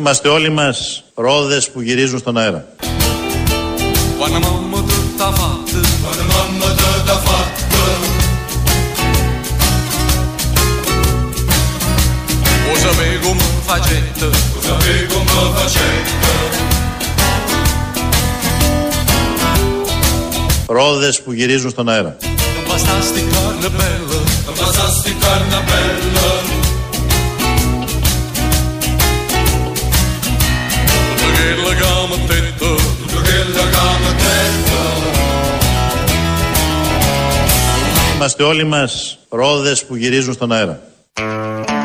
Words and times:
Είμαστε 0.00 0.28
όλοι 0.28 0.48
μας 0.48 1.04
ρόδες 1.14 1.70
που 1.70 1.80
γυρίζουν 1.80 2.18
στον 2.18 2.36
αέρα. 2.38 2.66
Ρόδες 20.66 21.22
που 21.22 21.32
γυρίζουν 21.32 21.70
στον 21.70 21.88
αέρα. 21.88 22.16
Είμαστε 38.20 38.42
όλοι 38.42 38.64
μας 38.64 39.18
ρόδες 39.28 39.84
που 39.84 39.96
γυρίζουν 39.96 40.32
στον 40.32 40.52
αέρα. 40.52 40.80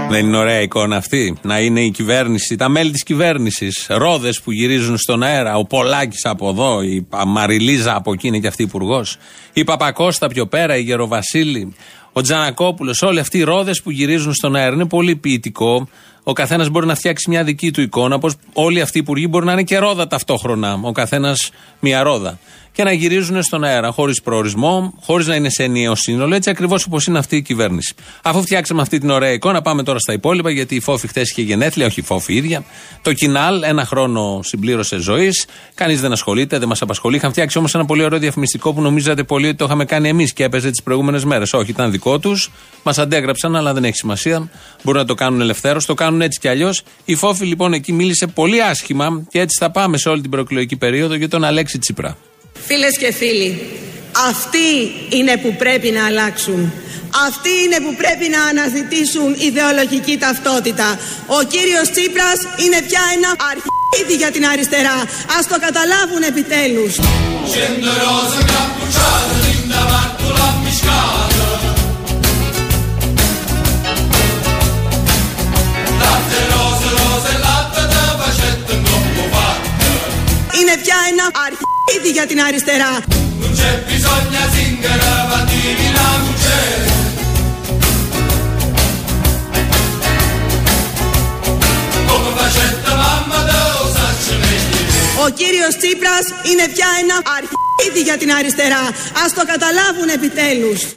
Δεν 0.09 0.25
είναι 0.25 0.37
ωραία 0.37 0.61
εικόνα 0.61 0.95
αυτή. 0.95 1.37
Να 1.41 1.59
είναι 1.59 1.81
η 1.81 1.91
κυβέρνηση, 1.91 2.55
τα 2.55 2.69
μέλη 2.69 2.91
της 2.91 3.03
κυβέρνησης, 3.03 3.85
ρόδες 3.89 4.41
που 4.41 4.51
γυρίζουν 4.51 4.97
στον 4.97 5.23
αέρα. 5.23 5.57
Ο 5.57 5.63
Πολάκης 5.65 6.25
από 6.25 6.49
εδώ, 6.49 6.81
η 6.81 7.07
Μαριλίζα 7.27 7.95
από 7.95 8.13
εκεί 8.13 8.27
είναι 8.27 8.39
και 8.39 8.47
αυτή 8.47 8.63
υπουργός. 8.63 9.17
Η 9.53 9.63
Παπακώστα 9.63 10.27
πιο 10.27 10.47
πέρα, 10.47 10.77
η 10.77 10.81
Γεροβασίλη, 10.81 11.75
ο 12.13 12.21
Τζανακόπουλος. 12.21 13.01
Όλοι 13.01 13.19
αυτοί 13.19 13.37
οι 13.37 13.43
ρόδες 13.43 13.81
που 13.81 13.91
γυρίζουν 13.91 14.33
στον 14.33 14.55
αέρα. 14.55 14.73
Είναι 14.73 14.87
πολύ 14.87 15.15
ποιητικό. 15.15 15.87
Ο 16.23 16.33
καθένας 16.33 16.69
μπορεί 16.69 16.85
να 16.85 16.95
φτιάξει 16.95 17.29
μια 17.29 17.43
δική 17.43 17.71
του 17.71 17.81
εικόνα. 17.81 18.15
Όπως 18.15 18.33
όλοι 18.53 18.81
αυτοί 18.81 18.97
οι 18.97 19.01
υπουργοί 19.01 19.27
μπορεί 19.29 19.45
να 19.45 19.51
είναι 19.51 19.63
και 19.63 19.77
ρόδα 19.77 20.07
ταυτόχρονα. 20.07 20.79
Ο 20.81 20.91
καθένας 20.91 21.51
μια 21.79 22.03
ρόδα 22.03 22.39
και 22.75 22.83
να 22.83 22.91
γυρίζουν 22.91 23.43
στον 23.43 23.63
αέρα 23.63 23.91
χωρίς 23.91 24.21
προορισμό, 24.21 24.93
χωρίς 25.01 25.27
να 25.27 25.35
είναι 25.35 25.49
σε 25.49 25.63
ενιαίο 25.63 25.95
σύνολο, 25.95 26.35
έτσι 26.35 26.49
ακριβώς 26.49 26.85
όπως 26.85 27.05
είναι 27.05 27.17
αυτή 27.17 27.35
η 27.35 27.41
κυβέρνηση. 27.41 27.93
Αφού 28.21 28.41
φτιάξαμε 28.41 28.81
αυτή 28.81 28.99
την 28.99 29.09
ωραία 29.09 29.31
εικόνα, 29.31 29.61
πάμε 29.61 29.83
τώρα 29.83 29.99
στα 29.99 30.13
υπόλοιπα, 30.13 30.49
γιατί 30.49 30.75
η 30.75 30.79
Φόφη 30.79 31.07
χθες 31.07 31.29
είχε 31.29 31.41
γενέθλια, 31.41 31.85
όχι 31.85 31.99
η 31.99 32.03
Φόφη 32.03 32.33
ίδια. 32.33 32.63
Το 33.01 33.13
Κινάλ, 33.13 33.63
ένα 33.63 33.85
χρόνο 33.85 34.39
συμπλήρωσε 34.43 34.97
ζωής. 34.97 35.45
Κανείς 35.73 36.01
δεν 36.01 36.11
ασχολείται, 36.11 36.57
δεν 36.57 36.67
μας 36.67 36.81
απασχολεί. 36.81 37.15
Είχαν 37.15 37.31
φτιάξει 37.31 37.57
όμως 37.57 37.75
ένα 37.75 37.85
πολύ 37.85 38.03
ωραίο 38.03 38.19
διαφημιστικό 38.19 38.73
που 38.73 38.81
νομίζατε 38.81 39.23
πολύ 39.23 39.47
ότι 39.47 39.57
το 39.57 39.65
είχαμε 39.65 39.85
κάνει 39.85 40.09
εμείς 40.09 40.33
και 40.33 40.43
έπαιζε 40.43 40.69
τις 40.69 40.83
προηγούμενες 40.83 41.25
μέρες. 41.25 41.53
Όχι, 41.53 41.69
ήταν 41.69 41.91
δικό 41.91 42.19
τους. 42.19 42.51
Μας 42.83 42.97
αντέγραψαν, 42.97 43.55
αλλά 43.55 43.73
δεν 43.73 43.83
έχει 43.83 43.95
σημασία. 43.95 44.49
Μπορούν 44.83 45.01
να 45.01 45.07
το 45.07 45.13
κάνουν 45.13 45.41
ελευθέρως. 45.41 45.85
Το 45.85 45.93
κάνουν 45.93 46.21
έτσι 46.21 46.39
κι 46.39 46.47
αλλιώς. 46.47 46.83
Η 47.05 47.15
Φόφη 47.15 47.45
λοιπόν 47.45 47.73
εκεί 47.73 47.91
μίλησε 47.93 48.27
πολύ 48.27 48.61
άσχημα 48.61 49.23
και 49.29 49.39
έτσι 49.39 49.57
θα 49.59 49.71
πάμε 49.71 49.97
σε 49.97 50.09
όλη 50.09 50.21
την 50.21 50.29
προεκλογική 50.29 50.75
περίοδο 50.75 51.15
για 51.15 51.29
τον 51.29 51.43
Αλέξη 51.43 51.79
Τσίπρα. 51.79 52.17
Φίλες 52.63 52.97
και 52.97 53.11
φίλοι, 53.11 53.67
αυτοί 54.29 54.67
είναι 55.09 55.37
που 55.37 55.55
πρέπει 55.55 55.89
να 55.91 56.05
αλλάξουν. 56.05 56.73
Αυτοί 57.27 57.49
είναι 57.63 57.79
που 57.79 57.95
πρέπει 57.95 58.29
να 58.29 58.43
αναζητήσουν 58.43 59.35
ιδεολογική 59.37 60.17
ταυτότητα. 60.17 60.99
Ο 61.25 61.43
κύριος 61.43 61.89
Τσίπρας 61.91 62.39
είναι 62.63 62.81
πια 62.87 63.01
ένα 63.15 63.29
αρχίδι 63.51 64.15
για 64.15 64.31
την 64.31 64.45
αριστερά. 64.45 64.97
Ας 65.39 65.47
το 65.47 65.59
καταλάβουν 65.59 66.23
επιτέλους. 66.23 66.95
Είναι 80.57 80.77
πια 80.83 80.97
ένα 81.11 81.25
αρχίδι 81.45 81.74
ήδη 81.93 82.09
για 82.09 82.25
την 82.25 82.41
αριστερά. 82.41 82.93
Ο 95.25 95.29
κύριος 95.29 95.77
Τσίπρας 95.77 96.25
είναι 96.51 96.65
πια 96.73 96.87
ένα 97.01 97.15
αρχίδι 97.37 98.01
για 98.03 98.17
την 98.17 98.31
αριστερά. 98.31 98.83
Ας 99.25 99.33
το 99.33 99.43
καταλάβουν 99.45 100.09
επιτέλους. 100.13 100.93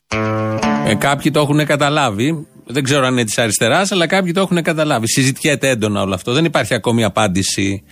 Ε, 0.87 0.95
κάποιοι 0.95 1.31
το 1.31 1.41
έχουν 1.41 1.67
καταλάβει. 1.67 2.47
Δεν 2.67 2.83
ξέρω 2.83 3.07
αν 3.07 3.13
είναι 3.13 3.25
της 3.25 3.39
αριστεράς, 3.39 3.93
αλλά 3.93 4.07
κάποιοι 4.07 4.33
το 4.33 4.41
έχουν 4.41 4.63
καταλάβει. 4.63 5.09
Συζητιέται 5.09 5.69
έντονα 5.69 6.03
όλο 6.03 6.15
αυτό. 6.15 6.33
Δεν 6.33 6.45
υπάρχει 6.45 6.75
ακόμη 6.75 7.05
απάντηση 7.05 7.85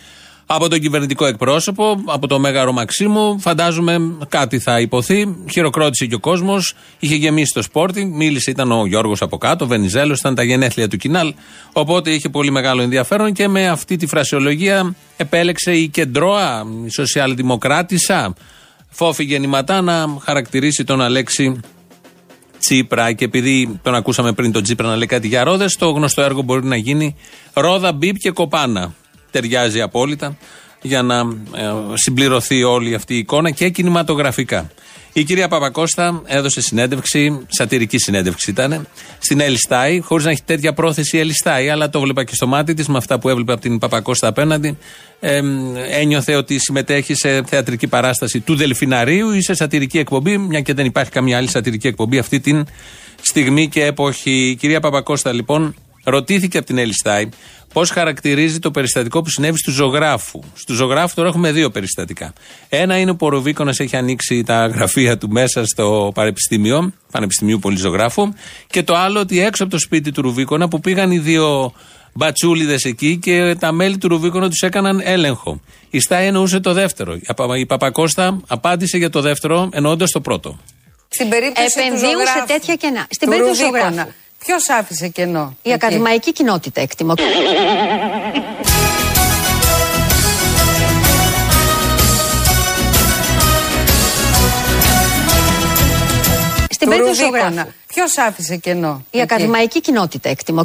από 0.46 0.68
τον 0.68 0.80
κυβερνητικό 0.80 1.26
εκπρόσωπο, 1.26 2.02
από 2.06 2.26
το 2.26 2.38
Μέγαρο 2.38 2.72
Μαξίμου. 2.72 3.40
Φαντάζομαι 3.40 4.16
κάτι 4.28 4.58
θα 4.58 4.80
υποθεί. 4.80 5.36
Χειροκρότησε 5.50 6.06
και 6.06 6.14
ο 6.14 6.18
κόσμος. 6.18 6.74
Είχε 6.98 7.14
γεμίσει 7.14 7.52
το 7.54 7.62
σπόρτι. 7.62 8.04
Μίλησε, 8.04 8.50
ήταν 8.50 8.72
ο 8.72 8.86
Γιώργος 8.86 9.22
από 9.22 9.38
κάτω, 9.38 9.64
ο 9.64 9.68
Βενιζέλος, 9.68 10.18
ήταν 10.18 10.34
τα 10.34 10.42
γενέθλια 10.42 10.88
του 10.88 10.96
Κινάλ. 10.96 11.34
Οπότε 11.72 12.10
είχε 12.10 12.28
πολύ 12.28 12.50
μεγάλο 12.50 12.82
ενδιαφέρον 12.82 13.32
και 13.32 13.48
με 13.48 13.68
αυτή 13.68 13.96
τη 13.96 14.06
φρασιολογία 14.06 14.94
επέλεξε 15.16 15.76
η 15.76 15.88
κεντρώα, 15.88 16.64
η 16.86 16.90
σοσιαλδημοκράτησα, 16.90 18.34
φόφη 18.90 19.24
γεννηματά 19.24 19.80
να 19.80 20.18
χαρακτηρίσει 20.22 20.84
τον 20.84 21.00
Αλέξη 21.00 21.60
Τσίπρα. 22.58 23.12
Και 23.12 23.24
επειδή 23.24 23.78
τον 23.82 23.94
ακούσαμε 23.94 24.32
πριν 24.32 24.52
τον 24.52 24.62
Τσίπρα 24.62 24.88
να 24.88 24.96
λέει 24.96 25.06
κάτι 25.06 25.28
για 25.28 25.44
ρόδες, 25.44 25.76
το 25.76 25.90
γνωστό 25.90 26.22
έργο 26.22 26.42
μπορεί 26.42 26.64
να 26.64 26.76
γίνει 26.76 27.16
ρόδα, 27.52 27.92
μπίπ 27.92 28.16
και 28.16 28.30
κοπάνα 28.30 28.94
ταιριάζει 29.40 29.80
απόλυτα 29.80 30.36
για 30.82 31.02
να 31.02 31.18
ε, 31.18 31.72
συμπληρωθεί 31.94 32.62
όλη 32.62 32.94
αυτή 32.94 33.14
η 33.14 33.18
εικόνα 33.18 33.50
και 33.50 33.68
κινηματογραφικά. 33.68 34.70
Η 35.12 35.24
κυρία 35.24 35.48
Παπακώστα 35.48 36.22
έδωσε 36.26 36.60
συνέντευξη, 36.60 37.46
σατυρική 37.48 37.98
συνέντευξη 37.98 38.50
ήταν, 38.50 38.88
στην 39.18 39.40
Ελιστάη, 39.40 40.00
χωρίς 40.00 40.24
να 40.24 40.30
έχει 40.30 40.42
τέτοια 40.44 40.72
πρόθεση 40.72 41.16
η 41.16 41.20
Ελιστάη, 41.20 41.68
αλλά 41.68 41.88
το 41.88 42.00
βλέπα 42.00 42.24
και 42.24 42.34
στο 42.34 42.46
μάτι 42.46 42.74
της 42.74 42.88
με 42.88 42.96
αυτά 42.96 43.18
που 43.18 43.28
έβλεπε 43.28 43.52
από 43.52 43.60
την 43.60 43.78
Παπακώστα 43.78 44.28
απέναντι. 44.28 44.78
Ε, 45.20 45.40
ένιωθε 45.90 46.34
ότι 46.34 46.58
συμμετέχει 46.58 47.14
σε 47.14 47.42
θεατρική 47.42 47.86
παράσταση 47.86 48.40
του 48.40 48.54
Δελφιναρίου 48.56 49.30
ή 49.32 49.42
σε 49.42 49.54
σατυρική 49.54 49.98
εκπομπή, 49.98 50.38
μια 50.38 50.60
και 50.60 50.74
δεν 50.74 50.86
υπάρχει 50.86 51.10
καμία 51.10 51.36
άλλη 51.36 51.48
σατυρική 51.48 51.86
εκπομπή 51.86 52.18
αυτή 52.18 52.40
την 52.40 52.66
στιγμή 53.22 53.68
και 53.68 53.84
εποχή. 53.84 54.48
Η 54.48 54.54
κυρία 54.54 54.80
Παπακώστα 54.80 55.32
λοιπόν 55.32 55.74
ρωτήθηκε 56.04 56.58
από 56.58 56.66
την 56.66 56.78
Ελιστάη 56.78 57.28
πώς 57.72 57.90
χαρακτηρίζει 57.90 58.58
το 58.58 58.70
περιστατικό 58.70 59.22
που 59.22 59.30
συνέβη 59.30 59.58
στου 59.58 59.70
ζωγράφου. 59.70 60.40
Στου 60.54 60.74
ζωγράφου 60.74 61.14
τώρα 61.14 61.28
έχουμε 61.28 61.52
δύο 61.52 61.70
περιστατικά. 61.70 62.32
Ένα 62.68 62.98
είναι 62.98 63.14
που 63.14 63.26
ο 63.26 63.28
Ρουβίκονας 63.28 63.78
έχει 63.78 63.96
ανοίξει 63.96 64.42
τα 64.42 64.66
γραφεία 64.66 65.18
του 65.18 65.30
μέσα 65.30 65.66
στο 65.66 66.10
Πανεπιστήμιο, 66.14 66.92
Πανεπιστημίου 67.10 67.58
Πολυζωγράφου. 67.58 68.32
Και 68.66 68.82
το 68.82 68.94
άλλο 68.96 69.20
ότι 69.20 69.40
έξω 69.40 69.62
από 69.62 69.72
το 69.72 69.78
σπίτι 69.78 70.12
του 70.12 70.22
Ρουβίκονα 70.22 70.68
που 70.68 70.80
πήγαν 70.80 71.10
οι 71.10 71.18
δύο 71.18 71.72
μπατσούλιδες 72.12 72.84
εκεί 72.84 73.16
και 73.16 73.56
τα 73.58 73.72
μέλη 73.72 73.98
του 73.98 74.08
Ρουβίκονα 74.08 74.48
τους 74.48 74.60
έκαναν 74.60 75.00
έλεγχο. 75.04 75.60
Η 75.90 76.00
Στάι 76.00 76.26
εννοούσε 76.26 76.60
το 76.60 76.72
δεύτερο. 76.72 77.18
Η 77.58 77.66
Παπακώστα 77.66 78.40
απάντησε 78.46 78.96
για 78.96 79.10
το 79.10 79.20
δεύτερο 79.20 79.68
εννοώντας 79.72 80.10
το 80.10 80.20
πρώτο. 80.20 80.58
Στην 81.08 81.28
περίπτωση 81.28 81.80
Επενδύουν 81.80 82.20
σε 82.20 82.44
τέτοια 82.46 82.74
κενά. 82.74 83.06
Στην 83.10 83.28
περίπτωση 83.28 83.60
του 83.60 83.66
ζωγράφου. 83.66 84.10
Ποιος 84.46 84.68
άφησε 84.68 85.08
κενό. 85.08 85.56
Η 85.62 85.72
ακαδημαϊκή 85.72 86.32
κοινότητα 86.32 86.80
εκτιμώ. 86.80 87.14
Στην 96.70 96.88
περίπτωση 96.88 97.22
του 97.22 97.66
Ποιος 97.86 98.18
άφησε 98.18 98.56
κενό. 98.56 99.04
Η 99.10 99.20
ακαδημαϊκή 99.20 99.80
κοινότητα 99.80 100.28
εκτιμώ. 100.28 100.62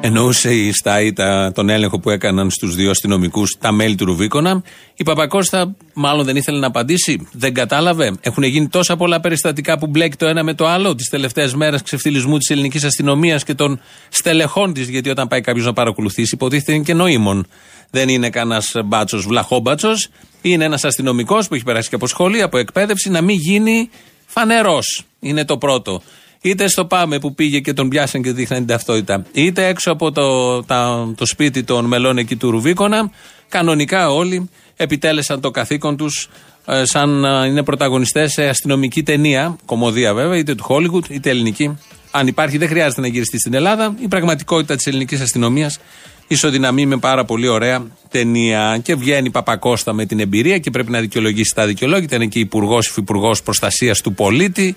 Εννοούσε 0.00 0.54
η 0.54 0.72
Στάι 0.72 1.12
τον 1.54 1.68
έλεγχο 1.68 1.98
που 2.00 2.10
έκαναν 2.10 2.50
στους 2.50 2.74
δύο 2.74 2.90
αστυνομικούς 2.90 3.56
τα 3.60 3.72
μέλη 3.72 3.94
του 3.94 4.04
Ρουβίκονα. 4.04 4.62
Η 4.94 5.02
Παπακώστα 5.04 5.74
μάλλον 5.94 6.24
δεν 6.24 6.36
ήθελε 6.36 6.58
να 6.58 6.66
απαντήσει. 6.66 7.28
Δεν 7.32 7.54
κατάλαβε. 7.54 8.12
Έχουν 8.20 8.42
γίνει 8.42 8.68
τόσα 8.68 8.96
πολλά 8.96 9.20
περιστατικά 9.20 9.78
που 9.78 9.86
μπλέκει 9.86 10.16
το 10.16 10.26
ένα 10.26 10.42
με 10.42 10.54
το 10.54 10.66
άλλο 10.66 10.94
τις 10.94 11.08
τελευταίες 11.08 11.54
μέρες 11.54 11.82
ξεφτυλισμού 11.82 12.38
της 12.38 12.50
ελληνικής 12.50 12.84
αστυνομίας 12.84 13.44
και 13.44 13.54
των 13.54 13.80
στελεχών 14.08 14.72
της. 14.72 14.88
Γιατί 14.88 15.10
όταν 15.10 15.28
πάει 15.28 15.40
κάποιος 15.40 15.64
να 15.64 15.72
παρακολουθήσει, 15.72 16.34
υποτίθεται 16.34 16.72
είναι 16.72 16.84
και 16.84 16.94
νοήμων. 16.94 17.46
Δεν 17.90 18.08
είναι 18.08 18.30
κανένας 18.30 18.72
μπάτσος, 18.84 19.26
βλαχόμπατσος. 19.26 20.08
Είναι 20.42 20.64
ένας 20.64 20.84
αστυνομικός 20.84 21.48
που 21.48 21.54
έχει 21.54 21.64
περάσει 21.64 21.88
και 21.88 21.94
από 21.94 22.06
σχολή, 22.06 22.42
από 22.42 22.58
εκπαίδευση, 22.58 23.10
να 23.10 23.20
μην 23.20 23.36
γίνει 23.36 23.90
φανερός. 24.26 25.04
Είναι 25.20 25.44
το 25.44 25.58
πρώτο 25.58 26.02
είτε 26.40 26.68
στο 26.68 26.84
Πάμε 26.84 27.18
που 27.18 27.34
πήγε 27.34 27.60
και 27.60 27.72
τον 27.72 27.88
πιάσαν 27.88 28.22
και 28.22 28.32
δείχναν 28.32 28.58
την 28.58 28.68
ταυτότητα, 28.68 29.24
είτε 29.32 29.66
έξω 29.66 29.90
από 29.90 30.12
το, 30.12 30.62
τα, 30.62 31.12
το 31.16 31.26
σπίτι 31.26 31.62
των 31.62 31.84
μελών 31.84 32.18
εκεί 32.18 32.36
του 32.36 32.50
Ρουβίκονα, 32.50 33.10
κανονικά 33.48 34.10
όλοι 34.10 34.50
επιτέλεσαν 34.76 35.40
το 35.40 35.50
καθήκον 35.50 35.96
τους 35.96 36.28
ε, 36.66 36.84
σαν 36.84 37.08
να 37.08 37.44
είναι 37.44 37.62
πρωταγωνιστές 37.62 38.32
σε 38.32 38.48
αστυνομική 38.48 39.02
ταινία, 39.02 39.56
κομμωδία 39.64 40.14
βέβαια, 40.14 40.38
είτε 40.38 40.54
του 40.54 40.62
Χόλιγουτ 40.62 41.04
είτε 41.08 41.30
ελληνική. 41.30 41.78
Αν 42.10 42.26
υπάρχει, 42.26 42.58
δεν 42.58 42.68
χρειάζεται 42.68 43.00
να 43.00 43.06
γυριστεί 43.06 43.38
στην 43.38 43.54
Ελλάδα. 43.54 43.94
Η 44.00 44.08
πραγματικότητα 44.08 44.76
της 44.76 44.86
ελληνικής 44.86 45.20
αστυνομίας 45.20 45.78
ισοδυναμεί 46.28 46.86
με 46.86 46.96
πάρα 46.96 47.24
πολύ 47.24 47.48
ωραία 47.48 47.86
ταινία. 48.10 48.80
Και 48.82 48.94
βγαίνει 48.94 49.30
Παπακώστα 49.30 49.92
με 49.92 50.06
την 50.06 50.20
εμπειρία 50.20 50.58
και 50.58 50.70
πρέπει 50.70 50.90
να 50.90 51.00
δικαιολογήσει 51.00 51.54
τα 51.54 51.66
δικαιολόγητα. 51.66 52.16
Είναι 52.16 52.26
και 52.26 52.38
υπουργός, 52.38 52.86
υφυπουργός 52.86 53.42
προστασίας 53.42 54.00
του 54.00 54.14
πολίτη 54.14 54.76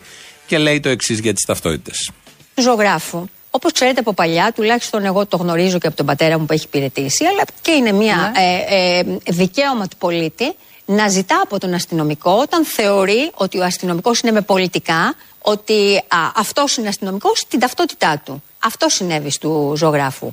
και 0.52 0.58
λέει 0.58 0.80
το 0.80 0.90
εξής 0.90 1.20
για 1.20 1.34
τις 1.34 1.46
ταυτότητες. 1.46 2.12
Ζωγράφου. 2.56 3.26
Όπως 3.52 3.72
ξέρετε 3.72 4.00
από 4.00 4.14
παλιά, 4.14 4.52
τουλάχιστον 4.56 5.06
εγώ 5.06 5.26
το 5.26 5.38
γνωρίζω 5.38 5.78
και 5.78 5.88
από 5.88 5.96
τον 5.96 6.06
πατέρα 6.06 6.40
μου 6.40 6.46
που 6.46 6.54
έχει 6.54 6.66
υπηρετήσει, 6.66 7.26
αλλά 7.26 7.44
και 7.62 7.72
είναι 7.72 7.92
μια 7.92 8.32
ναι. 8.36 8.66
ε, 8.70 9.00
ε, 9.00 9.04
δικαίωμα 9.28 9.88
του 9.88 9.98
πολίτη 9.98 10.56
να 10.86 11.08
ζητά 11.08 11.42
από 11.44 11.60
τον 11.60 11.74
αστυνομικό 11.74 12.32
όταν 12.32 12.66
θεωρεί 12.66 13.32
ότι 13.34 13.60
ο 13.60 13.64
αστυνομικός 13.64 14.20
είναι 14.20 14.32
με 14.32 14.42
πολιτικά, 14.42 15.16
ότι 15.40 15.98
α, 15.98 16.18
αυτός 16.36 16.78
είναι 16.78 16.88
αστυνομικός, 16.88 17.46
την 17.48 17.60
ταυτότητά 17.60 18.22
του. 18.26 18.44
Αυτό 18.60 18.90
συνέβη 18.90 19.32
του 19.40 19.74
ζωγράφου. 19.78 20.32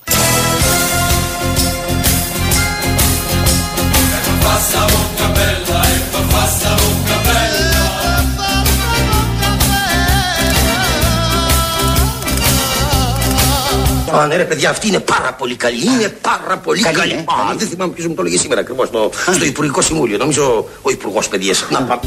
Α, 14.13 14.27
ναι, 14.27 14.37
ρε 14.37 14.45
παιδιά, 14.45 14.71
αυτή 14.71 14.89
είναι 14.89 15.01
πάρα 15.01 15.33
πολύ 15.33 15.57
καλή. 15.57 15.85
Είναι 15.85 16.09
πάρα 16.09 16.59
πολύ 16.59 16.81
καλή. 16.81 16.97
καλή. 16.97 17.13
Α, 17.13 17.55
δεν 17.57 17.69
θυμάμαι 17.69 17.93
ποιος 17.93 18.07
μου 18.07 18.15
το 18.15 18.23
έλεγε 18.23 18.39
σήμερα 18.39 18.61
ακριβώς 18.61 18.89
στο, 18.89 19.11
στο 19.33 19.45
Υπουργικό 19.45 19.81
Συμβούλιο. 19.81 20.19
Νομίζω 20.19 20.69
ο 20.83 20.91
Υπουργός 20.91 21.29
Παιδείας. 21.29 21.65
Να 21.71 21.83
πάμε. 21.83 22.01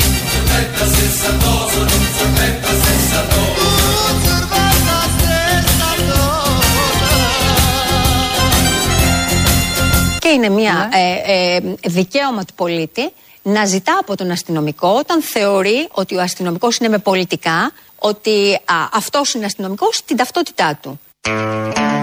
Και 10.20 10.30
είναι 10.30 10.50
μια 10.50 10.90
ε, 10.94 11.56
ε, 11.56 11.60
δικαίωμα 11.88 12.46
του 12.46 12.54
πολίτη 12.54 13.12
να 13.44 13.66
ζητά 13.66 13.98
από 14.00 14.16
τον 14.16 14.32
αστυνομικό 14.32 14.90
όταν 14.90 15.22
θεωρεί 15.22 15.88
ότι 15.92 16.16
ο 16.16 16.22
αστυνομικός 16.22 16.78
είναι 16.78 16.90
με 16.90 16.98
πολιτικά, 16.98 17.72
ότι 18.00 18.54
α, 18.54 18.76
αυτός 18.94 19.34
είναι 19.34 19.46
αστυνομικός, 19.46 20.02
την 20.06 20.18
ταυτότητά 20.18 20.80
του. 20.82 21.00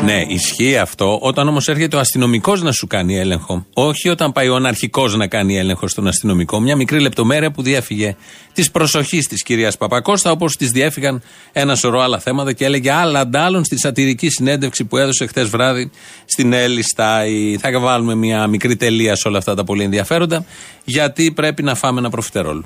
Ναι, 0.04 0.24
ισχύει 0.28 0.76
αυτό 0.76 1.18
όταν 1.22 1.48
όμως 1.48 1.68
έρχεται 1.68 1.96
ο 1.96 1.98
αστυνομικός 1.98 2.62
να 2.62 2.72
σου 2.72 2.86
κάνει 2.86 3.18
έλεγχο. 3.18 3.66
Όχι 3.72 4.08
όταν 4.08 4.32
πάει 4.32 4.48
ο 4.48 4.54
αναρχικός 4.54 5.16
να 5.16 5.26
κάνει 5.26 5.58
έλεγχο 5.58 5.88
στον 5.88 6.06
αστυνομικό. 6.06 6.60
Μια 6.60 6.76
μικρή 6.76 7.00
λεπτομέρεια 7.00 7.50
που 7.50 7.62
διέφυγε 7.62 8.16
της 8.52 8.70
προσοχής 8.70 9.26
της 9.26 9.42
κυρίας 9.42 9.76
Παπακώστα, 9.76 10.30
όπως 10.30 10.56
της 10.56 10.70
διέφυγαν 10.70 11.22
ένα 11.52 11.74
σωρό 11.74 12.00
άλλα 12.00 12.18
θέματα 12.18 12.52
και 12.52 12.64
έλεγε 12.64 12.92
άλλα 12.92 13.20
αντάλλων 13.20 13.64
στη 13.64 13.78
σατυρική 13.78 14.28
συνέντευξη 14.28 14.84
που 14.84 14.96
έδωσε 14.96 15.26
χθες 15.26 15.48
βράδυ 15.48 15.90
στην 16.24 16.52
Έλλη 16.52 16.82
Στάι. 16.82 17.58
Θα 17.58 17.80
βάλουμε 17.80 18.14
μια 18.14 18.46
μικρή 18.46 18.76
τελεία 18.76 19.16
σε 19.16 19.28
όλα 19.28 19.38
αυτά 19.38 19.54
τα 19.54 19.64
πολύ 19.64 19.82
ενδιαφέροντα, 19.82 20.44
γιατί 20.84 21.32
πρέπει 21.32 21.62
να 21.62 21.74
φάμε 21.74 21.98
ένα 21.98 22.10
προφιτερόλ 22.10 22.62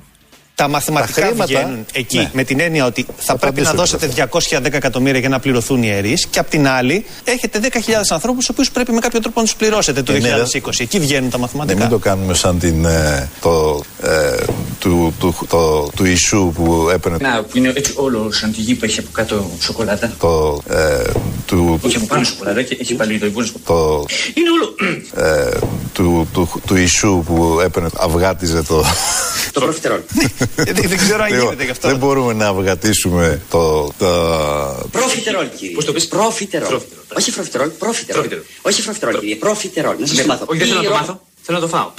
τα 0.55 0.67
μαθηματικά 0.67 1.21
τα 1.21 1.27
χρήματα, 1.27 1.45
βγαίνουν 1.45 1.85
εκεί 1.93 2.17
ναι. 2.17 2.29
με 2.33 2.43
την 2.43 2.59
έννοια 2.59 2.85
ότι 2.85 3.05
θα, 3.17 3.37
πρέπει 3.37 3.61
να 3.61 3.73
δώσετε 3.73 4.09
210 4.51 4.73
εκατομμύρια 4.73 5.19
για 5.19 5.29
να 5.29 5.39
πληρωθούν 5.39 5.83
οι 5.83 5.87
ιερεί 5.87 6.13
και 6.29 6.39
απ' 6.39 6.49
την 6.49 6.67
άλλη 6.67 7.05
έχετε 7.23 7.59
10.000 7.61 7.79
ανθρώπους 8.09 8.45
του 8.45 8.51
οποίους 8.53 8.71
πρέπει 8.71 8.91
με 8.91 8.99
κάποιο 8.99 9.19
τρόπο 9.19 9.39
να 9.39 9.45
τους 9.45 9.55
πληρώσετε 9.55 10.01
το 10.03 10.13
2020. 10.13 10.17
Ναι, 10.19 10.69
εκεί 10.77 10.99
βγαίνουν 10.99 11.29
τα 11.29 11.37
μαθηματικά. 11.37 11.79
μην 11.79 11.89
το 11.89 11.97
κάνουμε 11.97 12.33
σαν 12.33 12.59
την, 12.59 12.85
ε, 12.85 13.29
το, 13.41 13.83
ε, 14.01 14.43
του, 14.79 15.13
του, 15.19 15.35
το, 15.49 15.89
του 15.95 16.05
Ιησού 16.05 16.51
που 16.55 16.89
έπαιρνε. 16.93 17.17
Να, 17.21 17.43
που 17.43 17.57
είναι 17.57 17.73
έτσι 17.75 17.93
όλο 17.95 18.31
σαν 18.31 18.51
τη 18.51 18.61
γη 18.61 18.75
που 18.75 18.85
έχει 18.85 18.99
από 18.99 19.09
κάτω 19.11 19.49
σοκολάτα. 19.59 20.13
Το, 20.19 20.61
ε, 20.69 21.11
του, 21.45 21.79
Όχι 21.81 21.95
από 21.95 22.05
πάνω 22.05 22.23
σοκολάτα 22.23 22.61
και 22.61 22.77
έχει 22.81 22.95
πάλι 22.95 23.19
το 23.19 23.25
υπόλοιπο. 23.25 23.59
Το, 23.65 24.05
είναι 24.33 24.49
όλο. 24.49 24.75
Ε, 25.27 25.57
του, 25.93 26.27
του, 26.33 26.61
του 26.65 26.75
Ιησού 26.75 27.23
που 27.25 27.59
έπαιρνε, 27.63 27.89
αυγάτιζε 27.97 28.63
το. 28.63 28.85
Το 29.51 29.59
προφιτερόλ. 29.61 29.99
Δεν 30.55 30.97
ξέρω 30.97 31.23
αν 31.23 31.29
λοιπόν, 31.29 31.43
γίνεται 31.45 31.63
γι' 31.63 31.71
αυτό. 31.71 31.87
Δεν 31.87 31.97
μπορούμε 31.97 32.33
να 32.33 32.47
αυγατήσουμε 32.47 33.41
το. 33.49 33.91
Προφιτερόλ, 34.91 35.49
κύριε. 35.57 35.75
Πώς 35.75 35.85
το 35.85 35.93
πεις, 35.93 36.07
προφιτερόλ. 36.07 36.79
Όχι 37.17 37.31
προφιτερόλ, 37.31 37.69
προφιτερόλ. 37.69 38.27
Όχι 38.61 38.83
προφιτερόλ, 38.83 39.19
κύριε. 39.19 39.35
Προφιτερόλ. 39.35 39.95
Να 39.99 40.07
σας 40.07 40.25
μάθω. 40.25 40.45
Όχι, 40.47 40.59
δεν 40.59 40.67
θέλω 40.67 40.81
να 40.81 40.87
το 40.87 40.93
μάθω. 40.93 41.21
Θέλω 41.41 41.57
να 41.57 41.63
το 41.63 41.69
φάω. 41.69 41.91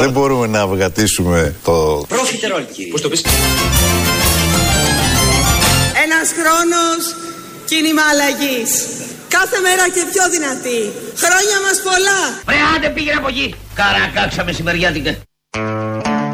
Δεν 0.00 0.10
μπορούμε 0.10 0.46
να 0.46 0.60
αυγατήσουμε 0.60 1.54
το... 1.64 2.04
Προφιτερόλ, 2.08 2.62
κύριε. 2.74 2.90
Πώς 2.92 3.00
το 3.00 3.08
πεις; 3.08 3.20
Ένας 6.04 6.28
χρόνος 6.38 7.02
κίνημα 7.64 8.02
αλλαγής. 8.12 8.70
Κάθε 9.28 9.58
μέρα 9.60 9.84
και 9.94 10.02
πιο 10.12 10.24
δυνατή. 10.30 10.80
Χρόνια 11.22 11.56
μας 11.64 11.76
πολλά. 11.88 12.20
Βρε, 12.46 12.56
άντε 12.76 12.88
πήγαινε 12.88 13.16
από 13.16 13.28
εκεί. 13.28 13.54
Καρακάξα 13.74 14.44
μεσημεριάτικα. 14.44 15.16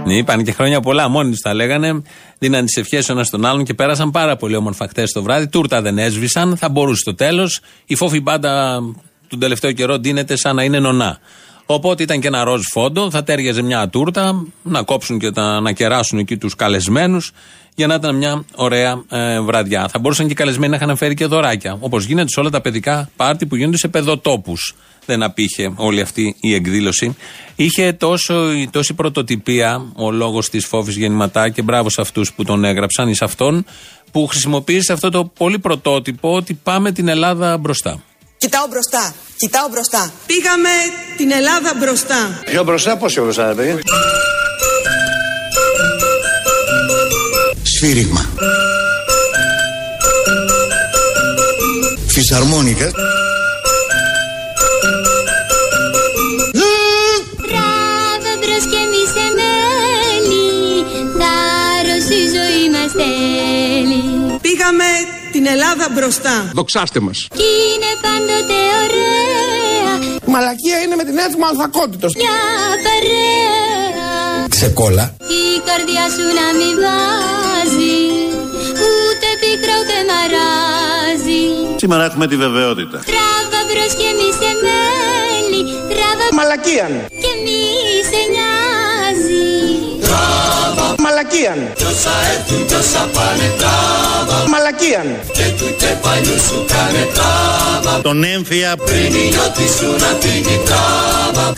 Ναι, 0.04 0.16
είπαν 0.16 0.44
και 0.44 0.52
χρόνια 0.52 0.80
πολλά. 0.80 1.08
Μόνοι 1.08 1.30
τους 1.30 1.40
τα 1.40 1.54
λέγανε. 1.54 2.02
Δίναν 2.38 2.64
τις 2.64 2.76
ευχές 2.76 3.08
ο 3.08 3.12
ένας 3.12 3.30
τον 3.30 3.44
άλλον 3.44 3.64
και 3.64 3.74
πέρασαν 3.74 4.10
πάρα 4.10 4.36
πολύ 4.36 4.56
όμορφα 4.56 4.88
χτες 4.88 5.12
το 5.12 5.22
βράδυ. 5.22 5.48
Τούρτα 5.48 5.82
δεν 5.82 5.98
έσβησαν. 5.98 6.56
Θα 6.56 6.69
μπορούσε 6.69 7.02
το 7.04 7.14
τέλος. 7.14 7.60
Η 7.86 7.94
φόφη 7.94 8.20
μπάντα 8.20 8.80
τον 9.28 9.38
τελευταίο 9.38 9.72
καιρό 9.72 9.98
ντύνεται 9.98 10.36
σαν 10.36 10.54
να 10.56 10.62
είναι 10.62 10.78
νονά. 10.80 11.19
Οπότε 11.66 12.02
ήταν 12.02 12.20
και 12.20 12.26
ένα 12.26 12.44
ροζ 12.44 12.60
φόντο, 12.72 13.10
θα 13.10 13.22
τέριαζε 13.22 13.62
μια 13.62 13.88
τούρτα, 13.88 14.46
να 14.62 14.82
κόψουν 14.82 15.18
και 15.18 15.30
τα, 15.30 15.60
να 15.60 15.72
κεράσουν 15.72 16.18
εκεί 16.18 16.36
τους 16.36 16.54
καλεσμένους 16.54 17.32
για 17.74 17.86
να 17.86 17.94
ήταν 17.94 18.16
μια 18.16 18.44
ωραία 18.54 19.02
ε, 19.10 19.40
βραδιά. 19.40 19.88
Θα 19.88 19.98
μπορούσαν 19.98 20.26
και 20.26 20.32
οι 20.32 20.34
καλεσμένοι 20.34 20.70
να 20.70 20.76
είχαν 20.76 20.96
φέρει 20.96 21.14
και 21.14 21.26
δωράκια. 21.26 21.76
Όπως 21.80 22.04
γίνεται 22.04 22.28
σε 22.28 22.40
όλα 22.40 22.50
τα 22.50 22.60
παιδικά 22.60 23.10
πάρτι 23.16 23.46
που 23.46 23.56
γίνονται 23.56 23.76
σε 23.76 23.88
παιδοτόπους. 23.88 24.74
Δεν 25.06 25.22
απήχε 25.22 25.72
όλη 25.76 26.00
αυτή 26.00 26.36
η 26.40 26.54
εκδήλωση. 26.54 27.16
Είχε 27.56 27.92
τόσο, 27.92 28.34
τόση 28.70 28.94
πρωτοτυπία 28.94 29.86
ο 29.94 30.10
λόγος 30.10 30.50
της 30.50 30.67
φόβης 30.67 30.96
γεννηματά 30.96 31.48
και 31.48 31.62
μπράβο 31.62 31.91
σε 31.91 32.00
αυτούς 32.00 32.32
που 32.32 32.44
τον 32.44 32.64
έγραψαν 32.64 33.08
ή 33.08 33.14
σε 33.14 33.24
αυτόν 33.24 33.64
που 34.12 34.26
χρησιμοποίησε 34.26 34.93
αυτό 34.93 35.10
το 35.10 35.24
πολύ 35.24 35.58
πρωτότυπο 35.58 36.34
ότι 36.34 36.55
πάμε 36.55 36.93
την 36.93 37.08
Ελλάδα 37.08 37.58
μπροστά. 37.58 38.02
Κοιτάω 38.38 38.66
μπροστά. 38.66 39.14
Κοιτάω 39.36 39.69
μπροστά. 39.69 40.12
Πήγαμε 40.26 40.69
την 41.16 41.31
Ελλάδα 41.32 41.74
μπροστά. 41.74 42.40
Πιο 42.44 42.64
μπροστά, 42.64 42.96
πόσο 42.96 43.22
μπροστά, 43.22 43.55
παιδί; 43.56 43.82
Σφύριγμα. 47.62 48.31
Φυσαρμόνικα. 52.06 52.90
Ελλάδα 65.76 65.94
μπροστά. 66.00 66.50
Δοξάστε 66.54 67.00
μας. 67.00 67.18
Κι 67.38 67.48
είναι 67.72 67.90
πάντοτε 68.04 68.58
ωραία. 68.84 69.92
Μαλακία 70.34 70.76
είναι 70.84 70.96
με 71.00 71.04
την 71.08 71.16
ένθυμα 71.24 71.46
αλφακότητος. 71.52 72.10
Μια 72.20 72.36
παρέα. 72.84 74.46
Ξεκόλα. 74.56 75.04
Η 75.40 75.44
καρδιά 75.68 76.04
σου 76.14 76.24
να 76.40 76.46
μην 76.58 76.74
βάζει. 76.84 77.98
Ούτε 78.88 79.28
πίκρα 79.40 79.74
ούτε 79.82 79.96
μαράζει. 80.10 81.42
Σήμερα 81.82 82.02
έχουμε 82.08 82.26
τη 82.30 82.36
βεβαιότητα. 82.44 82.98
Τράβα 83.10 83.60
μπρος 83.66 83.92
και 84.00 84.08
μη 84.18 84.28
σε 84.40 84.50
μέλη. 84.64 85.62
Τράβα 85.90 86.24
Μαλακίαν. 86.38 86.92
και 87.22 87.30
μη 87.44 87.60
Μαλακίαν. 91.06 91.72
Μαλακίαν. 94.48 95.08
Τον 98.03 98.25
έμφυα 98.25 98.77
Τράβα 100.65 101.55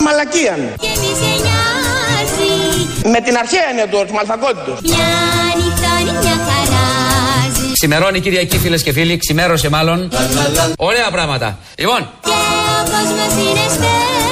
Μαλακίαν. 0.00 0.60
και 0.80 0.88
μη 1.00 1.10
σε 1.20 1.30
νοιάζει. 1.44 2.52
Με 3.10 3.20
την 3.20 3.36
αρχαία 3.36 3.68
έννοια 3.70 3.88
του 3.88 4.14
μαλφακότητος. 4.14 4.78
Μια 4.82 4.96
νυχτώνει 5.56 6.18
μια 6.20 6.36
χαράζει. 6.48 7.72
Ξημερώνει 7.72 8.20
Κυριακή 8.20 8.58
φίλες 8.58 8.82
και 8.82 8.92
φίλοι, 8.92 9.16
ξημέρωσε 9.16 9.68
μάλλον. 9.68 10.10
Ωραία 10.76 11.10
πράγματα. 11.10 11.58
Λοιπόν, 11.78 11.98
Και 12.22 12.30
ο 12.30 12.90
κόσμος 12.90 13.32
είναι 13.44 13.68
σφαίρα 13.74 14.23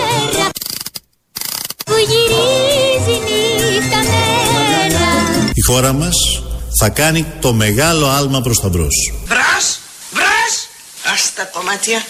Η 5.63 5.65
χώρα 5.65 5.93
μας 5.93 6.43
θα 6.81 6.89
κάνει 6.89 7.27
το 7.41 7.53
μεγάλο 7.53 8.07
άλμα 8.07 8.41
προς 8.41 8.61
τα 8.61 8.69
μπρος. 8.69 9.13
Βρας, 9.25 9.81
βρας. 10.13 10.69
Άστα 11.13 11.45
κομμάτια. 11.45 12.03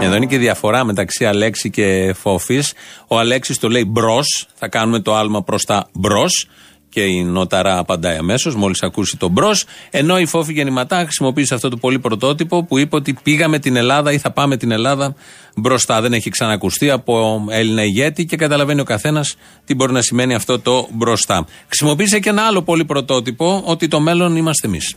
Εδώ 0.00 0.14
είναι 0.14 0.26
και 0.26 0.34
η 0.34 0.38
διαφορά 0.38 0.84
μεταξύ 0.84 1.26
Αλέξη 1.26 1.70
και 1.70 2.14
Φόφης. 2.20 2.72
Ο 3.08 3.18
Αλέξης 3.18 3.58
το 3.58 3.68
λέει 3.68 3.84
μπρος, 3.88 4.46
θα 4.54 4.68
κάνουμε 4.68 5.00
το 5.00 5.14
άλμα 5.14 5.42
προς 5.42 5.62
τα 5.64 5.88
μπρος. 5.92 6.48
Και 6.90 7.00
η 7.00 7.24
Νόταρα 7.24 7.78
απαντάει 7.78 8.16
αμέσως, 8.16 8.54
μόλις 8.54 8.82
ακούσει 8.82 9.16
τον 9.16 9.30
μπρος. 9.30 9.64
Ενώ 9.90 10.18
η 10.18 10.26
Φόφη 10.26 10.52
Γεννηματά 10.52 10.98
χρησιμοποίησε 10.98 11.54
αυτό 11.54 11.68
το 11.68 11.76
πολύ 11.76 11.98
πρωτότυπο 11.98 12.64
που 12.64 12.78
είπε 12.78 12.96
ότι 12.96 13.18
πήγαμε 13.22 13.58
την 13.58 13.76
Ελλάδα 13.76 14.12
ή 14.12 14.18
θα 14.18 14.30
πάμε 14.30 14.56
την 14.56 14.70
Ελλάδα 14.70 15.14
μπροστά. 15.56 16.00
Δεν 16.00 16.12
έχει 16.12 16.30
ξανακουστεί 16.30 16.90
από 16.90 17.44
Έλληνα 17.50 17.82
ηγέτη 17.84 18.24
και 18.24 18.36
καταλαβαίνει 18.36 18.80
ο 18.80 18.84
καθένας 18.84 19.36
τι 19.64 19.74
μπορεί 19.74 19.92
να 19.92 20.02
σημαίνει 20.02 20.34
αυτό 20.34 20.60
το 20.60 20.88
μπροστά. 20.92 21.46
Χρησιμοποίησε 21.66 22.18
και 22.18 22.28
ένα 22.28 22.42
άλλο 22.42 22.62
πολύ 22.62 22.84
πρωτότυπο 22.84 23.62
ότι 23.64 23.88
το 23.88 24.00
μέλλον 24.00 24.36
είμαστε 24.36 24.66
εμείς. 24.66 24.96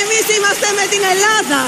Εμείς 0.00 0.36
είμαστε 0.36 0.66
με 0.78 0.84
την 0.92 1.02
Ελλάδα. 1.14 1.60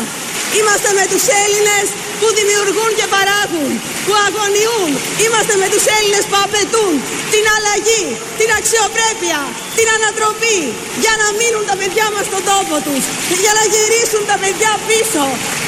Είμαστε 0.59 0.89
με 0.99 1.05
τους 1.13 1.25
Έλληνες 1.43 1.85
που 2.21 2.29
δημιουργούν 2.39 2.91
και 2.99 3.07
παράγουν, 3.15 3.73
που 4.07 4.15
αγωνιούν. 4.27 4.91
Είμαστε 5.25 5.55
με 5.63 5.67
τους 5.73 5.85
Έλληνες 5.97 6.25
που 6.31 6.39
απαιτούν 6.47 6.95
την 7.33 7.45
αλλαγή, 7.55 8.05
την 8.41 8.51
αξιοπρέπεια, 8.59 9.41
την 9.79 9.87
ανατροπή 9.97 10.61
για 11.05 11.15
να 11.21 11.27
μείνουν 11.39 11.65
τα 11.71 11.77
παιδιά 11.81 12.07
μας 12.15 12.25
στον 12.31 12.43
τόπο 12.51 12.75
τους, 12.87 13.03
για 13.45 13.53
να 13.59 13.63
γυρίσουν 13.73 14.23
τα 14.31 14.37
παιδιά 14.43 14.73
πίσω. 14.89 15.25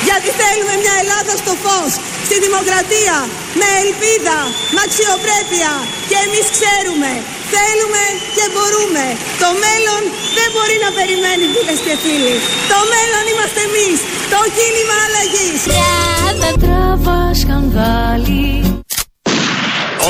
Γιατί 0.07 0.29
θέλουμε 0.41 0.75
μια 0.83 0.95
Ελλάδα 1.03 1.33
στο 1.43 1.53
φως, 1.63 1.93
στη 2.29 2.37
δημοκρατία, 2.45 3.17
με 3.61 3.69
ελπίδα, 3.83 4.39
με 4.75 4.81
αξιοπρέπεια. 4.87 5.73
Και 6.11 6.19
εμείς 6.27 6.47
ξέρουμε, 6.57 7.11
θέλουμε 7.55 8.03
και 8.37 8.45
μπορούμε. 8.55 9.05
Το 9.43 9.49
μέλλον 9.65 10.03
δεν 10.37 10.49
μπορεί 10.55 10.77
να 10.85 10.91
περιμένει 10.99 11.45
φίλες 11.55 11.81
και 11.87 11.95
φίλοι. 12.03 12.37
Το 12.73 12.79
μέλλον 12.93 13.25
είμαστε 13.33 13.61
εμείς, 13.69 13.99
το 14.33 14.41
κίνημα 14.57 14.97
αλλαγής. 15.07 15.61
Τράβα 16.63 17.35
σκανδάλι. 17.41 18.47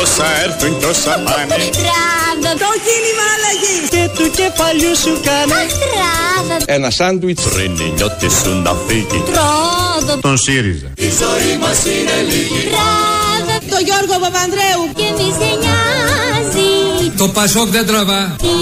Όσα 0.00 0.26
έρθουν 0.44 0.78
και 0.78 0.86
όσα 0.86 1.10
πάνε. 1.10 1.56
Τράβα. 1.80 2.50
Το 2.62 2.70
κίνημα 2.86 3.26
αλλαγής. 3.34 3.88
Και 3.94 4.04
του 4.16 4.26
κεφαλιού 4.38 4.94
σου 5.02 5.12
κάνε. 5.26 5.60
Τράβα. 5.84 6.56
Ένα 6.76 6.90
σάντουιτς. 6.90 7.42
Πριν 7.42 7.76
η 7.86 7.92
νιώτη 7.96 8.28
σου 8.40 8.50
να 8.64 8.72
φύγει. 8.86 9.22
Τράβα. 9.30 10.14
Τον 10.20 10.36
ΣΥΡΙΖΑ. 10.44 10.90
Τράβα. 12.72 13.56
Το 13.72 13.78
Γιώργο 13.86 14.16
Παπανδρέου. 14.24 14.82
Και 14.98 15.08
μη 15.16 15.28
σε 15.38 15.50
νοιάζει. 15.62 16.70
Το 17.16 17.28
Πασόκ 17.28 17.68
δεν 17.76 17.86
τραβά. 17.86 18.36
Η 18.40 18.56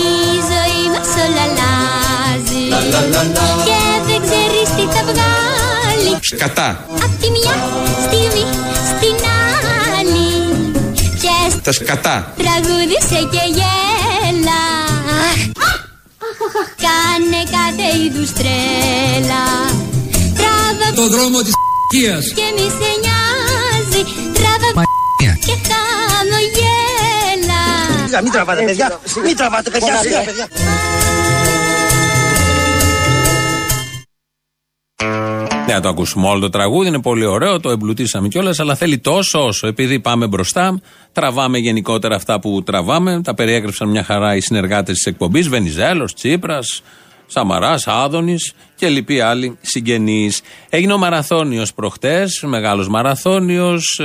ζωή 0.51 0.83
μας 0.93 1.11
όλα 1.25 1.45
αλλάζει. 1.47 2.63
Και 3.69 3.79
δεν 4.07 4.21
ξέρεις 4.25 4.69
τι 4.77 4.85
θα 4.95 5.03
βγάλει 5.09 5.56
Σκατά 6.31 6.85
Απ' 6.89 7.21
τη 7.21 7.31
μια 7.31 7.55
στιγμή 8.07 8.45
στην 8.91 9.17
άλλη 9.99 10.29
Και 11.21 11.61
Τα 11.63 11.73
σκατά 11.73 12.33
τραγούδισε 12.37 13.29
και 13.31 13.45
γέλα. 13.57 14.63
Κάνε 16.85 17.43
κάθε 17.55 17.89
είδους 17.99 18.33
τρέλα. 18.33 19.45
Τράβα 20.37 20.93
Το 20.95 21.09
δρόμο 21.09 21.41
της 21.43 21.53
κίας. 21.91 22.25
και 22.39 22.47
μη 22.57 22.67
σε 22.79 22.91
νοιάζει. 23.03 24.03
Τράβα 24.33 24.69
και 25.47 25.57
χαμογέλα 25.69 27.65
Μην 28.23 28.33
τραβάτε 28.33 28.63
παιδιά, 28.65 29.01
μην 29.25 29.37
τραβάτε 29.37 29.71
παιδιά, 29.71 30.03
σιγά, 35.67 35.75
παιδιά. 35.75 35.75
Δεν 35.75 35.75
θα 35.75 35.81
το 35.81 35.89
ακούσουμε 35.89 36.29
όλο 36.29 36.41
το 36.41 36.51
τραγούδι, 36.51 36.89
είναι 36.89 37.01
πολύ 37.01 37.25
ωραίο, 37.25 37.61
το 37.61 37.71
εμπλουτίσαμε 37.71 38.29
κιόλας, 38.29 38.61
αλλά 38.61 38.75
θέλει 38.75 38.99
τόσο 38.99 39.47
όσο. 39.47 39.67
Επειδή 39.67 40.01
πάμε 40.01 40.27
μπροστά, 40.27 40.81
τραβάμε 41.13 41.59
γενικότερα 41.59 42.15
αυτά 42.15 42.41
που 42.41 42.63
τραβάμε. 42.63 43.21
Τα 43.25 43.35
περιέγραψαν 43.35 43.89
μια 43.89 44.05
χαρά 44.05 44.37
οι 44.37 44.41
συνεργάτες 44.41 44.95
της 44.95 45.05
εκπομπής, 45.05 45.49
Βενιζέλος, 45.49 46.15
Τσίπρας, 46.15 46.83
Σαμαράς, 47.27 47.87
Άδωνης 47.87 48.53
και 48.77 48.89
λοιποί 48.89 49.21
άλλοι 49.21 49.59
συγγενείς. 49.61 50.41
Έγινε 50.69 50.93
ο 50.93 50.99
Μαραθώνιος 50.99 51.75
προχτές, 51.75 52.43
μεγάλος 52.47 52.89
Μαραθώνιος. 52.89 54.01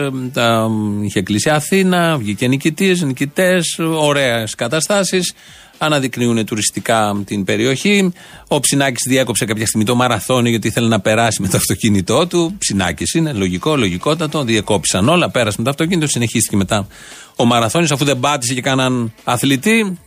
είχε 1.03 1.22
κλείσει 1.22 1.50
Αθήνα, 1.50 2.18
βγήκε 2.18 2.48
νικητής, 2.48 3.01
νικητές, 3.01 3.80
ωραίες 3.80 4.56
καταστάσεις. 4.56 5.34
Αναδεικνύουν 5.83 6.45
τουριστικά 6.45 7.23
την 7.25 7.43
περιοχή. 7.43 8.11
Ο 8.47 8.59
Ψινάκης 8.59 9.01
διέκοψε 9.07 9.45
κάποια 9.45 9.65
στιγμή 9.65 9.85
το 9.85 9.95
μαραθώνιο 9.95 10.50
γιατί 10.50 10.67
ήθελε 10.67 10.88
να 10.88 11.00
περάσει 11.00 11.41
με 11.41 11.47
το 11.47 11.57
αυτοκίνητό 11.57 12.27
του. 12.27 12.55
Ψινάκης 12.57 13.13
είναι, 13.13 13.33
λογικό, 13.33 13.75
λογικότατο. 13.75 14.43
Διεκόπησαν 14.43 15.09
όλα, 15.09 15.29
πέρασε 15.29 15.55
με 15.57 15.63
το 15.63 15.69
αυτοκίνητο, 15.69 16.07
συνεχίστηκε 16.07 16.55
μετά 16.55 16.88
ο 17.35 17.45
μαραθώνιος 17.45 17.91
αφού 17.91 18.05
δεν 18.05 18.19
πάτησε 18.19 18.53
και 18.53 18.61
κανέναν 18.61 19.13
αθλητή. 19.23 19.97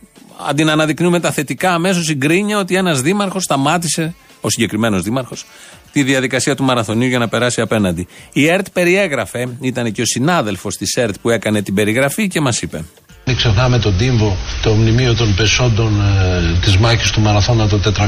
Αντί 0.49 0.63
να 0.63 0.71
αναδεικνύουμε 0.71 1.19
τα 1.19 1.31
θετικά, 1.31 1.73
αμέσως 1.73 2.05
συγκρίνια 2.05 2.59
ότι 2.59 2.75
ένας 2.75 3.01
δήμαρχος 3.01 3.43
σταμάτησε, 3.43 4.15
ο 4.41 4.49
συγκεκριμένος 4.49 5.01
δήμαρχος, 5.01 5.45
τη 5.91 6.03
διαδικασία 6.03 6.55
του 6.55 6.63
μαραθωνίου 6.63 7.07
για 7.07 7.19
να 7.19 7.27
περάσει 7.27 7.61
απέναντι. 7.61 8.07
Η 8.33 8.47
ΕΡΤ 8.47 8.69
περιέγραφε, 8.73 9.47
ήταν 9.61 9.91
και 9.91 10.01
ο 10.01 10.05
συνάδελφος 10.05 10.77
της 10.77 10.95
ΕΡΤ 10.95 11.15
που 11.21 11.29
έκανε 11.29 11.61
την 11.61 11.73
περιγραφή 11.73 12.27
και 12.27 12.41
μας 12.41 12.61
είπε. 12.61 12.83
Μην 13.27 13.37
ξεχνάμε 13.37 13.79
τον 13.79 13.97
τύμβο, 13.97 14.37
το 14.61 14.73
μνημείο 14.73 15.15
των 15.15 15.35
πεσόντων 15.35 16.01
ε, 16.01 16.57
της 16.61 16.77
μάχης 16.77 17.11
του 17.11 17.21
Μαραθώνα 17.21 17.67
το 17.67 17.79
491, 17.97 18.01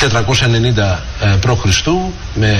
490 0.00 0.98
ε, 1.20 1.36
π.Χ. 1.40 1.86
με 2.34 2.56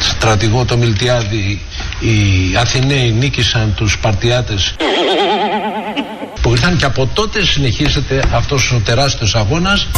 στρατηγό 0.00 0.64
το 0.64 0.76
Μιλτιάδη 0.76 1.62
οι 2.00 2.56
Αθηναίοι 2.56 3.10
νίκησαν 3.10 3.74
τους 3.74 3.92
Σπαρτιάτες 3.92 4.74
που 6.40 6.50
ήρθαν 6.50 6.76
και 6.76 6.84
από 6.84 7.08
τότε 7.14 7.44
συνεχίζεται 7.44 8.22
αυτός 8.32 8.72
ο 8.72 8.80
τεράστιος 8.84 9.34
αγώνας 9.34 9.88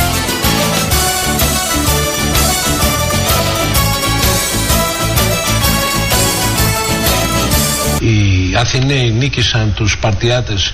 Αθηναίοι 8.57 9.11
νίκησαν 9.11 9.75
τους 9.77 9.93
Σπαρτιάτες 9.93 10.73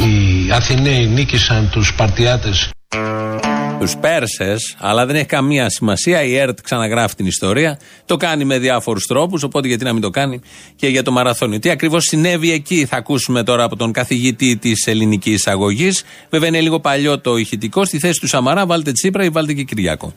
οι 0.00 0.50
Αθηναίοι 0.52 1.06
νίκησαν 1.06 1.68
τους 1.72 1.86
Σπαρτιάτες 1.86 2.70
τους 3.78 3.96
Πέρσες, 3.96 4.76
αλλά 4.78 5.06
δεν 5.06 5.16
έχει 5.16 5.26
καμία 5.26 5.70
σημασία. 5.70 6.22
Η 6.22 6.36
ΕΡΤ 6.36 6.58
ξαναγράφει 6.60 7.14
την 7.14 7.26
ιστορία. 7.26 7.78
Το 8.06 8.16
κάνει 8.16 8.44
με 8.44 8.58
διάφορους 8.58 9.06
τρόπους, 9.06 9.42
οπότε 9.42 9.68
γιατί 9.68 9.84
να 9.84 9.92
μην 9.92 10.02
το 10.02 10.10
κάνει 10.10 10.40
και 10.76 10.88
για 10.88 11.02
το 11.02 11.12
μαραθώνιο. 11.12 11.58
Τι 11.58 11.70
ακριβώς 11.70 12.04
συνέβη 12.04 12.52
εκεί, 12.52 12.86
θα 12.86 12.96
ακούσουμε 12.96 13.42
τώρα 13.42 13.64
από 13.64 13.76
τον 13.76 13.92
καθηγητή 13.92 14.56
της 14.56 14.86
ελληνικής 14.86 15.34
εισαγωγή. 15.34 15.90
Βέβαια 16.30 16.48
είναι 16.48 16.60
λίγο 16.60 16.80
παλιό 16.80 17.18
το 17.20 17.36
ηχητικό. 17.36 17.84
Στη 17.84 17.98
θέση 17.98 18.20
του 18.20 18.26
Σαμαρά, 18.26 18.66
βάλτε 18.66 18.92
Τσίπρα 18.92 19.24
ή 19.24 19.28
βάλτε 19.28 19.52
και 19.52 19.62
Κυριάκο. 19.62 20.12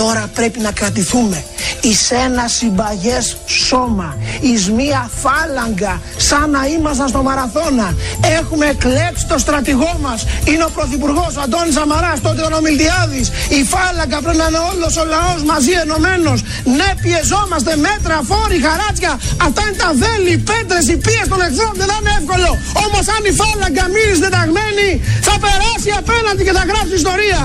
Τώρα 0.00 0.24
πρέπει 0.34 0.58
να 0.60 0.72
κρατηθούμε 0.72 1.38
εις 1.80 2.10
ένα 2.26 2.44
συμπαγές 2.58 3.36
σώμα, 3.68 4.16
εις 4.40 4.62
μία 4.78 5.10
φάλαγγα, 5.22 5.94
σαν 6.28 6.46
να 6.50 6.62
ήμασταν 6.76 7.08
στο 7.12 7.20
μαραθώνα. 7.28 7.88
Έχουμε 8.38 8.66
εκλέξει 8.74 9.24
το 9.32 9.36
στρατηγό 9.44 9.92
μας. 10.04 10.20
Είναι 10.50 10.64
ο 10.68 10.70
Πρωθυπουργός 10.76 11.32
ο 11.38 11.40
Αντώνης 11.44 11.74
Σαμαράς, 11.78 12.18
τότε 12.26 12.40
ο 12.48 12.48
Νομιλτιάδης. 12.56 13.26
Η 13.58 13.60
φάλαγγα 13.72 14.18
πρέπει 14.24 14.40
να 14.42 14.46
είναι 14.50 14.62
όλος 14.72 14.92
ο 15.02 15.04
λαός 15.14 15.40
μαζί 15.50 15.72
ενωμένος. 15.82 16.38
Ναι, 16.78 16.90
πιεζόμαστε 17.02 17.72
μέτρα, 17.88 18.16
φόροι, 18.30 18.58
χαράτσια. 18.66 19.12
Αυτά 19.46 19.60
είναι 19.66 19.78
τα 19.84 19.90
βέλη, 20.02 20.30
οι 20.36 20.40
πέτρες, 20.50 20.84
οι 20.92 20.96
πίες 21.04 21.26
των 21.32 21.40
εχθρών. 21.46 21.72
Δεν 21.80 21.86
θα 21.90 21.96
είναι 22.00 22.12
εύκολο. 22.20 22.50
Όμως 22.84 23.04
αν 23.14 23.22
η 23.30 23.32
φάλαγγα 23.40 23.84
μείνει 23.94 24.14
συνταγμένη, 24.22 24.88
θα 25.26 25.34
περάσει 25.44 25.90
απέναντι 26.00 26.42
και 26.46 26.54
θα 26.58 26.64
γράψει 26.70 26.94
ιστορία. 27.02 27.40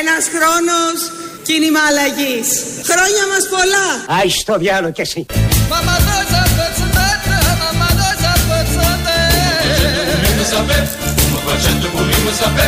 Ένας 0.00 0.24
χρόνος 0.34 0.98
κίνημα 1.42 1.80
αλλαγής. 1.88 2.48
Χρόνια 2.90 3.24
μας 3.32 3.44
πολλά. 3.50 4.18
Άι 4.20 4.30
στο 4.30 4.58
διάλο 4.58 4.90
κι 4.90 5.00
εσύ. 5.00 5.26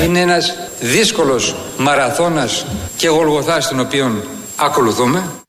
Είναι 0.04 0.20
ένας 0.20 0.54
δύσκολος 0.80 1.54
μαραθώνας 1.78 2.64
και 2.96 3.08
γολγοθάς 3.08 3.68
τον 3.68 3.80
οποίον 3.80 4.22
ακολουθούμε. 4.56 5.39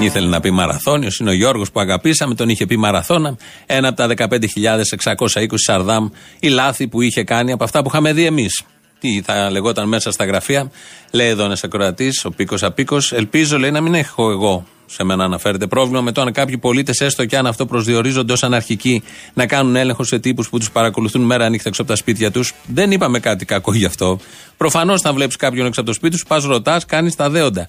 Ήθελε 0.00 0.26
να 0.28 0.40
πει 0.40 0.50
μαραθώνιος. 0.50 1.18
Είναι 1.18 1.30
ο 1.30 1.32
Γιώργος 1.32 1.70
που 1.70 1.80
αγαπήσαμε, 1.80 2.34
τον 2.34 2.48
είχε 2.48 2.66
πει 2.66 2.76
μαραθώνα. 2.76 3.36
Ένα 3.66 3.88
από 3.88 3.96
τα 3.96 4.06
15.620 4.06 5.46
Σαρδάμ, 5.54 6.08
η 6.40 6.48
λάθη 6.48 6.88
που 6.88 7.00
είχε 7.00 7.24
κάνει 7.24 7.52
από 7.52 7.64
αυτά 7.64 7.82
που 7.82 7.88
είχαμε 7.88 8.12
δει 8.12 8.24
εμείς. 8.24 8.62
τι 8.98 9.22
θα 9.24 9.50
λεγόταν 9.50 9.88
μέσα 9.88 10.10
στα 10.10 10.24
γραφεία. 10.24 10.70
Λέει 11.10 11.28
εδώ 11.28 11.44
ένας 11.44 11.64
ακροατής, 11.64 12.24
ο 12.24 12.30
Πίκος 12.30 12.62
Απίκος. 12.62 13.12
Ελπίζω, 13.12 13.58
λέει, 13.58 13.70
να 13.70 13.80
μην 13.80 13.94
έχω 13.94 14.30
εγώ 14.30 14.64
σε 14.86 15.04
μένα 15.04 15.24
αναφέρεται 15.24 15.66
πρόβλημα 15.66 16.00
με 16.00 16.12
το 16.12 16.20
αν 16.20 16.32
κάποιοι 16.32 16.58
πολίτες, 16.58 17.00
έστω 17.00 17.24
και 17.24 17.36
αν 17.36 17.46
αυτό 17.46 17.66
προσδιορίζονται 17.66 18.32
ως 18.32 18.42
αναρχικοί, 18.42 19.02
να 19.34 19.46
κάνουν 19.46 19.76
έλεγχο 19.76 20.04
σε 20.04 20.18
τύπους 20.18 20.48
που 20.48 20.58
τους 20.58 20.70
παρακολουθούν 20.70 21.22
μέρα 21.22 21.48
νύχτα 21.48 21.68
έξω 21.68 21.82
από 21.82 21.90
τα 21.90 21.96
σπίτια 21.96 22.30
τους. 22.30 22.52
Δεν 22.66 22.90
είπαμε 22.90 23.18
κάτι 23.18 23.44
κακό 23.44 23.74
γι' 23.74 23.84
αυτό. 23.84 24.18
Προφανώς, 24.56 25.00
θα 25.00 25.12
βλέπεις 25.12 25.36
κάποιον 25.36 25.66
έξω 25.66 25.80
από 25.80 25.88
το 25.88 25.94
σπίτι 25.94 26.16
σου, 26.16 26.26
πας 26.26 26.44
ρωτάς, 26.44 26.84
κάνεις 26.84 27.16
τα 27.16 27.30
δέοντα. 27.30 27.66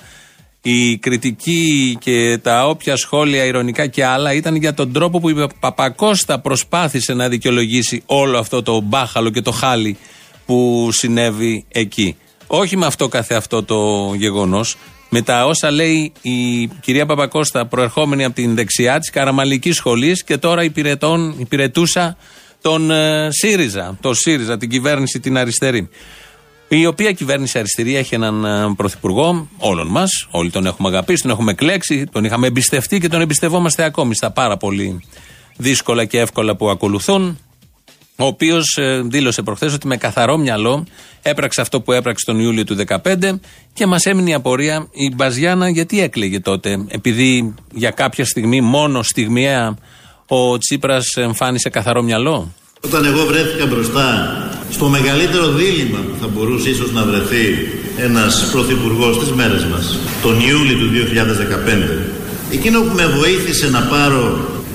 Η 0.67 0.97
κριτική 0.97 1.97
και 1.99 2.37
τα 2.37 2.67
όποια 2.67 2.95
σχόλια, 2.95 3.45
ηρωνικά 3.45 3.87
και 3.87 4.05
άλλα, 4.05 4.33
ήταν 4.33 4.55
για 4.55 4.73
τον 4.73 4.91
τρόπο 4.93 5.19
που 5.19 5.29
η 5.29 5.47
Παπακώστα 5.59 6.39
προσπάθησε 6.39 7.13
να 7.13 7.29
δικαιολογήσει 7.29 8.03
όλο 8.05 8.37
αυτό 8.37 8.61
το 8.61 8.81
μπάχαλο 8.81 9.29
και 9.29 9.41
το 9.41 9.51
χάλι 9.51 9.97
που 10.45 10.89
συνέβη 10.91 11.65
εκεί. 11.67 12.15
Όχι 12.47 12.77
με 12.77 12.85
αυτό 12.85 13.07
καθε 13.07 13.35
αυτό 13.35 13.63
το 13.63 14.11
γεγονός, 14.15 14.77
με 15.09 15.21
τα 15.21 15.45
όσα 15.45 15.71
λέει 15.71 16.11
η 16.21 16.67
κυρία 16.67 17.05
Παπακώστα, 17.05 17.65
προερχόμενη 17.65 18.23
από 18.23 18.35
την 18.35 18.55
δεξιά 18.55 18.99
της 18.99 19.09
Καραμαλική 19.09 19.71
Σχολής 19.71 20.23
και 20.23 20.37
τώρα 20.37 20.63
υπηρετών, 20.63 21.35
υπηρετούσα 21.37 22.17
τον 22.61 22.91
ε, 22.91 23.27
ΣΥΡΙΖΑ, 23.31 23.97
το 24.01 24.13
ΣΥΡΙΖΑ, 24.13 24.57
την 24.57 24.69
κυβέρνηση 24.69 25.19
την 25.19 25.37
αριστερή. 25.37 25.89
Η 26.77 26.85
οποία 26.85 27.11
κυβέρνηση 27.11 27.59
αριστερή 27.59 27.95
έχει 27.95 28.15
έναν 28.15 28.45
ε, 28.45 28.73
πρωθυπουργό 28.75 29.47
όλων 29.57 29.87
μας. 29.87 30.27
Όλοι 30.31 30.51
τον 30.51 30.65
έχουμε 30.65 30.87
αγαπήσει, 30.87 31.21
τον 31.21 31.31
έχουμε 31.31 31.51
εκλέξει, 31.51 32.05
τον 32.11 32.23
είχαμε 32.23 32.47
εμπιστευτεί 32.47 32.99
και 32.99 33.07
τον 33.07 33.21
εμπιστευόμαστε 33.21 33.83
ακόμη 33.83 34.15
στα 34.15 34.31
πάρα 34.31 34.57
πολύ 34.57 35.03
δύσκολα 35.57 36.05
και 36.05 36.19
εύκολα 36.19 36.55
που 36.55 36.69
ακολουθούν 36.69 37.39
ο 38.17 38.25
οποίος 38.25 38.77
ε, 38.77 39.01
δήλωσε 39.05 39.41
προχθές 39.41 39.73
ότι 39.73 39.87
με 39.87 39.97
καθαρό 39.97 40.37
μυαλό 40.37 40.85
έπραξε 41.21 41.61
αυτό 41.61 41.81
που 41.81 41.91
έπραξε 41.91 42.25
τον 42.25 42.39
Ιούλιο 42.39 42.63
του 42.63 42.77
2015 42.87 43.39
και 43.73 43.85
μας 43.85 44.05
έμεινε 44.05 44.29
η 44.29 44.33
απορία 44.33 44.87
η 44.91 45.13
Μπαζιάνα 45.15 45.69
γιατί 45.69 46.01
έκλαιγε 46.01 46.39
τότε. 46.39 46.85
Επειδή 46.87 47.53
για 47.73 47.91
κάποια 47.91 48.25
στιγμή, 48.25 48.61
μόνο 48.61 49.03
στιγμιαία, 49.03 49.77
ο 50.27 50.57
Τσίπρας 50.57 51.05
εμφάνισε 51.15 51.69
καθαρό 51.69 52.01
μυαλό; 52.01 52.53
Όταν 52.85 53.05
εγώ 53.05 53.25
βρέθηκα 53.25 53.65
μπροστά 53.65 54.07
στο 54.69 54.85
μεγαλύτερο 54.87 55.47
δίλημα 55.47 55.99
που 56.07 56.15
θα 56.21 56.27
μπορούσε 56.27 56.69
ίσως 56.69 56.91
να 56.91 57.03
βρεθεί 57.03 57.45
ένας 57.97 58.49
πρωθυπουργός 58.51 59.15
στις 59.15 59.31
μέρες 59.31 59.63
μας, 59.65 59.99
τον 60.21 60.35
Ιούλιο 60.49 60.77
του 60.77 60.89
2015, 60.89 61.97
εκείνο 62.51 62.81
που 62.81 62.95
με 62.95 63.05
βοήθησε 63.19 63.69
να 63.69 63.81
πάρω 63.81 64.21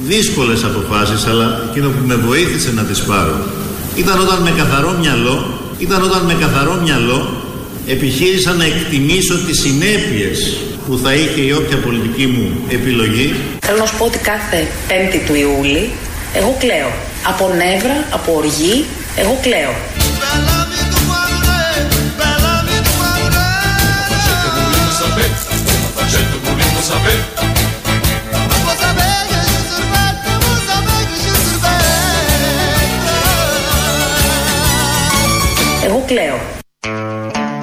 δύσκολες 0.07 0.64
αποφάσεις 0.64 1.26
αλλά 1.26 1.62
εκείνο 1.71 1.88
που 1.88 2.07
με 2.07 2.14
βοήθησε 2.14 2.73
να 2.73 2.83
τις 2.83 3.00
πάρω 3.00 3.37
ήταν 3.97 4.21
όταν 4.21 4.38
με 4.43 4.52
καθαρό 4.57 4.97
μυαλό 5.00 5.37
ήταν 5.79 6.02
όταν 6.02 6.23
με 6.25 6.35
καθαρό 6.40 6.81
μυαλό 6.83 7.43
επιχείρησα 7.87 8.52
να 8.52 8.64
εκτιμήσω 8.64 9.35
τις 9.47 9.61
συνέπειες 9.61 10.57
που 10.87 11.00
θα 11.02 11.14
είχε 11.14 11.40
η 11.40 11.52
όποια 11.52 11.76
πολιτική 11.76 12.26
μου 12.26 12.47
επιλογή 12.69 13.35
Θέλω 13.61 13.79
να 13.79 13.87
σου 13.87 13.97
πω 13.99 14.05
ότι 14.05 14.19
κάθε 14.19 14.67
5η 14.88 15.21
του 15.26 15.35
Ιούλη 15.35 15.90
εγώ 16.35 16.57
κλαίω. 16.61 16.93
Από 17.27 17.49
νεύρα, 17.49 18.05
από 18.12 18.33
οργή, 18.35 18.87
εγώ 19.17 19.39
κλαίω. 19.43 19.75
Εγώ 35.85 36.04
κλαίω. 36.06 36.41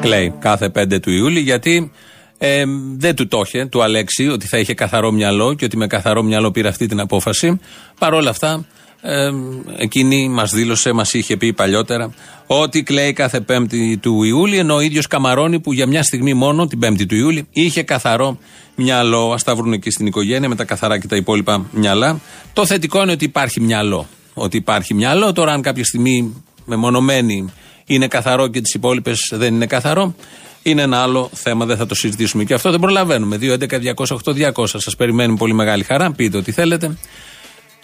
Κλαίει 0.02 0.34
κάθε 0.40 0.72
5 0.76 1.00
του 1.02 1.12
Ιούλη 1.12 1.40
γιατί 1.40 1.92
ε, 2.38 2.64
δεν 2.98 3.16
του 3.16 3.28
το 3.28 3.42
είχε, 3.46 3.66
του 3.66 3.84
Αλέξη, 3.84 4.28
ότι 4.28 4.48
θα 4.48 4.58
είχε 4.58 4.74
καθαρό 4.74 5.12
μυαλό 5.12 5.54
και 5.54 5.66
ότι 5.66 5.78
με 5.78 5.88
καθαρό 5.88 6.24
μυαλό 6.24 6.52
πήρε 6.52 6.68
αυτή 6.68 6.88
την 6.88 7.00
απόφαση. 7.00 7.60
Παρ' 8.00 8.14
όλα 8.14 8.30
αυτά, 8.30 8.66
ε, 9.10 9.32
εκείνη 9.78 10.30
μας 10.30 10.52
δήλωσε, 10.52 10.92
μας 10.92 11.14
είχε 11.14 11.38
πει 11.38 11.54
παλιότερα, 11.54 12.14
ότι 12.48 12.84
κλαίει 12.84 13.14
κάθε 13.14 13.46
5η 13.50 13.98
του 14.00 14.24
Ιούλη, 14.24 14.58
ενώ 14.58 14.76
ο 14.76 14.80
ίδιος 14.80 15.08
Καμαρώνη 15.08 15.60
που 15.60 15.74
για 15.74 15.88
μια 15.88 16.04
στιγμή 16.04 16.34
μόνο, 16.34 16.68
την 16.68 16.80
5η 16.84 17.06
του 17.08 17.16
Ιούλη, 17.16 17.48
είχε 17.52 17.84
καθαρό 17.84 18.38
μυαλό. 18.76 19.32
Α 19.32 19.38
τα 19.46 19.56
βρουν 19.56 19.74
εκεί 19.74 19.92
στην 19.92 20.06
οικογένεια 20.06 20.50
με 20.50 20.56
τα 20.56 20.64
καθαρά 20.64 21.00
και 21.00 21.08
τα 21.08 21.16
υπόλοιπα 21.16 21.66
μυαλά. 21.72 22.20
Το 22.54 22.66
θετικό 22.66 23.02
είναι 23.02 23.12
ότι 23.12 23.26
υπάρχει 23.26 23.62
μυαλό. 23.62 24.08
Ότι 24.34 24.58
υπάρχει 24.58 24.94
μυαλό. 24.94 25.32
Τώρα, 25.32 25.52
αν 25.52 25.62
κάποια 25.62 25.84
στιγμή 25.84 26.44
μεμονωμένη 26.66 27.52
είναι 27.86 28.08
καθαρό 28.08 28.48
και 28.48 28.62
τις 28.62 28.74
υπόλοιπες 28.74 29.32
δεν 29.34 29.54
είναι 29.54 29.66
καθαρό, 29.66 30.16
είναι 30.64 30.82
ένα 30.82 31.02
άλλο 31.02 31.30
θέμα, 31.34 31.66
δεν 31.66 31.78
θα 31.78 31.86
το 31.86 31.96
συζητήσουμε. 31.96 32.44
Και 32.44 32.54
αυτό 32.54 32.72
δεν 32.72 32.80
προλαβαίνουμε. 32.80 33.38
2.11.208.200. 33.42 34.66
Σας 34.66 34.96
περιμένουμε 34.96 35.38
πολύ 35.38 35.54
μεγάλη 35.54 35.84
χαρά. 35.84 36.12
Πείτε 36.12 36.38
ό,τι 36.38 36.52
θέλετε. 36.52 36.98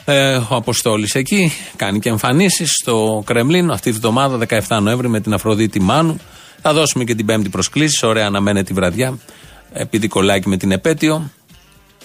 Ε, 0.06 0.36
ο 0.36 0.56
Αποστόλης 0.56 1.16
εκεί 1.16 1.52
κάνει 1.76 2.00
και 2.00 2.10
εμφανίσεις 2.10 2.72
στο 2.72 3.24
Κρεμλίνο 3.26 3.74
αυτή 3.74 3.92
τη 3.92 3.98
βδομάδα, 3.98 4.46
17 4.50 4.80
Νοέμβρη, 4.82 5.10
με 5.10 5.20
την 5.20 5.34
Αφροδίτη 5.34 5.82
Μάνου. 5.82 6.20
Θα 6.62 6.74
δώσουμε 6.74 7.04
και 7.04 7.16
την 7.16 7.26
Πέμπτη 7.26 7.50
προσκλήση. 7.50 8.06
Ωραία, 8.06 8.26
αναμένεται 8.26 8.66
τη 8.66 8.74
βραδιά. 8.74 9.18
Επειδή 9.74 10.08
κολλάκι 10.08 10.50
με 10.50 10.58
την 10.58 10.72
επέτειο. 10.72 11.32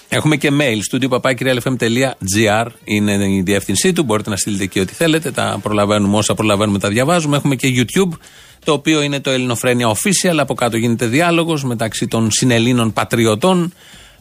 Έχουμε 0.08 0.36
και 0.36 0.50
mail, 0.60 0.78
studio 0.92 1.08
papakirialfm.gr 1.08 2.66
είναι 2.84 3.12
η 3.12 3.42
διεύθυνσή 3.44 3.92
του. 3.92 4.02
Μπορείτε 4.02 4.30
να 4.30 4.36
στείλετε 4.36 4.62
εκεί 4.62 4.80
ό,τι 4.80 4.94
θέλετε. 4.94 5.30
Τα 5.30 5.58
προλαβαίνουμε 5.62 6.16
όσα 6.16 6.34
προλαβαίνουμε, 6.34 6.78
τα 6.78 6.88
διαβάζουμε. 6.88 7.36
Έχουμε 7.36 7.56
και 7.56 7.68
YouTube, 7.76 8.16
το 8.64 8.72
οποίο 8.72 9.02
είναι 9.02 9.20
το 9.20 9.30
Ελληνοφρένια 9.30 9.88
Official. 9.88 10.36
Από 10.36 10.54
κάτω 10.54 10.76
γίνεται 10.76 11.06
διάλογος 11.06 11.64
μεταξύ 11.64 12.06
των 12.06 12.30
συνελλήνων 12.30 12.92
πατριωτών. 12.92 13.72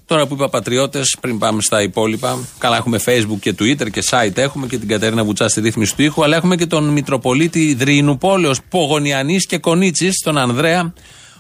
Τώρα 0.08 0.28
που 0.28 0.34
είπα 0.34 0.50
πατριώτες, 0.50 1.18
πριν 1.22 1.38
πάμε 1.38 1.62
στα 1.62 1.82
υπόλοιπα, 1.82 2.38
καλά 2.58 2.78
έχουμε 2.78 3.00
Facebook 3.06 3.40
και 3.40 3.56
Twitter 3.60 3.92
και 3.92 4.02
site 4.10 4.38
έχουμε 4.38 4.68
και 4.68 4.78
την 4.78 4.88
Κατερίνα 4.88 5.24
Βουτσά 5.24 5.48
στη 5.50 5.62
ρύθμιση 5.62 5.96
του 5.96 6.02
ήχου, 6.02 6.24
αλλά 6.24 6.36
έχουμε 6.36 6.56
και 6.56 6.66
τον 6.66 6.90
Μητροπολίτη 6.90 7.74
Δρυνουπόλεω 7.74 8.54
Πογονιανή 8.70 9.38
και 9.38 9.58
Κονίτσι, 9.58 10.10
τον 10.24 10.38
Ανδρέα, 10.38 10.94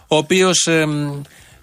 ο 0.08 0.15
οποίος 0.15 0.67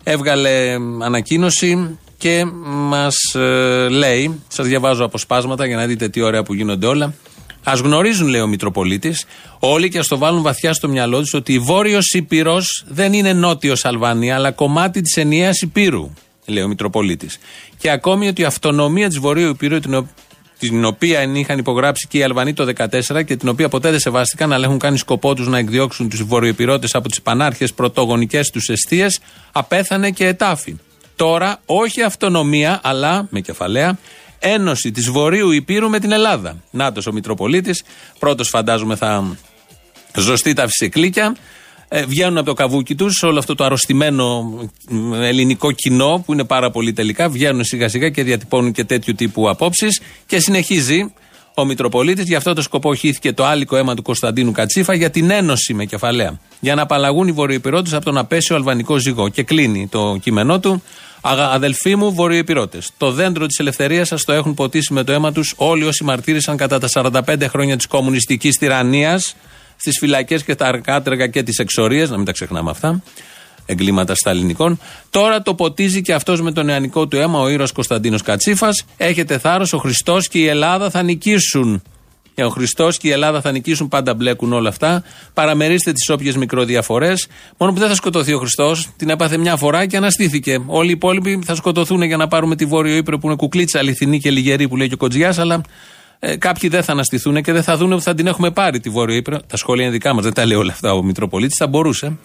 έβγαλε 0.03 0.75
ανακοίνωση 1.03 1.99
και 2.19 2.45
μας 2.65 3.17
ε, 3.35 3.89
λέει, 3.89 4.43
σας 4.49 4.67
διαβάζω 4.67 5.05
αποσπάσματα 5.05 5.67
για 5.67 5.77
να 5.77 5.87
δείτε 5.87 6.09
τι 6.09 6.21
ωραία 6.21 6.43
που 6.43 6.55
γίνονται 6.55 6.87
όλα. 6.87 7.15
Α 7.63 7.73
γνωρίζουν, 7.83 8.29
λέει 8.29 8.41
ο 8.41 8.47
Μητροπολίτης, 8.47 9.25
όλοι 9.59 9.89
και 9.89 9.99
ας 9.99 10.07
το 10.07 10.19
βάλουν 10.19 10.43
βαθιά 10.43 10.73
στο 10.73 10.89
μυαλό 10.89 11.21
τους 11.21 11.35
ότι 11.35 11.53
η 11.53 11.59
Βόρειος 11.59 12.13
Ήπειρος 12.13 12.85
δεν 12.89 13.13
είναι 13.13 13.33
Νότιος 13.33 13.85
Αλβανία, 13.85 14.35
αλλά 14.35 14.51
κομμάτι 14.51 15.01
της 15.01 15.17
ενιαίας 15.17 15.61
Υπήρου, 15.61 16.11
λέει 16.45 16.63
ο 16.63 16.69
Μητροπολίτης. 16.69 17.39
Και 17.79 17.91
ακόμη 17.91 18.29
ότι 18.29 18.43
η 18.43 18.45
αυτονομία 18.45 19.09
της 19.09 19.19
Βορείου 19.19 19.49
Υπήρου, 19.49 19.81
την, 19.81 20.07
την 20.59 20.85
οποία 20.85 21.23
είχαν 21.23 21.59
υπογράψει 21.59 22.07
και 22.09 22.19
οι 22.19 22.23
Αλβανοί 22.23 22.53
το 22.53 22.73
2014 22.77 23.25
και 23.25 23.37
την 23.37 23.49
οποία 23.49 23.69
ποτέ 23.69 23.91
δεν 23.91 24.01
σεβάστηκαν, 24.01 24.53
αλλά 24.53 24.65
έχουν 24.65 24.79
κάνει 24.79 24.99
σκοπό 24.99 25.35
τους 25.35 25.49
να 25.49 25.59
εκδιώξουν 25.59 26.09
τους 26.09 26.23
Βορειοϊπηρώτε 26.23 26.89
από 26.93 27.09
τις 27.09 27.23
πανάρχες 27.23 27.75
πρωτογονικές 27.75 28.51
τους 28.51 28.69
αιστείες, 28.69 29.21
απέθανε 29.53 30.11
και 30.11 30.27
ετάφη. 30.27 30.77
Τώρα 31.17 31.61
όχι 31.67 32.03
αυτονομία, 32.03 32.81
αλλά 32.83 33.27
με 33.31 33.41
κεφαλαία 33.41 33.99
ένωση 34.45 34.91
της 34.91 35.11
Βορείου 35.11 35.51
Υπήρου 35.51 35.89
με 35.89 35.99
την 35.99 36.13
Ελλάδα. 36.13 36.63
Νάτος 36.71 37.07
ο 37.07 37.13
Μητροπολίτης. 37.13 37.83
Πρώτος 38.19 38.49
φαντάζομαι 38.49 38.97
θα 38.97 39.37
ζωστεί 40.17 40.53
τα 40.53 40.67
φυσικλίκια. 40.67 41.37
Ε, 41.89 42.05
βγαίνουν 42.05 42.37
από 42.37 42.47
το 42.47 42.55
καβούκι 42.55 42.95
τους, 42.95 43.23
όλο 43.23 43.39
αυτό 43.39 43.55
το 43.55 43.65
αρρωστημένο 43.65 44.55
ελληνικό 45.13 45.73
κοινό 45.73 46.23
που 46.27 46.33
είναι 46.33 46.45
πάρα 46.45 46.71
πολύ 46.71 46.93
τελικά. 46.93 47.29
Βγαίνουν 47.29 47.65
σιγά 47.65 47.89
σιγά 47.89 48.09
και 48.09 48.23
διατυπώνουν 48.23 48.73
και 48.73 48.85
τέτοιου 48.85 49.15
τύπου 49.15 49.49
απόψεις. 49.49 50.01
Και 50.27 50.39
συνεχίζει 50.39 51.13
ο 51.55 51.65
Μητροπολίτης. 51.65 52.25
Γι' 52.25 52.35
αυτό 52.35 52.55
το 52.55 52.63
σκοπό 52.63 52.95
χύθηκε 52.95 53.33
το 53.33 53.45
άλικο 53.45 53.77
αίμα 53.77 53.95
του 53.95 54.03
Κωνσταντίνου 54.03 54.53
Κατσίφα 54.53 54.95
για 54.95 55.11
την 55.11 55.31
ένωση 55.31 55.75
με 55.75 55.85
κεφαλαία. 55.85 56.39
Για 56.61 56.75
να 56.75 56.83
απαλλαγούν 56.83 57.29
οι 57.29 57.33
Βορειοϊπηρώτε 57.33 57.97
από 57.97 58.05
τον 58.05 58.19
απέσιο 58.19 58.57
αλβανικό 58.57 58.99
ζυγό. 58.99 59.29
Και 59.29 59.43
κλείνει 59.43 59.89
το 59.91 60.19
κείμενό 60.23 60.61
του. 60.61 60.83
Αδελφοί 61.53 61.97
μου, 61.97 62.15
Βορειοϊπηρώτε, 62.15 62.79
το 62.97 63.11
δέντρο 63.11 63.47
της 63.47 63.59
ελευθερίας 63.59 64.09
σας 64.09 64.25
το 64.25 64.33
έχουν 64.33 64.55
ποτίσει 64.55 64.93
με 64.93 65.05
το 65.05 65.13
αίμα 65.13 65.33
τους 65.33 65.55
όλοι 65.57 65.85
όσοι 65.85 66.05
μαρτύρησαν 66.05 66.57
κατά 66.57 66.79
τα 66.79 66.89
45 66.89 67.49
χρόνια 67.49 67.77
της 67.77 67.87
κομμουνιστικής 67.87 68.57
τυραννίας 68.57 69.35
στις 69.85 69.99
φυλακές 69.99 70.45
και 70.45 70.55
τα 70.55 70.67
αρκάτρεγα 70.67 71.27
και 71.27 71.43
τις 71.43 71.59
εξορίες, 71.59 72.11
να 72.11 72.17
μην 72.17 72.27
τα 72.27 72.33
ξεχνάμε 72.33 72.71
αυτά. 72.71 73.03
Εγκλήματα 73.67 74.15
σταλινικών. 74.15 74.79
Τώρα 75.11 75.43
το 75.43 75.55
ποτίζει 75.55 76.03
και 76.03 76.15
αυτός 76.15 76.41
με 76.41 76.53
το 76.53 76.63
νεανικό 76.63 77.07
του 77.07 77.17
αίμα, 77.17 77.41
ο 77.41 77.49
ήρωας 77.49 77.73
Κωνσταντίνος 77.73 78.23
Κατσίφας. 78.23 78.85
Έχετε 78.97 79.39
θάρρος, 79.39 79.73
ο 79.73 79.79
Χριστός 79.79 80.29
και 80.29 80.39
η 80.39 80.47
Ελλάδα 80.47 80.91
θα 80.91 81.03
νικήσουν. 81.03 81.83
Ο 82.37 82.49
Χριστός 82.49 82.97
και 82.97 83.09
η 83.09 83.11
Ελλάδα 83.11 83.41
θα 83.41 83.51
νικήσουν, 83.53 83.89
πάντα 83.89 84.15
μπλέκουν 84.15 84.53
όλα 84.53 84.69
αυτά. 84.69 85.03
Παραμερίστε 85.35 85.93
τις 85.93 86.09
όποιες 86.09 86.37
μικροδιαφορές. 86.37 87.27
Μόνο 87.59 87.73
που 87.73 87.79
δεν 87.79 87.89
θα 87.89 87.95
σκοτωθεί 87.95 88.33
ο 88.33 88.39
Χριστός, 88.39 88.89
την 88.97 89.11
έπαθε 89.11 89.37
μια 89.37 89.57
φορά 89.57 89.87
και 89.87 89.97
αναστήθηκε. 89.97 90.63
Όλοι 90.67 90.89
οι 90.89 90.93
υπόλοιποι 90.93 91.39
θα 91.45 91.55
σκοτωθούν 91.55 92.03
για 92.03 92.17
να 92.17 92.29
πάρουμε 92.29 92.57
τη 92.57 92.65
Βόρειο 92.65 92.97
Ήπειρο 92.97 93.19
που 93.19 93.27
είναι 93.27 93.37
κουκλίτσα 93.37 93.79
αληθινή 93.79 94.21
και 94.21 94.31
λιγερή 94.31 94.69
που 94.69 94.77
λέει 94.77 94.89
και 94.89 94.95
ο 94.95 94.97
Κοτζιάς, 94.97 95.39
αλλά 95.39 95.61
Ε, 96.19 96.37
κάποιοι 96.37 96.69
δεν 96.69 96.83
θα 96.83 96.93
αναστηθούν 96.93 97.43
και 97.43 97.53
δεν 97.53 97.63
θα 97.63 97.77
δουν 97.77 97.93
ότι 97.93 98.03
θα 98.03 98.15
την 98.15 98.27
έχουμε 98.27 98.51
πάρει 98.51 98.81
τη 98.81 98.89
Βόρειο 98.89 99.17
Ήπειρο. 99.17 99.41
Τα 99.47 99.57
σχόλια 99.57 99.83
είναι 99.85 99.93
δικά 99.93 100.15
μας, 100.15 100.25
δεν 100.25 100.33
τα 100.33 100.47
λέει 100.47 100.57
όλα 100.57 100.73
αυτά 100.73 100.93
ο 100.93 101.03
Μητροπολίτης, 101.03 101.57
θα 101.57 101.67
μπορούσε. 101.67 102.19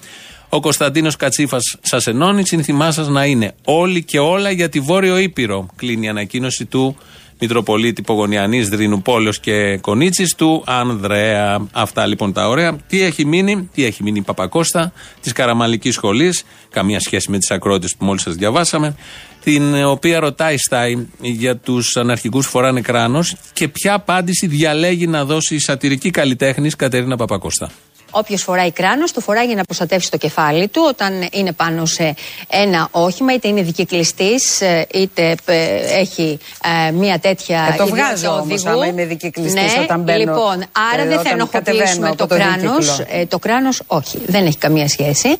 Ο 0.50 0.60
Κωνσταντίνος 0.60 1.16
Κατσίφας 1.16 1.78
σας 1.82 2.08
ενώνει. 2.08 2.48
Σύνθημά 2.48 2.92
σας 2.92 3.08
να 3.08 3.26
είναι 3.26 3.54
όλοι 3.64 4.04
και 4.04 4.20
όλα 4.20 4.52
για 4.52 4.70
τη 4.70 4.80
Βόρειο 4.80 5.18
Ήπειρο. 5.18 5.66
Κλείνει 5.76 6.06
η 6.06 6.10
ανακοίνωση 6.10 6.66
του 6.66 6.98
Μητροπολίτη 7.40 8.02
Πογονιανή, 8.02 8.62
Δρίνου 8.62 9.02
Πόλεως 9.02 9.40
και 9.40 9.78
Κονίτσης 9.78 10.36
του 10.36 10.64
Ανδρέα. 10.66 11.68
Αυτά 11.72 12.06
λοιπόν 12.06 12.34
τα 12.34 12.48
ωραία. 12.48 12.78
Τι 12.88 13.02
έχει 13.02 13.26
μείνει, 13.26 13.70
τι 13.74 13.86
έχει 13.86 14.04
μείνει 14.04 14.20
η 14.20 14.22
Παπακώστα 14.22 14.92
της 15.22 15.32
Καραμαλικής 15.32 15.94
Σχολής. 15.94 16.44
Καμία 16.70 17.00
σχέση 17.00 17.32
με 17.32 17.38
τις 17.38 17.52
ακρότε 17.52 17.88
που 17.98 18.06
μόλις 18.06 18.22
σας 18.22 18.36
διαβάσαμε. 18.36 18.96
Την 19.44 19.86
οποία 19.86 20.20
ρωτάει 20.20 20.58
Στάι 20.58 21.08
για 21.22 21.58
τους 21.58 21.96
αναρχικούς 21.98 22.48
φοράνε 22.48 22.82
κράνος 22.82 23.36
και 23.54 23.68
ποια 23.68 23.94
απάντηση 23.94 24.48
διαλέγει 24.48 25.08
να 25.08 25.26
δώσει 25.26 25.56
η 25.56 25.60
σατυρική 25.60 26.10
καλλιτέχνης 26.10 26.76
Κατερίνα 26.76 27.18
Παπακώστα. 27.18 27.72
Όποιος 28.12 28.42
φοράει 28.42 28.72
κράνος, 28.72 29.12
το 29.12 29.22
φοράει 29.22 29.46
για 29.46 29.56
να 29.56 29.64
προστατεύσει 29.64 30.12
το 30.12 30.18
κεφάλι 30.18 30.68
του 30.68 30.86
όταν 30.88 31.28
είναι 31.32 31.52
πάνω 31.52 31.86
σε 31.86 32.16
ένα 32.48 32.88
όχημα, 32.92 33.34
είτε 33.34 33.48
είναι 33.48 33.62
δικυκλιστής, 33.62 34.62
είτε 34.94 35.36
ε, 35.46 35.56
έχει 36.00 36.40
ε, 36.88 36.92
μία 36.92 37.20
τέτοια. 37.20 37.70
Ε, 37.74 37.78
το 37.78 37.88
βγάζω 37.88 38.40
όμως, 38.40 38.66
άμα 38.66 38.86
είμαι 38.86 39.06
δικυκλιστής 39.06 39.76
ναι, 39.76 39.84
όταν 39.84 40.02
μπαίνω. 40.02 40.18
Λοιπόν, 40.18 40.66
άρα 40.94 41.02
ε, 41.02 41.08
δεν 41.08 41.16
θα 41.16 41.20
όταν 41.20 41.34
ενοχοποιήσουμε 41.34 42.06
το, 42.06 42.24
από 42.24 42.28
το 42.28 42.36
κράνος. 42.36 42.86
δίκυκλο. 42.86 43.20
Ε, 43.20 43.26
το 43.26 43.40
κράνος, 43.40 43.82
όχι, 43.88 44.20
δεν 44.26 44.46
έχει 44.46 44.58
καμία 44.58 44.88
σχέση. 44.88 45.40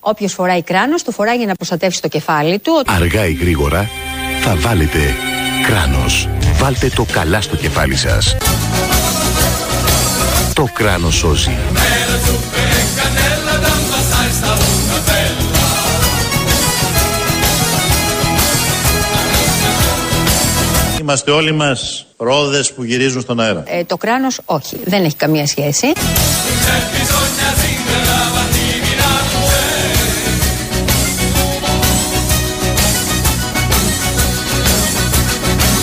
Όποιος 0.00 0.32
φοράει 0.32 0.62
κράνος, 0.62 1.02
το 1.02 1.10
φοράει 1.10 1.36
για 1.36 1.46
να 1.46 1.54
προστατεύσει 1.54 2.00
το 2.00 2.08
κεφάλι 2.08 2.58
του. 2.58 2.82
Αργά 2.86 3.26
ή 3.26 3.32
γρήγορα 3.32 3.90
θα 4.40 4.56
βάλετε 4.56 4.98
κράνος. 5.66 6.28
Βάλτε 6.58 6.88
το 6.88 7.06
καλά 7.12 7.40
στο 7.40 7.56
κεφάλι 7.56 7.96
σας. 7.96 8.36
Το 10.54 10.68
κράνος 10.72 11.14
σώζει. 11.14 11.58
Είμαστε 21.10 21.30
όλοι 21.30 21.52
μας 21.52 22.06
ρόδες 22.16 22.72
που 22.72 22.84
γυρίζουν 22.84 23.20
στον 23.20 23.40
αέρα. 23.40 23.62
Ε, 23.66 23.84
το 23.84 23.96
κράνος, 23.96 24.40
όχι, 24.44 24.76
δεν 24.84 25.04
έχει 25.04 25.16
καμία 25.16 25.46
σχέση. 25.46 25.86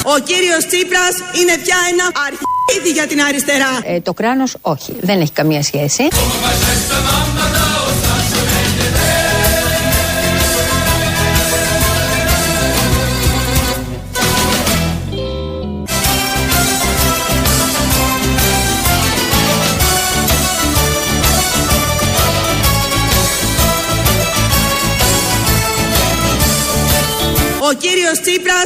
Ο 0.03 0.19
κύριος 0.23 0.65
Τσίπρας 0.67 1.15
είναι 1.39 1.57
πια 1.63 1.77
ένα 1.91 2.11
αρχίδι 2.25 2.91
για 2.93 3.07
την 3.07 3.21
αριστερά. 3.21 3.79
Ε, 3.83 3.99
το 3.99 4.13
κράνος, 4.13 4.55
όχι, 4.61 4.95
δεν 5.01 5.21
έχει 5.21 5.31
καμία 5.31 5.63
σχέση. 5.63 6.07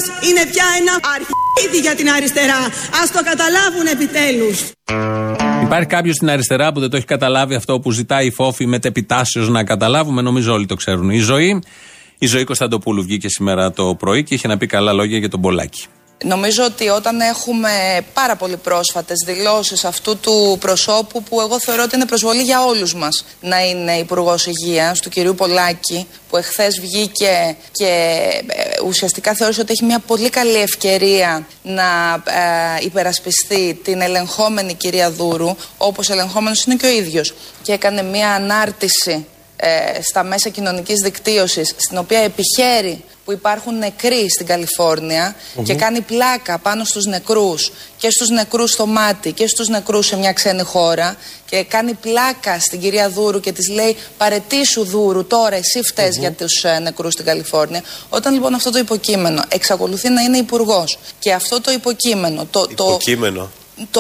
Τσίπρας 0.02 0.30
είναι 0.30 0.46
πια 0.52 0.66
ένα 0.80 0.94
αρχίδι 1.16 1.80
για 1.82 1.96
την 1.96 2.10
αριστερά. 2.10 2.60
Ας 3.04 3.12
το 3.12 3.22
καταλάβουν 3.24 3.86
επιτέλους. 3.92 4.72
Υπάρχει 5.64 5.86
κάποιος 5.86 6.16
στην 6.16 6.30
αριστερά 6.30 6.72
που 6.72 6.80
δεν 6.80 6.90
το 6.90 6.98
έχει 6.98 7.06
καταλάβει 7.06 7.56
αυτό 7.56 7.80
που 7.80 7.92
ζητάει 7.92 8.26
η 8.26 8.32
Φόφη 8.32 8.66
μετεπιτάσεω 8.66 9.44
να 9.44 9.64
καταλάβουμε; 9.64 10.22
Νομίζω 10.22 10.54
όλοι 10.54 10.66
το 10.66 10.76
ξέρουν. 10.76 11.10
Η 11.10 11.18
ζωή, 11.18 11.64
η 12.18 12.26
ζωή 12.26 12.44
Κωνσταντοπούλου 12.44 13.04
βγήκε 13.04 13.30
σήμερα 13.30 13.72
το 13.72 13.96
πρωί 13.96 14.24
και 14.24 14.34
είχε 14.34 14.48
να 14.48 14.58
πει 14.58 14.66
καλά 14.66 14.94
λόγια 14.94 15.18
για 15.18 15.30
τον 15.30 15.42
Πολάκη. 15.42 15.86
Νομίζω 16.24 16.64
ότι 16.64 16.90
όταν 16.90 17.20
έχουμε 17.20 18.02
πάρα 18.14 18.36
πολύ 18.36 18.58
πρόσφατες 18.58 19.24
δηλώσεις 19.26 19.86
αυτού 19.86 20.18
του 20.18 20.58
προσώπου 20.60 21.24
που 21.24 21.42
εγώ 21.42 21.60
θεωρώ 21.60 21.84
ότι 21.84 21.96
είναι 21.96 22.06
προσβολή 22.06 22.42
για 22.42 22.66
όλους 22.66 22.94
μας 22.96 23.26
να 23.42 23.66
είναι 23.66 23.98
υπουργός 23.98 24.46
Υγείας, 24.46 25.00
του 25.00 25.10
κυρίου 25.10 25.36
Πολάκη, 25.36 26.08
που 26.30 26.38
εχθές 26.38 26.80
βγήκε 26.80 27.56
και 27.72 28.20
ε, 28.48 28.82
ουσιαστικά 28.86 29.34
θεώρησε 29.34 29.62
ότι 29.62 29.72
έχει 29.72 29.86
μια 29.86 30.00
πολύ 30.00 30.30
καλή 30.30 30.58
ευκαιρία 30.58 31.48
να 31.64 32.14
ε, 32.14 32.86
υπερασπιστεί 32.86 33.80
την 33.84 34.02
ελεγχόμενη 34.02 34.74
κυρία 34.74 35.12
Δούρου, 35.12 35.56
όπως 35.78 36.10
ελεγχόμενος 36.10 36.64
είναι 36.64 36.76
και 36.76 36.86
ο 36.86 36.90
ίδιος, 36.90 37.34
και 37.62 37.72
έκανε 37.72 38.04
μια 38.04 38.34
ανάρτηση 38.34 39.26
ε, 39.64 40.02
στα 40.02 40.24
μέσα 40.24 40.50
κοινωνικής 40.50 41.00
δικτύωσης 41.04 41.74
στην 41.78 41.98
οποία 41.98 42.20
επιχαίρει 42.20 43.04
που 43.26 43.32
υπάρχουν 43.32 43.78
νεκροί 43.78 44.30
στην 44.30 44.46
καλιφορνια 44.46 45.36
και 45.64 45.74
κάνει 45.74 46.02
πλάκα 46.02 46.58
πάνω 46.58 46.84
στους 46.84 47.06
νεκρούς 47.06 47.72
και 47.98 48.10
στους 48.10 48.30
νεκρούς 48.30 48.72
στο 48.72 48.86
μάτι 48.86 49.32
και 49.32 49.48
στους 49.48 49.68
νεκρούς 49.68 50.06
σε 50.06 50.18
μια 50.18 50.34
ξένη 50.34 50.62
χώρα 50.62 51.16
και 51.46 51.64
κάνει 51.64 51.94
πλάκα 51.94 52.60
στην 52.60 52.80
κυρία 52.80 53.10
Δούρου 53.10 53.40
και 53.40 53.52
της 53.52 53.70
λέει 53.70 53.98
παρετήσου 54.18 54.86
Δούρου 54.86 55.26
τώρα 55.26 55.56
εσύ 55.56 55.82
φταίς 55.84 56.18
για 56.18 56.32
τους 56.32 56.64
ε, 56.64 56.80
νεκρούς 56.80 57.14
στην 57.14 57.26
Καλιφόρνια 57.26 57.84
όταν 58.10 58.34
λοιπόν 58.34 58.54
αυτό 58.54 58.72
το 58.72 58.78
υποκείμενο 58.78 59.44
εξακολουθεί 59.48 60.10
να 60.10 60.22
είναι 60.22 60.38
υπουργός 60.38 61.00
και 61.20 61.34
αυτό 61.34 61.62
το 61.62 61.72
υποκείμενο 61.72 62.48
το, 62.52 62.68
το, 62.76 62.86
Υποκείμενο. 62.88 63.40
το 63.40 63.50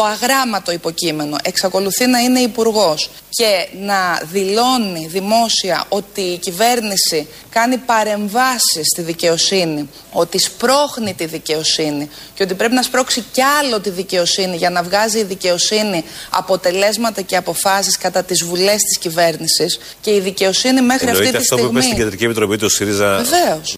αγράμματο 0.03 0.71
υποκείμενο 0.71 1.35
εξακολουθεί 1.43 2.07
να 2.07 2.19
είναι 2.19 2.39
υπουργός 2.39 3.09
και 3.29 3.67
να 3.79 4.21
δηλώνει 4.31 5.07
δημόσια 5.07 5.85
ότι 5.89 6.21
η 6.21 6.37
κυβέρνηση 6.37 7.27
κάνει 7.49 7.77
παρεμβάσεις 7.77 8.85
στη 8.93 9.01
δικαιοσύνη, 9.01 9.89
ότι 10.11 10.39
σπρώχνει 10.39 11.13
τη 11.13 11.25
δικαιοσύνη 11.25 12.09
και 12.33 12.43
ότι 12.43 12.53
πρέπει 12.53 12.73
να 12.73 12.81
σπρώξει 12.81 13.23
κι 13.31 13.41
άλλο 13.41 13.79
τη 13.79 13.89
δικαιοσύνη 13.89 14.55
για 14.55 14.69
να 14.69 14.83
βγάζει 14.83 15.19
η 15.19 15.23
δικαιοσύνη 15.23 16.03
αποτελέσματα 16.29 17.21
και 17.21 17.35
αποφάσεις 17.35 17.97
κατά 17.97 18.23
τις 18.23 18.43
βουλές 18.43 18.81
της 18.81 18.97
κυβέρνησης 18.97 19.79
και 20.01 20.11
η 20.15 20.19
δικαιοσύνη 20.19 20.81
μέχρι 20.81 21.07
Εννοείται 21.07 21.37
αυτή 21.37 21.37
τη 21.37 21.53
αυτό 21.53 21.55
που 21.55 21.61
είπες 21.61 21.83
στην 21.83 21.83
στιγμή... 21.83 22.03
Κεντρική 22.03 22.23
Επιτροπή 22.23 22.57
του 22.57 22.69
ΣΥΡΙΖΑ. 22.69 23.23
Βεβαίως. 23.23 23.75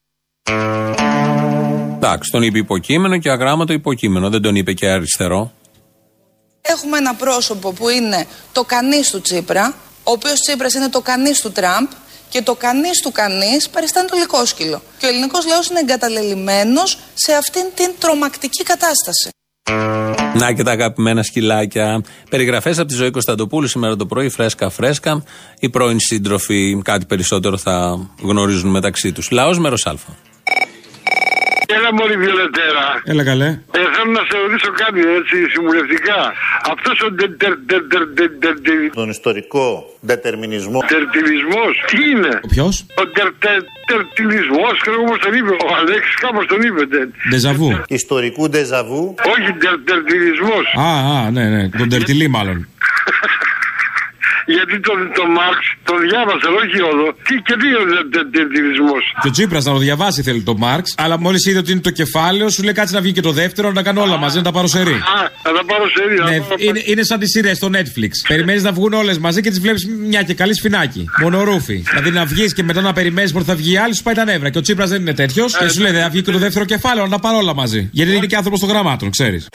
Εντάξει, 1.95 2.31
τον 2.31 2.41
είπε 2.41 2.57
υποκείμενο 2.57 3.17
και 3.17 3.29
αγράμματο 3.29 3.73
υποκείμενο. 3.73 4.29
Δεν 4.29 4.41
τον 4.41 4.55
είπε 4.55 4.73
και 4.73 4.87
αριστερό. 4.87 5.51
Έχουμε 6.69 6.97
ένα 6.97 7.13
πρόσωπο 7.15 7.71
που 7.71 7.89
είναι 7.89 8.25
το 8.51 8.63
κανείς 8.63 9.09
του 9.09 9.21
Τσίπρα, 9.21 9.75
ο 10.03 10.11
οποίος 10.11 10.39
Τσίπρας 10.39 10.73
είναι 10.73 10.89
το 10.89 11.01
κανείς 11.01 11.39
του 11.41 11.51
Τραμπ 11.51 11.87
και 12.29 12.41
το 12.41 12.55
κανείς 12.55 13.01
του 13.01 13.11
κανείς 13.11 13.69
παριστάνει 13.69 14.09
το 14.09 14.17
λικόσκυλο. 14.17 14.81
Και 14.97 15.05
ο 15.05 15.09
ελληνικός 15.09 15.45
λαός 15.45 15.67
είναι 15.69 15.79
εγκαταλελειμμένος 15.79 16.97
σε 17.13 17.33
αυτήν 17.33 17.65
την 17.73 17.91
τρομακτική 17.99 18.63
κατάσταση. 18.63 19.29
Να 20.33 20.53
και 20.53 20.63
τα 20.63 20.71
αγαπημένα 20.71 21.23
σκυλάκια. 21.23 22.03
Περιγραφές 22.29 22.79
από 22.79 22.87
τη 22.87 22.93
ζωή 22.93 23.11
Κωνσταντοπούλου 23.11 23.67
σήμερα 23.67 23.95
το 23.95 24.05
πρωί, 24.05 24.29
φρέσκα 24.29 24.69
φρέσκα. 24.69 25.23
Οι 25.59 25.69
πρώην 25.69 25.99
σύντροφοι 25.99 26.81
κάτι 26.83 27.05
περισσότερο 27.05 27.57
θα 27.57 28.07
γνωρίζουν 28.21 28.69
μεταξύ 28.69 29.11
τους. 29.11 29.31
Λαός 29.31 29.59
μέρος 29.59 29.85
Α. 29.85 29.93
Έλα 31.85 31.93
μόλι 31.93 32.15
Βιολετέρα. 32.23 32.85
Έλα 33.11 33.23
καλέ. 33.23 33.45
Ε, 33.77 33.79
θέλω 33.95 34.11
να 34.19 34.23
σε 34.29 34.35
ρωτήσω 34.43 34.71
κάτι 34.83 34.99
έτσι 35.17 35.35
συμβουλευτικά. 35.53 36.19
Αυτός 36.73 36.95
ο 37.05 37.09
ντε- 37.11 37.35
τε- 37.41 37.59
τε- 37.69 37.85
τε- 37.91 38.09
τε- 38.17 38.35
τε- 38.43 38.59
τε- 38.65 38.93
Τον 38.93 39.09
ιστορικό 39.09 39.65
δετερμινισμό. 40.09 40.79
τερτιλισμός, 40.93 41.71
τι 41.89 41.97
είναι; 42.11 42.39
Ο 42.43 42.47
ποιος; 42.47 42.85
Ο 43.01 43.03
τερ- 43.15 43.35
τε- 43.43 43.67
τερτιλισμός, 43.91 44.73
ξέρω 44.81 44.95
εγώ 44.99 45.05
πώς 45.11 45.19
τον 45.25 45.33
είπε. 45.33 45.49
Ο 45.67 45.69
Αλέξης 45.79 46.15
κάπως 46.23 46.45
τον 46.51 46.61
είπε. 46.61 46.81
τε- 46.93 47.09
Ντεζαβού. 47.29 47.69
Ιστορικού 47.87 48.49
ντεζαβού. 48.49 49.15
Όχι 49.33 49.49
τερ- 49.63 49.81
τερτιλισμός. 49.89 50.65
Α, 50.87 50.89
α, 51.15 51.31
ναι, 51.31 51.43
ναι. 51.55 51.69
Τον 51.69 51.89
τερτιλί 51.89 52.27
μάλλον. 52.27 52.57
Γιατί 54.45 54.79
τον, 54.87 54.97
τον 55.17 55.27
Μάρξ 55.37 55.59
τον 55.83 55.97
διάβασα, 56.07 56.47
όχι 56.61 56.81
όλο. 56.91 57.05
Τι, 57.27 57.35
και 57.47 57.55
τι 57.59 57.65
είναι 57.67 57.77
ο 57.77 57.85
τε- 57.93 58.09
τε- 58.13 58.29
τερτιλισμός. 58.35 59.03
Και 59.21 59.27
ο 59.27 59.31
Τσίπρας 59.31 59.63
να 59.65 59.71
το 59.71 59.77
διαβάσει 59.77 60.21
θέλει 60.21 60.41
τον 60.43 60.57
Μάρξ, 60.57 60.93
αλλά 60.97 61.19
μόλις 61.19 61.45
είδε 61.45 61.59
ότι 61.59 61.71
είναι 61.71 61.81
το 61.81 61.91
κεφάλαιο, 61.91 62.49
σου 62.49 62.63
λέει 62.63 62.73
κάτσε 62.73 62.95
να 62.95 63.01
βγει 63.01 63.11
και 63.11 63.21
το 63.21 63.31
δεύτερο, 63.31 63.67
να 63.67 63.73
τα 63.73 63.81
κάνω 63.81 64.01
όλα 64.01 64.17
μαζί, 64.17 64.37
να 64.37 64.43
τα 64.43 64.51
πάρω 64.51 64.67
σε 64.67 64.83
ρί. 64.83 64.93
Α, 64.93 64.99
θα 65.43 65.51
τα 65.57 65.63
πάρω 65.65 65.85
σε 65.95 66.01
ρί. 66.09 66.17
Ναι, 66.29 66.65
είναι, 66.67 66.81
είναι 66.85 67.03
σαν 67.03 67.19
τις 67.19 67.29
σειρές 67.29 67.57
στο 67.57 67.69
Netflix. 67.73 68.11
Περιμένεις 68.31 68.63
να 68.63 68.71
βγουν 68.71 68.93
όλες 68.93 69.17
μαζί 69.17 69.41
και 69.41 69.49
τις 69.49 69.59
βλέπεις 69.59 69.85
μια 70.07 70.21
και 70.23 70.33
καλή 70.33 70.55
σφινάκι. 70.55 71.05
Μονορούφι. 71.21 71.83
δηλαδή 71.91 72.11
να 72.11 72.25
βγεις 72.25 72.53
και 72.53 72.63
μετά 72.63 72.81
να 72.81 72.93
περιμένεις 72.93 73.31
πότε 73.31 73.45
θα 73.45 73.55
βγει 73.55 73.71
η 73.73 73.77
άλλη, 73.77 73.95
σου 73.95 74.03
πάει 74.03 74.13
τα 74.13 74.23
νεύρα. 74.25 74.49
Και 74.49 74.57
ο 74.57 74.61
Τσίπρας 74.61 74.89
δεν 74.89 75.01
είναι 75.01 75.13
τέτοιος. 75.13 75.57
Και 75.57 75.67
σου 75.67 75.81
λέει 75.81 75.91
δεν 75.91 76.01
θα 76.01 76.09
βγει 76.09 76.21
και 76.21 76.31
το 76.31 76.37
δεύτερο 76.37 76.65
κεφάλαιο, 76.65 77.03
να 77.03 77.09
τα 77.11 77.19
πάρω 77.19 77.37
όλα 77.37 77.53
μαζί. 77.55 77.89
Γιατί 77.91 78.15
είναι 78.15 78.25
και 78.25 78.35
άνθρωπος 78.35 78.59
των 78.59 78.69
γραμμάτων, 78.69 79.09
ξέρεις. 79.09 79.47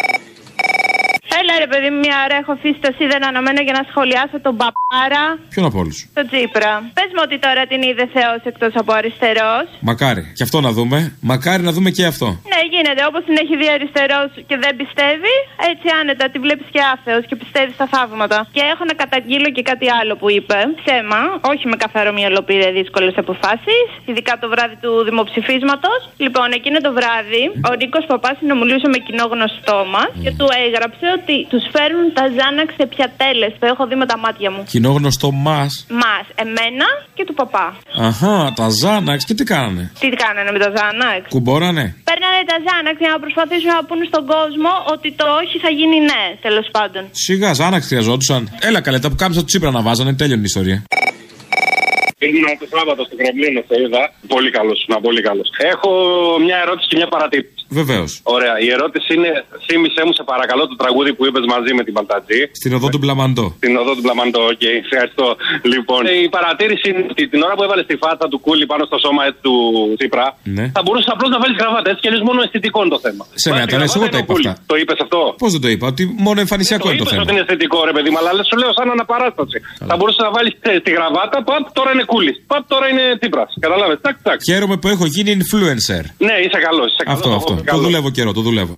Έλα 1.51 1.59
ρε 1.67 1.71
παιδί 1.73 1.89
μου, 1.93 2.01
μια 2.07 2.17
ώρα 2.27 2.37
έχω 2.43 2.53
αφήσει 2.59 2.81
το 2.87 2.91
σίδερο 2.97 3.25
αναμένο 3.33 3.61
για 3.67 3.75
να 3.79 3.83
σχολιάσω 3.91 4.37
τον 4.47 4.55
παπάρα. 4.61 5.25
Ποιον 5.53 5.65
από 5.71 5.79
όλους; 5.83 5.99
Το 6.19 6.23
Τσίπρα. 6.31 6.73
Πες 6.99 7.11
μου 7.15 7.23
ότι 7.27 7.37
τώρα 7.47 7.63
την 7.71 7.81
είδε 7.89 8.05
Θεός 8.17 8.41
εκτός 8.51 8.73
από 8.81 8.91
αριστερός. 8.99 9.67
Μακάρι. 9.91 10.23
Και 10.37 10.45
αυτό 10.47 10.59
να 10.67 10.71
δούμε. 10.77 10.99
Μακάρι 11.31 11.63
να 11.69 11.73
δούμε 11.77 11.91
και 11.97 12.05
αυτό. 12.13 12.29
Ναι, 12.53 12.61
γίνεται. 12.73 13.01
Όπως 13.11 13.23
την 13.29 13.37
έχει 13.43 13.55
δει 13.61 13.69
αριστερός 13.77 14.29
και 14.49 14.57
δεν 14.65 14.73
πιστεύει, 14.81 15.35
έτσι 15.71 15.87
άνετα 16.01 16.25
τη 16.33 16.39
βλέπεις 16.45 16.69
και 16.75 16.81
άθεο 16.95 17.19
και 17.29 17.37
πιστεύεις 17.43 17.75
στα 17.79 17.87
θαύματα. 17.93 18.39
Και 18.57 18.63
έχω 18.73 18.83
να 18.91 18.95
καταγγείλω 19.03 19.49
και 19.57 19.63
κάτι 19.71 19.87
άλλο 19.99 20.15
που 20.21 20.29
είπε. 20.37 20.59
Ψέμα, 20.81 21.21
όχι 21.53 21.65
με 21.73 21.77
καθαρό 21.85 22.11
μυαλό 22.19 22.41
πήρε 22.49 22.69
δύσκολες 22.79 23.15
αποφάσεις, 23.23 23.87
ειδικά 24.09 24.33
το 24.43 24.47
βράδυ 24.53 24.77
του 24.85 24.93
δημοψηφίσματος. 25.09 26.01
Λοιπόν, 26.25 26.49
εκείνο 26.59 26.79
το 26.87 26.91
βράδυ 26.99 27.45
ο 27.69 27.71
Νίκος 27.81 28.05
Παπάς 28.11 28.35
συνομιλούσε 28.41 28.89
με 28.95 28.99
κοινό 29.07 29.25
γνωστό 29.35 29.79
μας 29.95 30.11
και 30.23 30.31
του 30.39 30.47
έγραψε 30.67 31.07
ότι 31.19 31.38
τους 31.51 31.64
φέρνουν 31.74 32.07
τα 32.18 32.24
Ζάναξ 32.37 32.70
σε 32.79 32.85
πιατέλες. 32.92 33.53
Το 33.61 33.66
έχω 33.72 33.83
δει 33.88 33.96
με 34.03 34.07
τα 34.12 34.18
μάτια 34.24 34.51
μου. 34.55 34.62
Κοινό 34.72 34.90
γνωστό 34.98 35.29
μας. 35.31 35.70
Μας, 36.03 36.27
εμένα 36.44 36.87
και 37.16 37.24
του 37.27 37.35
παπά. 37.40 37.66
Αχά, 38.07 38.53
τα 38.59 38.66
Ζάναξ 38.81 39.20
και 39.29 39.35
τι 39.38 39.44
κάνανε; 39.53 39.85
Τι 40.01 40.09
κάνανε 40.24 40.51
με 40.55 40.59
τα 40.64 40.70
Ζάναξ. 40.77 41.22
Κουμπόρανε; 41.35 41.85
Παίρνανε 42.09 42.40
τα 42.53 42.57
Ζάναξ 42.66 42.96
για 43.03 43.11
να 43.14 43.18
προσπαθήσουν 43.24 43.70
να 43.79 43.85
πούνε 43.88 44.05
στον 44.12 44.24
κόσμο 44.35 44.72
ότι 44.94 45.09
το 45.20 45.24
όχι 45.40 45.57
θα 45.64 45.70
γίνει 45.79 45.98
ναι, 46.11 46.22
τέλος 46.46 46.66
πάντων. 46.77 47.03
Σιγά, 47.24 47.51
Ζάναξ 47.53 47.87
χρειαζόντουσαν. 47.87 48.40
Έλα 48.68 48.81
καλέ, 48.81 48.98
τα 48.98 49.09
που 49.11 49.18
κάμισα 49.22 49.40
του 49.40 49.46
Τσίπρα 49.51 49.70
να 49.70 49.83
βάζανε, 49.83 50.12
τέλειωνε 50.20 50.40
η 50.40 50.51
ιστορία. 50.53 50.79
Ήμουν 52.27 52.47
το 52.63 52.67
Σάββατο 52.75 53.01
στο 53.09 53.15
Κρεμλίνο, 53.21 53.61
σε 53.69 53.75
είδα. 53.83 54.03
Πολύ 54.35 54.51
καλός, 54.57 54.79
να 54.93 54.97
πολύ 55.07 55.21
καλός. 55.29 55.49
Έχω 55.73 55.91
μια 56.47 56.57
ερώτηση 56.65 56.87
και 56.91 56.97
μια 57.01 57.09
παρατήρηση. 57.15 57.59
Βεβαίως. 57.81 58.11
Ωραία. 58.37 58.55
Η 58.67 58.69
ερώτηση 58.77 59.11
είναι, 59.17 59.31
θύμισε 59.67 60.03
μου 60.07 60.13
σε 60.19 60.23
παρακαλώ 60.33 60.63
το 60.73 60.77
τραγούδι 60.83 61.11
που 61.17 61.23
είπες 61.27 61.45
μαζί 61.55 61.73
με 61.79 61.83
την 61.87 61.93
Παλτατζή. 61.97 62.41
Στην 62.61 62.73
οδό 62.79 62.89
του 62.95 63.01
Μπλαμαντό. 63.03 63.47
Στην 63.61 63.73
οδό 63.83 63.93
του 63.97 64.03
Μπλαμαντό, 64.05 64.43
ok. 64.53 64.62
Okay. 64.65 64.77
Ευχαριστώ. 64.93 65.27
Λοιπόν, 65.73 66.03
η 66.25 66.29
παρατήρηση 66.37 66.85
είναι 66.91 67.03
ότι 67.13 67.23
την 67.33 67.41
ώρα 67.47 67.55
που 67.57 67.63
έβαλες 67.67 67.87
τη 67.91 67.97
φάτσα 68.03 68.27
του 68.33 68.39
Κούλη 68.45 68.64
πάνω 68.73 68.83
στο 68.91 68.97
σώμα 69.05 69.23
έτσι, 69.29 69.41
του 69.47 69.55
Τσίπρα, 69.99 70.27
ναι. 70.57 70.65
θα 70.77 70.81
μπορούσες 70.85 71.09
απλώς 71.15 71.31
να 71.35 71.39
βάλεις 71.43 71.57
γραβάτα 71.61 71.89
έτσι 71.91 72.03
και 72.05 72.11
λες 72.14 72.19
μόνο 72.29 72.41
αισθητικό 72.45 72.79
είναι 72.83 72.95
το 72.97 73.01
θέμα. 73.07 73.23
Σε 73.45 73.49
μένα, 73.53 73.67
τα 73.67 73.77
εγώ 73.97 74.09
τα 74.15 74.19
είπα 74.23 74.33
αυτά. 74.39 74.53
Το 74.73 74.77
είπες 74.81 74.99
αυτό; 75.05 75.21
Πώς 75.43 75.51
δεν 75.55 75.61
το 75.65 75.69
είπα, 75.75 75.87
ότι 75.93 76.03
μόνο 76.27 76.39
εμφανισιακό 76.45 76.87
είναι 76.89 77.03
το 77.05 77.09
θέμα. 77.11 77.23
ότι 77.23 77.33
είναι 77.33 77.45
αισθητικό, 77.47 77.79
ρε 77.91 77.95
παιδί 77.97 78.09
μου, 78.13 78.19
αλλά 78.19 78.43
σου 78.49 78.57
λέω 78.63 78.73
σαν 78.79 78.87
αναπαράσταση. 78.97 79.59
Θα 79.91 79.95
μπορούσες 79.97 80.23
να 80.27 80.31
βάλεις 80.37 80.53
τη 80.87 80.91
γραβάτα, 80.97 81.37
παπ, 81.49 81.65
τώρα 81.79 81.91
είναι 81.95 82.07
Κούλης. 82.11 82.33
Παπ, 82.51 82.62
τώρα 82.73 82.87
είναι 82.92 83.05
Τσίπρας. 83.21 83.51
Καταλάβες. 83.64 83.99
Τάκ, 84.05 84.16
τάκ. 84.27 84.38
Χαίρομαι 84.51 84.77
που 84.81 84.88
έχω 84.94 85.05
γίνει 85.14 85.31
influencer. 85.38 86.03
Ναι, 86.27 86.35
είσαι 86.44 86.59
καλός. 86.66 86.92
Αυτό, 87.14 87.29
αυτό. 87.40 87.53
Το 87.75 87.79
δουλεύω 87.87 88.11
καιρό, 88.16 88.31
το 88.38 88.42
δουλεύω. 88.49 88.75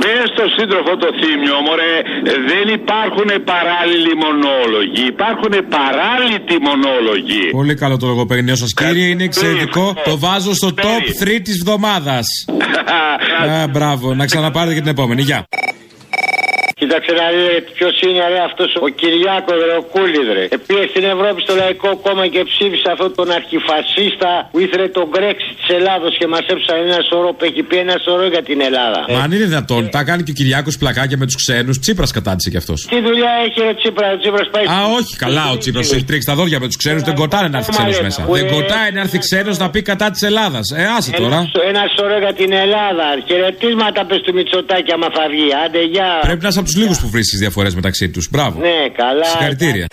Πες 0.00 0.24
στο 0.34 0.44
σύντροφο 0.56 0.96
το 0.96 1.08
θύμιο, 1.20 1.56
μωρέ, 1.66 1.94
δεν 2.50 2.74
υπάρχουν 2.74 3.30
παράλληλοι 3.52 4.12
μονόλογοι. 4.24 5.02
Υπάρχουν 5.14 5.54
παράλληλοι 5.78 6.56
μονόλογοι. 6.68 7.44
Πολύ 7.50 7.74
καλό 7.74 7.96
το 7.96 8.06
λογοπαιγνίο 8.06 8.56
σας, 8.56 8.72
κύριε. 8.74 9.06
Είναι 9.06 9.24
εξαιρετικό. 9.24 9.94
Το 10.04 10.18
βάζω 10.18 10.54
στο 10.54 10.68
top 10.76 11.24
3 11.24 11.40
της 11.42 11.54
εβδομάδας. 11.60 12.26
μπράβο. 13.72 14.14
Να 14.14 14.26
ξαναπάρετε 14.26 14.74
και 14.74 14.80
την 14.80 14.90
επόμενη. 14.90 15.22
Γεια. 15.22 15.46
Κοίταξε 16.82 17.12
να 17.20 17.26
δει 17.34 17.46
ποιος 17.76 17.94
είναι 18.04 18.22
ρε, 18.32 18.40
αυτός 18.48 18.70
ο 18.84 18.88
Κυριάκος 19.00 19.58
ρε, 19.68 19.74
ο 19.82 19.84
Κούλιδρε. 19.94 20.44
Επίες 20.58 20.86
στην 20.92 21.04
Ευρώπη 21.14 21.38
στο 21.46 21.54
Λαϊκό 21.62 21.90
Κόμμα 22.04 22.24
και 22.34 22.42
ψήφισε 22.50 22.88
αυτόν 22.94 23.10
τον 23.18 23.28
αρχιφασίστα 23.38 24.30
που 24.52 24.58
ήθελε 24.64 24.86
τον 24.98 25.06
Brexit 25.14 25.52
της 25.58 25.68
Ελλάδος 25.78 26.12
και 26.20 26.26
μας 26.32 26.44
έψανε 26.52 26.82
ένα 26.90 27.00
σωρό 27.10 27.30
που 27.36 27.44
έχει 27.48 27.62
πει 27.68 27.76
ένα 27.86 27.96
σωρό 28.06 28.26
για 28.34 28.42
την 28.48 28.58
Ελλάδα. 28.68 29.00
Μα 29.12 29.18
αν 29.24 29.30
είναι 29.34 29.46
δυνατόν, 29.52 29.82
τα 29.96 30.00
κάνει 30.08 30.22
και 30.26 30.32
ο 30.34 30.36
Κυριάκος 30.38 30.74
πλακάκια 30.82 31.16
με 31.22 31.26
τους 31.28 31.36
ξένους. 31.42 31.74
Τσίπρας 31.82 32.10
κατάντησε 32.18 32.48
κι 32.52 32.60
αυτός. 32.62 32.78
Τι 32.92 32.98
δουλειά 33.08 33.32
έχει 33.46 33.60
ο 33.70 33.74
Τσίπρα, 33.78 34.06
ο 34.16 34.18
Τσίπρας 34.20 34.46
πάει. 34.54 34.64
Α, 34.74 34.78
όχι, 34.98 35.12
καλά 35.24 35.44
ο 35.54 35.56
Τσίπρας 35.60 35.86
έχει 35.94 36.06
τρίξει 36.10 36.26
τα 36.30 36.34
δόντια 36.38 36.58
με 36.62 36.66
τους 36.70 36.78
ξένους. 36.82 37.02
Δεν 37.08 37.14
κοτάει 37.22 37.48
να 37.48 37.58
έρθει 37.58 37.72
ξένος 37.76 38.00
μέσα. 38.06 38.20
Δεν 38.38 38.46
κοτάει 38.56 38.88
να 38.96 39.00
έρθει 39.00 39.18
ξένος 39.26 39.56
να 39.62 39.66
πει 39.72 39.80
κατά 39.90 40.06
της 40.10 40.22
Ελλάδας. 40.22 40.66
Ε, 40.76 40.84
άσε 40.96 41.10
τώρα. 41.22 41.38
Ένα 41.70 41.82
σωρό 41.96 42.18
για 42.24 42.34
την 42.40 42.50
Ελλάδα. 42.64 43.06
Χαιρετίσματα 43.28 44.00
πες 44.08 44.20
του 44.24 44.32
Μητσοτάκη 44.36 44.92
άμα 44.96 45.08
θα 45.16 45.24
βγει. 45.32 45.48
Άντε, 45.64 45.82
γεια. 45.94 46.10
Πρέπει 46.28 46.42
να 46.42 46.48
είσαι 46.48 46.58
από 46.58 46.68
τους 46.72 46.82
λίγους 46.82 47.00
που 47.00 47.08
βρίσκεις 47.08 47.38
διαφορές 47.38 47.74
μεταξύ 47.74 48.08
τους. 48.08 48.28
Μπράβο. 48.30 48.60
Ναι, 48.60 48.88
καλά. 48.96 49.24
Συγχαρητήρια. 49.24 49.86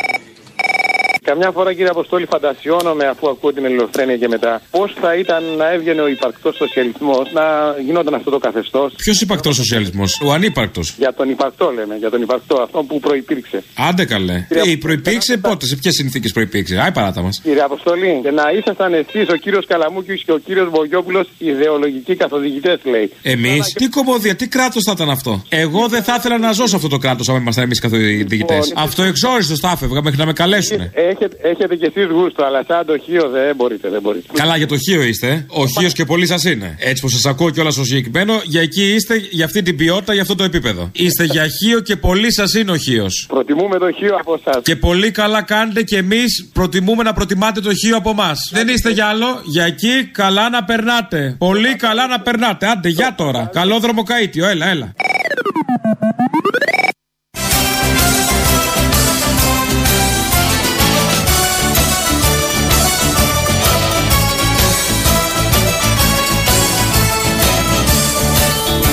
Καμιά 1.30 1.52
φορά, 1.52 1.74
κύριε 1.74 1.90
Αποστόλη, 1.90 2.26
φαντασιώνομαι 2.26 3.06
αφού 3.08 3.30
ακούω 3.30 3.54
την 3.54 3.66
ελληνοφρένεια 3.66 4.18
και 4.18 4.28
μετά 4.28 4.62
πώς 4.72 4.94
θα 5.02 5.16
ήταν 5.16 5.44
να 5.58 5.72
έβγαινε 5.72 6.02
ο 6.02 6.08
υπαρκτός 6.08 6.56
σοσιαλισμός, 6.56 7.32
να 7.34 7.44
γινόταν 7.86 8.14
αυτό 8.14 8.30
το 8.32 8.40
καθεστώς. 8.40 8.94
Ποιος 8.98 9.22
υπαρκτός 9.22 9.56
σοσιαλισμός, 9.56 10.22
ο 10.26 10.32
ανύπαρκτος. 10.32 10.96
Για 10.98 11.14
τον 11.14 11.30
υπαρκτό, 11.30 11.72
λέμε, 11.72 11.96
για 11.96 12.10
τον 12.10 12.22
υπαρκτό, 12.22 12.62
αυτό 12.62 12.84
που 12.84 13.00
προπήρξε. 13.00 13.64
Άντε 13.90 14.06
καλέ. 14.06 14.46
Ε, 14.50 14.76
προπήρξε 14.80 15.38
πότε, 15.38 15.66
σε 15.66 15.76
ποιες 15.76 15.94
συνθήκες 15.94 16.32
προπήρξε. 16.32 16.80
Άι 16.80 16.92
παράτα 16.92 17.22
μας. 17.22 17.40
Κύριε 17.44 17.62
Αποστολή, 17.62 18.20
και 18.24 18.32
να 18.32 18.44
ήσασταν 18.58 18.94
εσείς, 18.94 19.30
ο 19.30 19.36
κύριος 19.36 19.66
Καλαμούκης 19.66 20.24
και 20.24 20.32
ο 20.32 20.38
κύριος 20.38 20.70
Βογιόπουλος 20.70 21.28
ιδεολογικοί 21.38 22.16
καθοδηγητές, 22.16 22.80
λέει. 22.84 23.12
Εμείς, 23.22 23.74
τι 23.74 23.88
κομμόδια, 23.88 24.36
τι 24.36 24.48
κράτος 24.48 24.84
θα 24.84 24.92
ήταν 24.96 25.10
αυτό; 25.10 25.44
Εγώ 25.50 25.88
δεν 25.88 26.04
θα 26.04 26.16
ήθελα 26.18 26.38
να 26.38 26.52
ζω 26.52 26.68
σε 26.68 26.76
αυτό 26.76 26.88
το 26.88 26.98
κράτος 26.98 27.30
αν 27.30 27.36
ήμασταν 27.36 27.64
εμείς 27.64 27.80
καθοδηγητές. 27.80 28.38
Λοιπόν, 28.38 28.84
αυτό 28.84 29.04
εξόριστο 29.04 29.56
θα 29.56 29.72
έφευγα 29.74 30.02
μέχρι 30.02 30.20
να 30.20 30.26
με 30.26 30.34
καλέσουν. 30.34 30.92
Έχετε, 31.22 31.50
έχετε 31.50 31.76
κι 31.76 31.86
εσείς 31.86 32.06
γούστο, 32.12 32.46
αλλά 32.46 32.64
σαν 32.68 32.86
το 32.86 32.98
χείο 32.98 33.30
δεν 33.30 33.56
μπορείτε, 33.56 33.90
δεν 33.90 34.02
μπορείτε. 34.02 34.28
Καλά, 34.34 34.58
για 34.58 34.68
το 34.68 34.78
χείο 34.78 35.02
είστε. 35.02 35.46
Ο 35.50 35.68
χείος 35.68 35.94
και 35.94 36.06
πολύ 36.06 36.28
σας 36.28 36.44
είναι. 36.44 36.76
Έτσι 36.80 37.02
που 37.02 37.10
σας 37.10 37.26
ακούω 37.26 37.50
κιόλας 37.50 37.74
στο 37.74 37.84
συγκεκριμένο, 37.84 38.42
για 38.44 38.62
εκεί 38.62 38.94
είστε, 38.94 39.16
για 39.30 39.46
αυτή 39.46 39.62
την 39.62 39.76
ποιότητα, 39.76 40.14
για 40.14 40.22
αυτό 40.22 40.36
το 40.36 40.44
επίπεδο. 40.44 40.90
Είστε 40.94 41.24
για 41.24 41.48
χείο 41.48 41.80
και 41.80 41.96
πολύ 41.96 42.34
σας 42.34 42.54
είναι 42.54 42.72
ο 42.72 42.78
χείος. 42.78 43.26
Προτιμούμε 43.28 43.78
το 43.78 43.92
χείο 43.92 44.16
από 44.20 44.40
εσάς. 44.46 44.62
Και 44.64 44.76
πολύ 44.76 45.12
καλά 45.12 45.42
κάνετε 45.42 45.84
και 45.84 45.98
εμείς 45.98 46.50
προτιμούμε 46.54 47.04
να 47.04 47.14
προτιμάτε 47.14 47.60
το 47.62 47.74
χείο 47.74 47.98
από 47.98 48.10
εμάς. 48.10 48.50
Δεν 48.52 48.68
είστε 48.68 48.90
για 48.90 49.06
άλλο, 49.06 49.42
για 49.46 49.64
εκεί 49.64 50.10
καλά 50.12 50.50
να 50.50 50.64
περνάτε. 50.64 51.36
Πολύ 51.38 51.76
καλά 51.76 52.08
να 52.08 52.20
περνάτε. 52.20 52.68
Άντε, 52.68 52.90
για 52.90 53.14
τώρα. 53.18 53.50
Καλό 53.54 53.80
δρομοκαίτιο, 53.80 54.48
έλα, 54.48 54.68
έλα. 54.70 54.94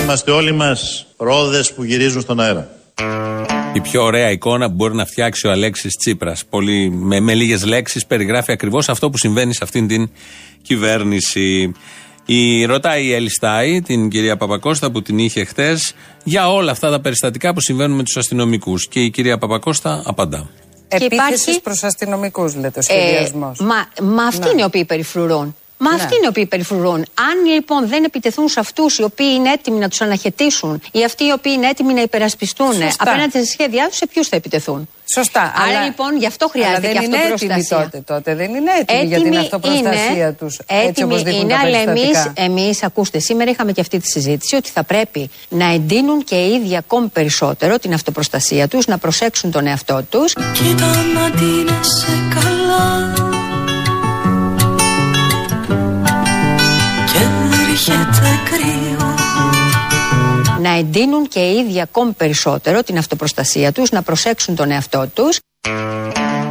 Είμαστε 0.07 0.31
όλοι 0.31 0.53
μας 0.53 1.07
ρόδες 1.17 1.73
που 1.73 1.85
γυρίζουν 1.85 2.21
στον 2.21 2.41
αέρα. 2.41 2.71
Η 3.73 3.81
πιο 3.81 4.03
ωραία 4.03 4.31
εικόνα 4.31 4.69
που 4.69 4.75
μπορεί 4.75 4.95
να 4.95 5.05
φτιάξει 5.07 5.47
ο 5.47 5.51
Αλέξης 5.51 5.97
Τσίπρας. 5.97 6.45
Με, 6.91 7.21
με 7.21 7.35
λίγες 7.35 7.65
λέξεις 7.65 8.07
περιγράφει 8.07 8.53
ακριβώς 8.53 8.89
αυτό 8.89 9.11
που 9.11 9.19
συμβαίνει 9.19 9.55
σε 9.55 9.61
αυτήν 9.63 9.87
την 9.87 10.11
κυβέρνηση. 10.63 11.73
Η, 12.27 12.65
ρωτάει 12.65 13.05
η 13.05 13.13
Ελιστάη, 13.13 13.83
την 13.83 14.09
κυρία 14.09 14.37
Παπακώστα 14.37 14.91
που 14.91 15.03
την 15.03 15.19
είχε 15.19 15.45
χθε, 15.45 15.79
για 16.25 16.53
όλα 16.53 16.71
αυτά 16.71 16.91
τα 16.91 17.01
περιστατικά 17.01 17.53
που 17.55 17.61
συμβαίνουν 17.61 17.97
με 17.97 18.03
τους 18.03 18.17
αστυνομικούς. 18.17 18.89
Και 18.89 19.01
η 19.01 19.11
κυρία 19.11 19.39
Παπακώστα 19.39 20.03
απαντά. 20.05 20.49
Επίθεσης 20.89 21.43
υπάρχει... 21.43 21.61
προς 21.61 21.83
αστυνομικούς, 21.83 22.55
λέτε, 22.55 22.79
ο 22.79 22.83
σχεδιασμός. 22.83 23.61
Ε, 23.61 23.65
μα, 23.65 23.89
μα 24.03 24.25
αυτοί 24.25 24.51
είναι 24.51 24.61
οι 24.61 24.65
οποίοι 24.65 24.85
περιφρουρούν. 24.85 25.57
Μα 25.79 25.91
ναι. 25.91 25.97
αυτοί 25.97 26.15
είναι 26.15 26.25
οι 26.25 26.29
οποίοι 26.29 26.47
περιφρουρούν. 26.47 27.05
Αν 27.15 27.53
λοιπόν 27.55 27.89
δεν 27.89 28.05
επιτεθούν 28.05 28.49
σε 28.49 28.61
αυτούς 28.61 28.99
οι 28.99 29.03
οποίοι 29.03 29.33
είναι 29.35 29.51
έτοιμοι 29.51 29.79
να 29.79 29.89
τους 29.89 30.01
αναχαιτήσουν 30.01 30.83
ή 30.93 31.05
αυτοί 31.05 31.25
οι 31.25 31.33
οποίοι 31.33 31.53
είναι 31.57 31.69
έτοιμοι 31.69 31.95
να 31.95 32.01
υπερασπιστούν 32.01 32.73
Σωστά. 32.73 32.95
απέναντι 32.99 33.39
σε 33.39 33.45
σχέδιά 33.45 33.89
τους, 33.89 33.97
σε 33.97 34.07
ποιους 34.07 34.29
θα 34.29 34.37
επιτεθούν; 34.37 34.89
Σωστά. 35.15 35.41
Άρα 35.41 35.69
αλλά, 35.69 35.85
λοιπόν 35.85 36.17
γι' 36.19 36.27
αυτό 36.27 36.49
χρειάζεται 36.49 36.93
και 36.93 36.99
αυτοπροστασία. 36.99 37.79
Τότε, 37.79 38.01
τότε 38.07 38.35
δεν 38.35 38.55
είναι 38.55 38.71
έτοιμοι, 38.81 38.99
έτοιμοι 38.99 39.07
για 39.07 39.23
την 39.23 39.39
αυτοπροστασία 39.39 40.33
τους. 40.33 40.61
Έτοιμοι 40.67 41.23
είναι, 41.41 41.55
αλλά 41.55 41.79
εμείς, 41.79 42.33
εμείς, 42.35 42.83
ακούστε, 42.83 43.19
σήμερα 43.19 43.51
είχαμε 43.51 43.73
και 43.73 43.81
αυτή 43.81 43.99
τη 43.99 44.09
συζήτηση 44.09 44.57
ότι 44.57 44.71
θα 44.71 44.85
πρέπει 44.85 45.31
να 45.49 45.73
εντείνουν 45.73 46.25
και 46.25 46.35
οι 46.35 46.55
ίδιοι 46.55 46.77
ακόμη 46.77 47.09
περισσότερο 47.09 47.79
την 47.79 47.93
αυτοπροστασία 47.93 48.69
τους, 48.69 48.87
να 48.87 48.99
προσέξουν 48.99 49.51
τον 49.51 49.67
εαυτό 49.67 50.03
τους. 50.11 50.33
Κοίτα 50.33 50.87
να 51.15 51.31
καλά. 52.41 53.26
Να 60.61 60.71
εντείνουν 60.71 61.29
και 61.29 61.41
οι 61.41 61.57
ίδιοι 61.57 61.81
ακόμη 61.81 62.13
περισσότερο 62.13 62.83
την 62.83 62.99
αυτοπροστασία 62.99 63.73
τους, 63.73 63.91
να 63.91 64.03
προσέξουν 64.03 64.55
τον 64.55 64.71
εαυτό 64.71 65.11
τους. 65.15 65.39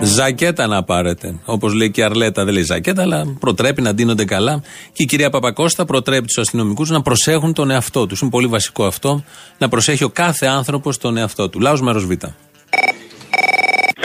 Ζακέτα 0.01 0.67
να 0.67 0.83
πάρετε. 0.83 1.39
Όπως 1.45 1.73
λέει 1.73 1.91
και 1.91 2.01
η 2.01 2.03
Αρλέτα, 2.03 2.43
δεν 2.45 2.53
λέει 2.53 2.63
ζακέτα, 2.63 3.01
αλλά 3.01 3.35
προτρέπει 3.39 3.81
να 3.81 3.93
ντύνονται 3.93 4.25
καλά. 4.25 4.61
Και 4.93 5.03
η 5.03 5.05
κυρία 5.05 5.29
Παπακώστα 5.29 5.85
προτρέπει 5.85 6.25
τους 6.25 6.37
αστυνομικούς 6.37 6.89
να 6.89 7.01
προσέχουν 7.01 7.53
τον 7.53 7.69
εαυτό 7.69 8.07
τους. 8.07 8.21
Είναι 8.21 8.29
πολύ 8.29 8.47
βασικό 8.47 8.85
αυτό. 8.85 9.23
Να 9.57 9.69
προσέχει 9.69 10.03
ο 10.03 10.09
κάθε 10.09 10.45
άνθρωπος 10.45 10.97
τον 10.97 11.17
εαυτό 11.17 11.49
του. 11.49 11.59
Λάος 11.59 11.81
μέρος 11.81 12.05
Β. 12.05 12.11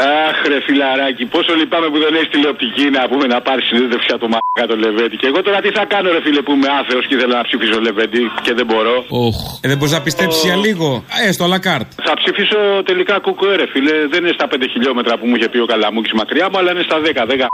Αχ, 0.08 0.36
ρε 0.52 0.58
φιλαράκι, 0.66 1.24
πόσο 1.34 1.52
λυπάμαι 1.60 1.88
που 1.92 1.98
δεν 2.04 2.12
έχεις 2.18 2.30
τηλεοπτική 2.34 2.86
να 2.96 3.02
πούμε 3.10 3.24
να 3.34 3.38
πάρεις 3.46 3.64
συνέντευξη 3.70 4.08
από 4.14 4.22
το 4.24 4.28
μαλάκα 4.32 4.64
το 4.70 4.76
Λεβέντι. 4.84 5.16
Και 5.20 5.28
εγώ 5.30 5.40
τώρα 5.46 5.58
τι 5.64 5.70
θα 5.78 5.84
κάνω, 5.92 6.08
ρε 6.16 6.20
φίλε, 6.24 6.40
που 6.46 6.52
είμαι 6.56 6.70
άθεος 6.80 7.02
και 7.08 7.14
ήθελα 7.18 7.34
να 7.40 7.44
ψηφίσω 7.48 7.76
Λεβέντι 7.86 8.22
και 8.44 8.52
δεν 8.58 8.66
μπορώ. 8.70 8.96
Οχ. 9.26 9.38
Ε, 9.64 9.66
δεν 9.70 9.76
μπορείς 9.78 9.94
να 9.98 10.02
πιστέψεις 10.08 10.42
για 10.48 10.56
λίγο. 10.66 10.88
Ε, 11.26 11.32
στο 11.36 11.44
αλακάρτ. 11.48 11.88
Θα 12.08 12.14
ψηφίσω 12.20 12.58
τελικά 12.90 13.14
κουκουέ, 13.26 13.54
ρε 13.60 13.66
φίλε. 13.72 13.94
Δεν 14.12 14.20
είναι 14.22 14.34
στα 14.38 14.46
5 14.52 14.66
χιλιόμετρα 14.72 15.12
που 15.18 15.24
μου 15.28 15.34
είχε 15.36 15.48
πει 15.52 15.58
ο 15.66 15.68
Καλαμούκης 15.72 16.12
μακριά 16.20 16.46
μου, 16.50 16.56
αλλά 16.60 16.70
είναι 16.74 16.84
στα 16.88 16.98
10, 17.00 17.26
10 17.32 17.46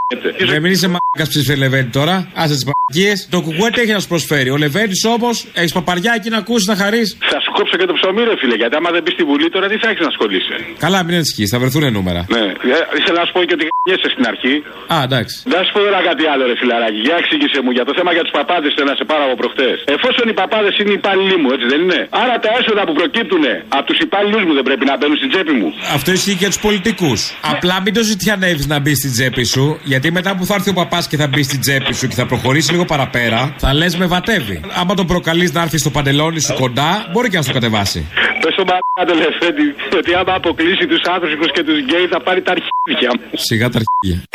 Δεν 0.53 0.61
μην 0.63 0.71
είσαι 0.75 0.89
μαλάκας 0.95 1.29
ψήφισε 1.33 1.55
Λεβέντι 1.63 1.91
τώρα. 1.99 2.17
Άσε 2.43 2.55
τις 2.59 2.67
παπαγίε. 2.71 3.13
Το 3.35 3.39
κουκουέ 3.47 3.69
τι 3.71 3.81
έχει 3.81 3.93
να 3.99 4.01
σου 4.05 4.09
προσφέρει. 4.09 4.51
Ο 4.51 4.57
Λεβέντι 4.57 4.97
όμως 5.17 5.47
έχεις 5.55 5.73
παπαριά 5.73 6.13
εκεί 6.19 6.29
να 6.35 6.39
ακούσεις 6.43 6.67
να 6.67 6.77
χαρείς. 6.77 7.09
Θα 7.33 7.39
σου 7.41 7.51
κόψω 7.57 7.77
και 7.77 7.87
το 7.91 7.95
ψωμί, 7.99 8.23
ρε 8.31 8.37
φίλε, 8.41 8.55
γιατί 8.55 8.75
άμα 8.77 8.91
δεν 8.91 9.03
μπει 9.03 9.11
στη 9.11 9.23
Βουλή 9.31 9.49
τώρα 9.51 9.67
τι 9.69 9.77
θα 9.83 9.89
έχεις 9.89 10.01
να 10.01 10.11
ασχολείσαι; 10.15 10.55
Καλά, 10.79 10.99
μην 11.05 11.15
ανησυχεί, 11.15 11.47
θα 11.47 11.59
βρεθούν 11.59 11.93
νούμερα. 11.93 12.27
Ναι, 12.37 12.45
ε, 12.77 12.79
ήθελα 13.01 13.19
να 13.23 13.27
σου 13.29 13.35
πω 13.37 13.41
και 13.49 13.55
ότι 13.59 13.65
γ***εσαι 13.71 14.09
στην 14.15 14.25
αρχή. 14.33 14.55
Α, 14.95 14.97
εντάξει. 15.09 15.35
Δεν 15.53 15.61
σου 15.65 15.73
πω 15.75 15.81
τώρα 15.87 16.01
κάτι 16.11 16.25
άλλο, 16.33 16.43
ρε 16.51 16.57
φιλαράκι. 16.61 17.01
Για 17.07 17.17
εξήγησε 17.23 17.59
μου 17.65 17.71
για 17.77 17.85
το 17.89 17.93
θέμα 17.99 18.11
για 18.17 18.25
τους 18.27 18.35
παπάδες, 18.39 18.71
θέλω 18.77 18.89
να 18.93 18.97
σε 19.01 19.05
πάρω 19.11 19.23
από 19.29 19.37
προχτές. 19.43 19.77
Εφόσον 19.97 20.25
οι 20.31 20.35
παπάδες 20.43 20.75
είναι 20.81 20.93
οι 20.95 20.99
υπάλληλοι 21.03 21.37
μου, 21.43 21.49
έτσι 21.55 21.67
δεν 21.73 21.81
είναι; 21.85 22.01
Άρα 22.23 22.35
τα 22.45 22.51
έσοδα 22.59 22.83
που 22.89 22.95
προκύπτουν 23.01 23.45
από 23.77 23.87
τους 23.91 23.99
υπάλληλους 24.07 24.43
μου 24.47 24.53
δεν 24.59 24.65
πρέπει 24.69 24.85
να 24.91 24.95
μπαίνουν 24.99 25.17
στην 25.21 25.31
τσέπη 25.33 25.53
μου. 25.61 25.69
Αυτό 25.97 26.09
ισχύει 26.19 26.37
και 26.41 26.49
τους 26.53 26.61
πολιτικούς. 26.67 27.21
Απλά 27.55 27.77
μην 27.85 27.93
το 27.97 28.03
ζητιανεύεις 28.11 28.67
να 28.73 28.77
μπει 28.83 28.93
στην 29.01 29.11
τσέπη 29.17 29.45
σου, 29.55 29.65
γιατί 29.91 30.07
μετά 30.19 30.31
που 30.37 30.45
θα 30.49 30.55
έρθει 30.59 30.71
ο 30.75 30.77
παπάς 30.83 31.05
και 31.11 31.17
θα 31.23 31.27
μπει 31.31 31.43
στην 31.51 31.61
τσέπη 31.65 31.93
σου 31.99 32.07
και 32.11 32.17
θα 32.21 32.27
προχωρήσει 32.33 32.69
λίγο 32.75 32.85
παραπέρα, 32.93 33.41
θα 33.65 33.71
λες 33.75 33.93
με 33.97 34.07
βατεύει. 34.15 34.59
Άμα 34.81 34.93
τον 34.95 35.07
προκαλείς 35.13 35.51
να 35.53 35.61
έρθει 35.63 35.79
στο 35.79 35.91
παντελόνι 35.97 36.41
σου 36.41 36.55
κοντά, 36.63 36.91
μπορεί 37.13 37.29
και 37.31 37.37
να 37.37 37.43
σου 37.43 37.53
κατεβάσει. 37.53 38.01
Πες 38.43 38.53
στον 38.57 38.67
μπαρά 38.69 39.05
το 39.11 39.15
Λεφέντη 39.23 39.69
ότι 40.01 40.11
άμα 40.21 40.35
αποκλείσει 40.41 40.85
τους 40.93 41.03
άνθρωπου 41.15 41.47
και 41.55 41.63
τους 41.69 41.79
γκέι 41.85 42.07
θα 42.17 42.23
πάρει 42.23 42.43
τα 42.43 42.53
αρχίδια 42.57 43.11
μου. 43.15 43.31
Σιγά 43.33 43.69
τα 43.69 43.81
αρχίδια. 43.81 44.29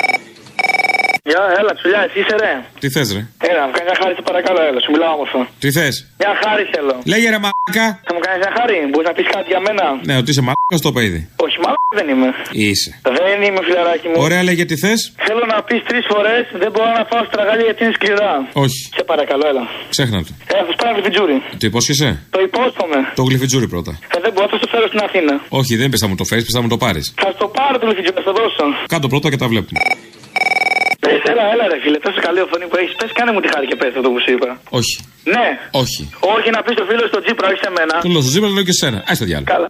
Γεια, 1.30 1.44
έλα, 1.60 1.72
ψηλιά, 1.80 2.02
εσύ 2.08 2.18
είσαι 2.22 2.36
ρε. 2.44 2.54
Τι 2.82 2.88
θες, 2.94 3.08
ρε; 3.16 3.22
Έλα, 3.52 3.62
μου 3.68 3.74
κάνεις 3.76 3.88
μια 3.90 3.98
χάρη, 4.02 4.14
σε 4.20 4.24
παρακαλώ, 4.30 4.60
έλα, 4.70 4.80
σου 4.86 4.92
μιλάω 4.96 5.14
όμορφα. 5.18 5.42
Τι 5.64 5.70
θες; 5.78 5.96
Μια 6.22 6.32
χάρη 6.44 6.64
θέλω. 6.74 6.96
Λέγε 7.12 7.28
ρε 7.36 7.40
μαλάκα. 7.46 7.86
Θα 8.08 8.12
μου 8.16 8.22
κάνεις 8.26 8.40
μια 8.44 8.52
χάρη, 8.58 8.76
μπορείς 8.92 9.08
να 9.12 9.14
πεις 9.18 9.28
κάτι 9.36 9.48
για 9.54 9.62
μένα; 9.68 9.86
Ναι, 10.10 10.16
ότι 10.22 10.30
είσαι 10.32 10.44
μαλάκα 10.48 10.78
το 10.88 10.92
παιδί. 10.98 11.22
Όχι, 11.46 11.58
μάλλον 11.64 11.82
δεν 12.00 12.08
είμαι. 12.14 12.30
Είσαι. 12.68 12.90
Δεν 13.20 13.40
είμαι, 13.48 13.62
φιλαράκι 13.68 14.08
μου. 14.12 14.18
Ωραία, 14.26 14.42
λέγε 14.48 14.64
τι 14.70 14.76
θες. 14.84 15.00
Θέλω 15.28 15.44
να 15.54 15.58
πεις 15.68 15.80
τρεις 15.90 16.04
φορές 16.12 16.44
δεν 16.64 16.70
μπορώ 16.74 16.90
να 17.00 17.04
φάω 17.10 17.22
στραγάλια 17.30 17.66
γιατί 17.70 17.82
είναι 17.86 17.96
σκληρά. 18.00 18.32
Όχι. 18.66 18.80
Σε 18.98 19.04
παρακαλώ, 19.12 19.44
έλα. 19.52 19.64
Ξέχνα 19.94 20.18
το. 20.28 20.32
Ε, 20.52 20.54
θα 20.60 20.64
σου 20.70 20.78
πάρω 20.82 20.92
γλυφιτζούρι. 20.98 21.38
Το 21.60 21.65
υπόσχεσαι. 21.72 22.10
Το 22.36 22.40
υπόσχομαι. 22.50 23.00
Το 23.20 23.24
γλυφιτζούρι 23.28 23.68
πρώτα. 23.74 23.92
Ε, 24.16 24.18
δεν 24.26 24.32
μπορώ, 24.34 24.48
θα 24.54 24.58
στο 24.62 24.68
φέρω 24.74 24.86
στην 24.92 25.02
Αθήνα. 25.08 25.34
Όχι, 25.60 25.74
δεν 25.82 25.88
πες 25.92 26.02
να 26.06 26.08
μου 26.12 26.18
το 26.22 26.26
φέρεις, 26.30 26.44
πες 26.48 26.56
να 26.58 26.62
μου 26.64 26.72
το 26.74 26.78
πάρεις. 26.86 27.06
Θα 27.24 27.30
στο 27.38 27.46
πάρω 27.58 27.76
το 27.82 27.86
γλυφιτζούρι, 27.88 28.16
θα 28.20 28.26
το 28.30 28.34
δώσω. 28.40 28.66
Κάτω 28.94 29.08
πρώτα 29.14 29.28
και 29.32 29.40
τα 29.44 29.48
βλέπουμε. 29.52 29.80
Ε, 31.41 31.43
έλα, 31.54 31.54
έλα, 31.54 31.65
ρε 31.73 31.77
φίλε, 31.84 31.97
τόσο 32.08 32.19
καλή 32.27 32.39
οθόνη 32.45 32.65
που 32.69 32.77
έχεις. 32.82 32.93
Πες, 32.99 33.12
κάνε 33.17 33.32
μου 33.36 33.41
τη 33.43 33.47
χάρη 33.54 33.65
και 33.71 33.77
πες 33.82 33.91
αυτό 33.99 34.10
που 34.13 34.19
σου 34.23 34.32
είπα. 34.36 34.49
Όχι. 34.80 34.95
Ναι. 35.36 35.47
Όχι. 35.82 36.01
Όχι 36.36 36.49
να 36.56 36.60
πεις 36.63 36.73
στο 36.77 36.86
φίλο 36.89 37.04
στο 37.12 37.19
Τζίπρα, 37.23 37.47
όχι 37.51 37.60
σε 37.65 37.71
μένα. 37.77 37.93
Του 38.06 38.12
λέω 38.13 38.21
στο 38.25 38.32
Τζίπρα, 38.34 38.49
λέω 38.58 38.65
και 38.69 38.75
σένα. 38.82 38.97
Α 39.10 39.13
το 39.21 39.25
διάλογο. 39.30 39.49
Καλά. 39.54 39.69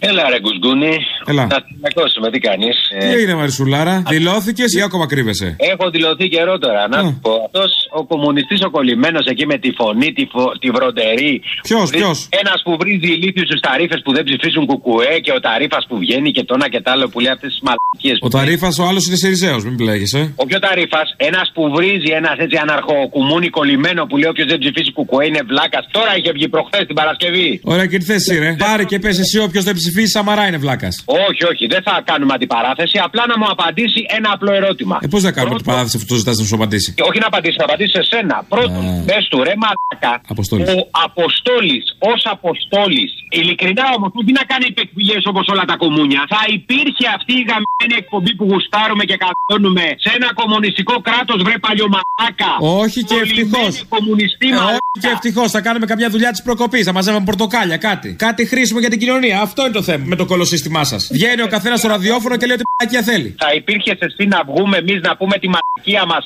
Έλα 0.00 0.22
ρε 0.30 0.38
Γκουσγκούνι. 0.40 0.94
Έλα. 1.26 1.44
Να 1.54 1.58
την 1.66 1.76
ακούσουμε, 1.88 2.30
τι 2.30 2.38
κάνεις; 2.38 2.76
Τι 3.00 3.06
έγινε, 3.16 3.34
Μαρισουλάρα, 3.34 4.02
δηλώθηκες 4.08 4.74
ή 4.74 4.80
ακόμα 4.82 5.06
κρύβεσαι; 5.06 5.56
Έχω 5.72 5.90
δηλωθεί 5.90 6.28
καιρό 6.28 6.58
τώρα. 6.58 6.88
Να 6.88 6.98
σου 7.04 7.18
πω. 7.22 7.32
Αυτός 7.44 7.70
ο 7.98 8.04
κομμουνιστής 8.04 8.60
ο 8.66 8.70
κολλημένος 8.70 9.24
εκεί 9.26 9.46
με 9.46 9.58
τη 9.58 9.70
φωνή, 9.78 10.12
τη, 10.12 10.24
φο... 10.32 10.44
τη 10.62 10.68
βροντερή. 10.70 11.42
Ποιος, 11.62 11.90
ποιος; 11.90 12.28
Ένας 12.42 12.58
που 12.64 12.76
βρίζει 12.80 13.08
ηλίθιους 13.16 13.46
στους 13.48 13.60
ταρήφε 13.60 13.96
που 14.04 14.12
δεν 14.16 14.24
ψηφίζουν 14.28 14.66
κουκουέ 14.66 15.14
και 15.24 15.32
ο 15.38 15.40
ταρήφα 15.40 15.78
που 15.88 15.96
βγαίνει 15.98 16.30
και 16.36 16.44
το 16.44 16.54
ένα 16.58 16.68
και 16.68 16.80
το 16.80 16.90
άλλο 16.94 17.08
που 17.08 17.20
λέει 17.20 17.32
αυτές 17.36 17.50
τις 17.52 17.60
μαλακίες. 17.66 18.16
Ο 18.20 18.28
ταρήφα 18.28 18.68
ο 18.82 18.84
άλλος 18.88 19.06
είναι 19.06 19.16
Σιριζέος, 19.16 19.64
μην 19.64 19.76
πλέγεσαι. 19.76 20.32
Όποιο 20.44 20.58
ταρήφα, 20.58 21.00
ένας 21.16 21.46
που 21.54 21.62
βρίζει 21.74 22.10
ένας 22.20 22.36
έτσι 22.44 22.56
αναρχοκουμούνι 22.64 23.48
κολλημένο 23.58 24.00
που 24.08 24.16
λέει 24.16 24.30
όποιος 24.32 24.46
δεν 24.52 24.58
ψηφίσει 24.58 24.92
κουκουέ 24.92 25.26
είναι 25.26 25.42
βλάκας. 25.50 25.84
Τώρα 25.90 26.12
είχε 26.18 26.30
βγει 26.36 26.48
προχθές 26.48 26.82
την 26.86 26.96
Παρασκευή. 27.00 27.60
Ωραία, 27.64 27.86
και 27.86 27.98
τι 27.98 28.04
θε, 28.04 28.38
ρε. 28.38 28.50
Πάρε 28.58 28.84
και 28.84 28.98
πες 28.98 29.18
εσύ, 29.18 29.38
όποιος 29.38 29.64
δεν 29.64 29.74
ψηφίσει, 29.86 30.10
Σαμαρά 30.16 30.44
είναι 30.48 30.58
βλάκας. 30.64 30.94
Όχι, 31.26 31.42
όχι, 31.52 31.64
δεν 31.74 31.82
θα 31.86 31.94
κάνουμε 32.10 32.32
αντιπαράθεση. 32.36 32.96
Απλά 33.08 33.22
να 33.30 33.36
μου 33.40 33.46
απαντήσει 33.54 34.00
ένα 34.18 34.28
απλό 34.36 34.52
ερώτημα. 34.60 34.96
Ε, 35.04 35.06
πώς 35.14 35.22
θα 35.26 35.32
κάνουμε 35.36 35.54
αντιπαράθεση 35.58 35.94
αφού 35.98 36.06
το 36.12 36.16
ζητάς 36.20 36.36
να 36.40 36.44
σου 36.48 36.54
απαντήσει; 36.60 36.88
Και 36.98 37.04
όχι 37.10 37.18
να 37.24 37.28
απαντήσει, 37.32 37.56
να 37.62 37.64
απαντήσει 37.68 37.92
σε 37.98 38.02
σένα. 38.10 38.36
Πρώτον, 38.52 38.82
πες 39.08 39.22
του 39.30 39.38
ρε 39.46 39.54
μαλάκα. 39.62 40.12
Αποστόλης. 40.34 40.66
Ο 40.74 40.78
Αποστόλης, 41.06 41.84
ως 42.12 42.20
Αποστόλης, 42.36 43.10
ειλικρινά 43.38 43.84
όμως, 43.96 44.10
δεν 44.26 44.34
να 44.40 44.44
κάνει 44.52 44.66
υπεκφυγέ 44.74 45.16
όπως 45.32 45.44
όλα 45.52 45.64
τα 45.70 45.76
κομμούνια. 45.84 46.20
Θα 46.34 46.40
υπήρχε 46.58 47.06
αυτή 47.16 47.32
η 47.40 47.44
γαμμένη 47.50 47.94
εκπομπή 48.02 48.32
που 48.38 48.44
γουστάρουμε 48.50 49.04
και 49.10 49.16
καθόνουμε 49.24 49.84
σε 50.04 50.10
ένα 50.18 50.28
κομμουνιστικό 50.40 50.94
κράτος, 51.08 51.38
βρε 51.46 51.56
παλιωμαλάκα. 51.66 52.50
Όχι 52.82 53.00
και 53.08 53.16
ευτυχώς. 53.24 53.72
Κομμουνιστή 53.94 54.48
Ε, 54.48 54.54
μαλάκα. 54.56 54.72
όχι 54.72 54.98
και 55.04 55.10
ευτυχώς. 55.16 55.48
Θα 55.56 55.60
κάνουμε 55.66 55.86
καμιά 55.92 56.08
δουλειά 56.14 56.30
της 56.34 56.42
προκοπής. 56.46 56.84
Θα 56.88 56.92
μαζεύουμε 56.96 57.24
πορτοκάλια, 57.30 57.76
κάτι. 57.88 58.08
Κάτι 58.26 58.42
χρήσιμο 58.52 58.78
για 58.84 58.90
την 58.90 58.98
κοινωνία. 59.02 59.36
Αυτό 59.46 59.60
είναι 59.66 59.75
το 59.78 59.82
θέμα 59.88 60.04
με 60.12 60.16
το 60.20 60.26
κολοσύστημά 60.32 60.82
σας. 60.92 61.02
Βγαίνει 61.16 61.42
ο 61.48 61.50
καθένας 61.54 61.78
στο 61.80 61.88
ραδιόφωνο 61.94 62.34
και 62.38 62.46
λέει 62.48 62.56
ότι 62.58 62.66
πακία 62.80 63.02
θέλει. 63.10 63.28
Θα 63.44 63.50
υπήρχε 63.60 63.92
εσύ 64.06 64.24
να 64.34 64.40
βγούμε 64.48 64.76
εμείς 64.82 64.98
να 65.08 65.12
πούμε 65.18 65.34
τη 65.42 65.48
μαλακία 65.54 66.04
μας. 66.12 66.22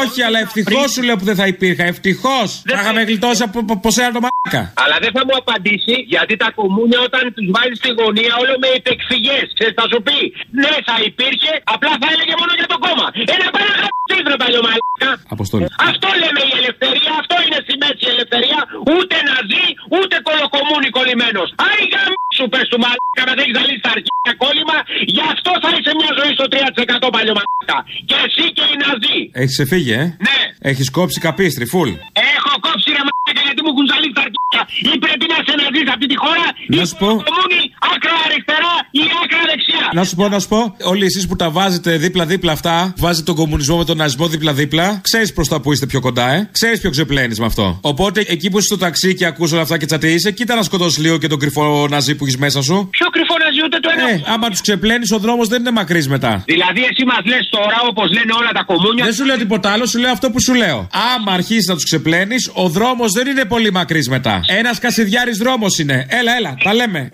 Όχι, 0.00 0.20
αλλά 0.26 0.38
ευτυχώς 0.46 0.88
σου 0.94 1.02
λέω 1.06 1.16
που 1.20 1.26
δεν 1.30 1.36
θα 1.40 1.46
υπήρχα. 1.54 1.84
Ευτυχώς. 1.94 2.48
Θα 2.70 2.76
είχαμε 2.80 3.02
γλιτώσει 3.08 3.40
από, 3.48 3.58
από 3.78 3.88
σένα 3.96 4.10
το 4.16 4.20
μαλάκα. 4.24 4.62
Αλλά 4.84 4.96
δεν 5.04 5.10
θα 5.16 5.22
μου 5.26 5.34
απαντήσει 5.42 5.96
γιατί 6.14 6.34
τα 6.42 6.48
κομμούνια 6.58 6.98
όταν 7.08 7.22
τους 7.36 7.46
βάζεις 7.54 7.76
στη 7.82 7.90
γωνία 8.00 8.32
όλο 8.42 8.54
με 8.62 8.68
υπεξηγές. 8.80 9.46
Ξέρεις, 9.56 9.74
θα 9.80 9.86
σου 9.90 9.98
πει 10.06 10.18
ναι, 10.62 10.72
θα 10.88 10.96
υπήρχε, 11.10 11.52
απλά 11.74 11.92
θα 12.02 12.08
έλεγε 12.14 12.34
μόνο 12.40 12.52
για 12.60 12.68
το 12.72 12.78
κόμμα. 12.84 13.06
Ένα 13.36 13.46
παραγραφή, 13.56 14.16
ρε 14.32 14.38
παλιωμαλάκα. 14.42 15.10
Αποστολή. 15.36 15.64
Αυτό 15.90 16.08
λέμε 16.22 16.42
η 16.50 16.52
ελευθερία, 16.60 17.12
αυτό 17.22 17.34
είναι 17.44 17.58
στη 17.64 17.74
μέση 17.82 18.02
η 18.08 18.10
ελευθερία. 18.14 18.60
Ούτε 18.94 19.16
να 19.28 19.36
ζει, 19.50 19.66
ούτε 19.98 20.14
κολοκομούνι 20.28 20.88
κολλημένος. 20.98 21.48
Άι 21.68 21.84
σου 22.36 22.44
πες 22.52 22.66
του 22.72 22.78
μαλάκα 23.00 23.22
να 23.28 23.32
δεν 23.36 23.42
έχει 23.44 23.54
ζαλίσει 23.58 23.82
τα 23.86 23.92
αρχαία 23.96 24.32
κόλλημα, 24.44 24.76
γι' 25.14 25.24
αυτό 25.34 25.50
θα 25.62 25.70
είσαι 25.76 25.92
μια 26.00 26.10
ζωή 26.18 26.32
στο 26.38 26.46
3% 26.52 27.08
παλιωμαλάκα. 27.16 27.78
Και 28.08 28.16
εσύ 28.26 28.44
και 28.56 28.64
οι 28.70 28.74
Ναζί. 28.82 29.18
Έχεις 29.40 29.54
ξεφύγει, 29.56 29.92
ε; 30.02 30.04
Ναι. 30.28 30.38
Έχεις 30.70 30.88
κόψει 30.98 31.18
καπίστρι, 31.26 31.64
φουλ. 31.72 31.90
Έχω 32.34 32.52
κόψει 32.66 32.88
ρε 32.96 33.02
μαλάκα 33.06 33.42
γιατί 33.48 33.60
μου 33.64 33.70
έχουν 33.74 33.84
ζαλίσει 33.92 34.16
τα 34.18 34.22
αρχαία. 34.26 34.33
Ή 34.92 34.98
πρέπει 35.04 35.24
να 35.32 35.38
σε 35.46 35.52
να 35.60 35.66
ζεις 35.74 35.88
αυτή 35.94 36.06
τη 36.12 36.16
χώρα, 36.24 36.46
Να 36.76 36.82
ή 36.82 36.86
σου 36.88 36.96
πω. 37.02 37.06
κομμούνι, 37.28 37.60
άκρα 37.92 38.14
αριστερά 38.26 38.74
ή 39.00 39.02
άκρα 39.22 39.42
δεξιά. 39.50 39.84
Να 39.98 40.02
σου 40.08 40.14
πω, 40.18 40.24
να 40.34 40.38
σου 40.42 40.48
πω, 40.54 40.60
όλοι 40.92 41.04
εσείς 41.10 41.24
που 41.28 41.36
τα 41.42 41.48
βάζετε 41.56 41.90
δίπλα-δίπλα 42.04 42.52
αυτά, 42.58 42.76
βάζετε 43.04 43.24
τον 43.30 43.36
κομμουνισμό 43.40 43.76
με 43.76 43.84
τον 43.90 43.96
ναζισμό 43.96 44.26
δίπλα-δίπλα, 44.34 44.86
ξέρεις 45.08 45.32
προς 45.32 45.48
τα 45.48 45.60
που 45.60 45.72
είστε 45.72 45.86
πιο 45.86 46.00
κοντά, 46.00 46.26
ε. 46.34 46.48
Ξέρεις 46.52 46.80
ποιο 46.80 46.90
ξεπλένεις 46.90 47.38
με 47.38 47.46
αυτό. 47.46 47.78
Οπότε 47.80 48.24
εκεί 48.34 48.50
που 48.50 48.58
είσαι 48.58 48.66
στο 48.66 48.78
ταξί 48.78 49.14
και 49.14 49.26
ακούς 49.26 49.52
όλα 49.52 49.62
αυτά 49.62 49.78
και 49.78 49.86
τσατείσαι, 49.86 50.30
κοίτα 50.32 50.54
να 50.54 50.62
σκοτώσεις 50.62 50.98
λίγο 50.98 51.18
και 51.18 51.26
τον 51.28 51.38
κρυφό 51.38 51.86
ναζί 51.90 52.14
που 52.14 52.24
έχεις 52.24 52.36
μέσα 52.36 52.62
σου. 52.62 52.88
Ποιο 52.90 53.06
κρυφό 53.06 53.34
να 53.44 53.50
ζει 53.54 53.60
ούτε 53.64 53.78
το 53.80 53.88
ένα. 53.96 54.08
Ε, 54.10 54.22
άμα 54.34 54.48
τους 54.50 54.60
ξεπλένεις, 54.60 55.12
ο 55.12 55.18
δρόμος 55.18 55.48
δεν 55.48 55.60
είναι 55.60 55.70
μακρύς 55.70 56.08
μετά. 56.08 56.42
Δηλαδή, 56.46 56.80
εσύ 56.90 57.04
μας 57.04 57.20
λες 57.24 57.48
τώρα, 57.50 57.76
όπως 57.88 58.10
λένε 58.12 58.32
όλα 58.40 58.50
τα 58.54 58.62
κομμούνια. 58.62 59.04
Δεν 59.04 59.14
σου 59.14 59.24
λέω 59.24 59.36
τίποτα 59.36 59.70
άλλο, 59.72 59.86
σου 59.86 59.98
λέω 59.98 60.10
αυτό 60.12 60.30
που 60.30 60.40
σου 60.42 60.54
λέω. 60.54 60.88
Άμα 61.16 61.32
αρχίσεις 61.32 61.66
να 61.66 61.74
τους 61.74 61.84
ξεπλένεις, 61.84 62.50
ο 62.54 62.68
δρόμος 62.68 63.12
δεν 63.12 63.26
είναι 63.26 63.44
πολύ 63.44 63.72
μακρύς 63.72 64.08
μετά. 64.08 64.40
Ένας 64.46 64.78
κασιδιάρης 64.78 65.38
δρόμος 65.38 65.78
είναι. 65.78 66.06
Έλα, 66.08 66.36
έλα, 66.36 66.56
τα 66.64 66.74
λέμε. 66.74 67.10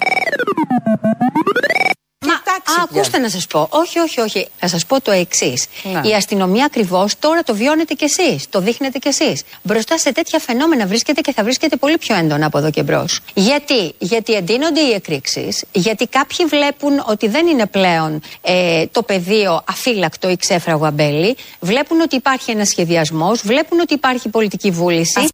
Μα, 2.26 2.32
α, 2.32 2.82
ακούστε 2.82 3.18
να 3.18 3.28
σας 3.28 3.46
πω. 3.46 3.68
Όχι, 3.70 3.98
όχι, 3.98 4.20
όχι. 4.20 4.48
Θα 4.56 4.68
σας 4.68 4.86
πω 4.86 5.00
το 5.00 5.10
εξής. 5.10 5.66
Να. 5.82 6.08
Η 6.08 6.14
αστυνομία 6.14 6.64
ακριβώς 6.64 7.18
τώρα 7.18 7.42
το 7.42 7.54
βιώνετε 7.54 7.94
κι 7.94 8.04
εσείς. 8.04 8.48
Το 8.48 8.60
δείχνετε 8.60 8.98
κι 8.98 9.08
εσείς. 9.08 9.42
Μπροστά 9.62 9.98
σε 9.98 10.12
τέτοια 10.12 10.38
φαινόμενα 10.38 10.86
βρίσκεται 10.86 11.20
και 11.20 11.32
θα 11.32 11.42
βρίσκεται 11.42 11.76
πολύ 11.76 11.98
πιο 11.98 12.16
έντονα 12.16 12.46
από 12.46 12.58
εδώ 12.58 12.70
και 12.70 12.82
μπρος. 12.82 13.20
Γιατί; 13.34 13.94
Γιατί 13.98 14.32
εντείνονται 14.32 14.80
οι 14.80 14.92
εκρήξεις, 14.92 15.64
γιατί 15.72 16.06
κάποιοι 16.06 16.46
βλέπουν 16.46 17.02
ότι 17.06 17.28
δεν 17.28 17.46
είναι 17.46 17.66
πλέον 17.66 18.22
ε, 18.40 18.86
το 18.86 19.02
πεδίο 19.02 19.62
αφύλακτο 19.68 20.30
ή 20.30 20.36
ξέφραγο 20.36 20.86
αμπέλι, 20.86 21.36
βλέπουν 21.60 22.00
ότι 22.00 22.16
υπάρχει 22.16 22.50
ένας 22.50 22.68
σχεδιασμός, 22.68 23.40
βλέπουν 23.40 23.80
ότι 23.80 23.94
υπάρχει 23.94 24.28
πολιτική 24.28 24.70
βούληση. 24.70 25.28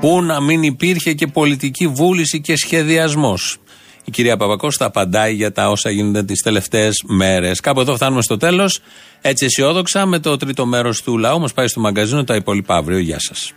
Πού 0.00 0.22
να 0.22 0.40
μην 0.40 0.62
υπήρχε 0.62 1.12
και 1.12 1.26
πολιτική 1.26 1.86
βούληση 1.86 2.40
και 2.40 2.56
σχεδιασμός. 2.56 3.58
Η 4.04 4.10
κυρία 4.10 4.36
Παπακώστα 4.36 4.84
απαντάει 4.84 5.34
για 5.34 5.52
τα 5.52 5.70
όσα 5.70 5.90
γίνονται 5.90 6.22
τις 6.22 6.42
τελευταίες 6.42 7.02
μέρες. 7.06 7.60
Κάπου 7.60 7.80
εδώ 7.80 7.94
φτάνουμε 7.94 8.22
στο 8.22 8.36
τέλος. 8.36 8.80
Έτσι 9.20 9.44
αισιόδοξα 9.44 10.06
με 10.06 10.18
το 10.18 10.36
τρίτο 10.36 10.66
μέρος 10.66 11.02
του 11.02 11.18
λαού 11.18 11.40
μας 11.40 11.52
πάει 11.52 11.66
στο 11.66 11.80
μαγκαζίνο. 11.80 12.24
Τα 12.24 12.34
υπόλοιπα 12.34 12.76
αύριο. 12.76 12.98
Γεια 12.98 13.18
σας. 13.20 13.52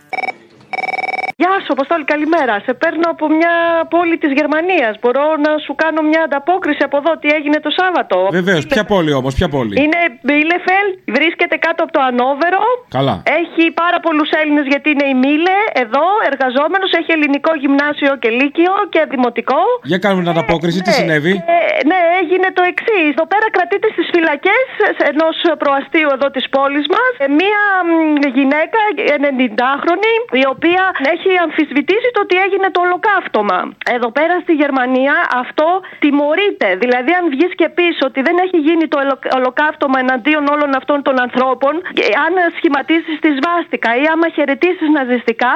Γεια 1.42 1.54
σου, 1.62 1.70
Αποστόλη, 1.76 2.04
καλημέρα. 2.14 2.54
Σε 2.66 2.72
παίρνω 2.82 3.06
από 3.14 3.24
μια 3.38 3.54
πόλη 3.94 4.16
της 4.22 4.30
Γερμανίας. 4.38 4.92
Μπορώ 5.00 5.26
να 5.46 5.50
σου 5.64 5.72
κάνω 5.82 6.00
μια 6.10 6.22
ανταπόκριση 6.26 6.82
από 6.88 6.96
εδώ 7.00 7.12
τι 7.20 7.28
έγινε 7.38 7.58
το 7.66 7.70
Σάββατο. 7.80 8.16
Βεβαίως, 8.38 8.62
ποια 8.72 8.84
πόλη 8.92 9.12
όμως, 9.20 9.32
ποια 9.38 9.48
πόλη; 9.54 9.72
Είναι 9.84 10.00
Μπίλεφελ, 10.26 10.86
βρίσκεται 11.16 11.56
κάτω 11.66 11.80
από 11.84 11.92
το 11.96 12.00
Ανόβερο. 12.10 12.62
Καλά. 12.98 13.14
Έχει 13.40 13.64
πάρα 13.82 13.98
πολλούς 14.06 14.30
Έλληνες 14.40 14.66
γιατί 14.72 14.88
είναι 14.94 15.06
η 15.14 15.16
Μίλε 15.24 15.58
εδώ, 15.84 16.06
εργαζόμενος. 16.30 16.90
Έχει 17.00 17.10
ελληνικό 17.16 17.50
γυμνάσιο 17.62 18.12
και 18.22 18.30
λύκειο 18.38 18.74
και 18.94 19.00
δημοτικό. 19.14 19.60
Για 19.90 19.98
κάνουμε 20.04 20.22
την 20.24 20.30
ανταπόκριση, 20.34 20.78
τι 20.86 20.92
συνέβη; 21.00 21.32
Ε, 21.56 21.58
ναι, 21.90 22.00
έγινε 22.20 22.48
το 22.58 22.62
εξής. 22.72 23.10
Εδώ 23.16 23.26
πέρα 23.32 23.46
κρατείται 23.56 23.88
στις 23.94 24.06
φυλακές 24.14 24.66
ενός 25.10 25.36
προαστίου 25.62 26.08
εδώ 26.16 26.28
της 26.36 26.44
πόλης 26.54 26.86
μας 26.94 27.12
μία 27.40 27.62
μ, 27.86 27.90
γυναίκα 28.38 28.80
90χρονη 29.26 30.14
η 30.42 30.44
οποία 30.54 30.84
έχει 31.12 31.25
αμφισβητήσει 31.46 32.08
το 32.16 32.20
ότι 32.26 32.36
έγινε 32.44 32.68
το 32.76 32.80
ολοκαύτωμα. 32.86 33.58
Εδώ 33.96 34.08
πέρα 34.18 34.34
στη 34.44 34.52
Γερμανία 34.62 35.14
αυτό 35.42 35.66
τιμωρείται. 36.02 36.68
Δηλαδή, 36.82 37.10
αν 37.18 37.24
βγεις 37.34 37.52
και 37.60 37.68
πεις 37.76 37.96
ότι 38.08 38.20
δεν 38.26 38.36
έχει 38.44 38.58
γίνει 38.66 38.84
το 38.92 38.96
ολο- 39.02 39.28
ολοκαύτωμα 39.38 39.98
εναντίον 40.04 40.44
όλων 40.54 40.70
αυτών 40.80 40.98
των 41.06 41.14
ανθρώπων, 41.26 41.72
και 41.96 42.04
αν 42.26 42.32
σχηματίσεις 42.58 43.16
τη 43.24 43.30
σβάστηκα 43.38 43.90
ή 44.02 44.04
άμα 44.12 44.26
χαιρετήσεις 44.36 44.88
ναζιστικά, 44.96 45.52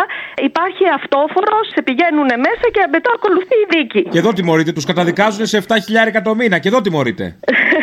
υπάρχει 0.48 0.84
αυτόφορος, 0.98 1.64
σε 1.74 1.80
πηγαίνουν 1.86 2.30
μέσα 2.46 2.66
και 2.76 2.82
μετά 2.94 3.10
ακολουθεί 3.18 3.56
η 3.64 3.66
δίκη. 3.74 4.02
Και 4.12 4.20
εδώ 4.22 4.30
τιμωρείται, 4.38 4.72
τους 4.76 4.86
καταδικάζουν 4.90 5.46
σε 5.52 5.56
7.000 5.56 6.22
το 6.22 6.32
μήνα. 6.34 6.56
Και 6.62 6.68
εδώ 6.72 6.80
τιμωρείται. 6.86 7.26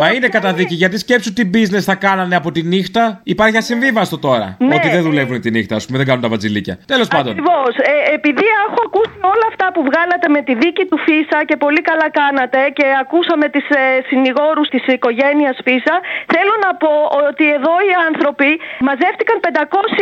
Μα 0.00 0.12
είναι 0.12 0.28
καταδίκη, 0.28 0.74
γιατί 0.74 0.96
σκέψου 0.98 1.32
τι 1.32 1.42
business 1.54 1.84
θα 1.90 1.94
κάνανε 2.06 2.36
από 2.36 2.48
τη 2.52 2.62
νύχτα. 2.62 3.20
Υπάρχει 3.34 3.56
ασυμβίβαστο 3.56 4.18
τώρα. 4.18 4.56
Ναι. 4.58 4.74
Ότι 4.74 4.88
δεν 4.88 5.02
δουλεύουν 5.02 5.40
τη 5.40 5.50
νύχτα, 5.56 5.74
ας 5.76 5.84
πούμε, 5.86 5.96
δεν 6.00 6.06
κάνουν 6.06 6.22
τα 6.26 6.30
βατζιλίκια. 6.34 6.74
Τέλος 6.92 7.08
πάντων. 7.14 7.32
Ακριβώς. 7.32 7.72
Ε, 7.92 8.14
επειδή 8.18 8.46
έχω 8.64 8.78
ακούσει 8.88 9.16
όλα 9.34 9.46
αυτά 9.52 9.66
που 9.74 9.80
βγάλατε 9.88 10.26
με 10.36 10.40
τη 10.46 10.52
δίκη 10.62 10.84
του 10.90 10.98
Φίσα 11.04 11.38
και 11.48 11.56
πολύ 11.64 11.82
καλά 11.90 12.08
κάνατε 12.20 12.60
και 12.78 12.86
ακούσαμε 13.02 13.46
τις 13.54 13.66
ε, 13.80 13.82
συνηγόρους 14.08 14.66
της 14.74 14.82
οικογένειας 14.94 15.56
Φίσα, 15.66 15.96
θέλω 16.34 16.54
να 16.64 16.70
πω 16.82 16.92
ότι 17.28 17.44
εδώ 17.58 17.74
οι 17.86 17.92
άνθρωποι 18.08 18.50
μαζεύτηκαν 18.88 19.36
500 19.46 19.48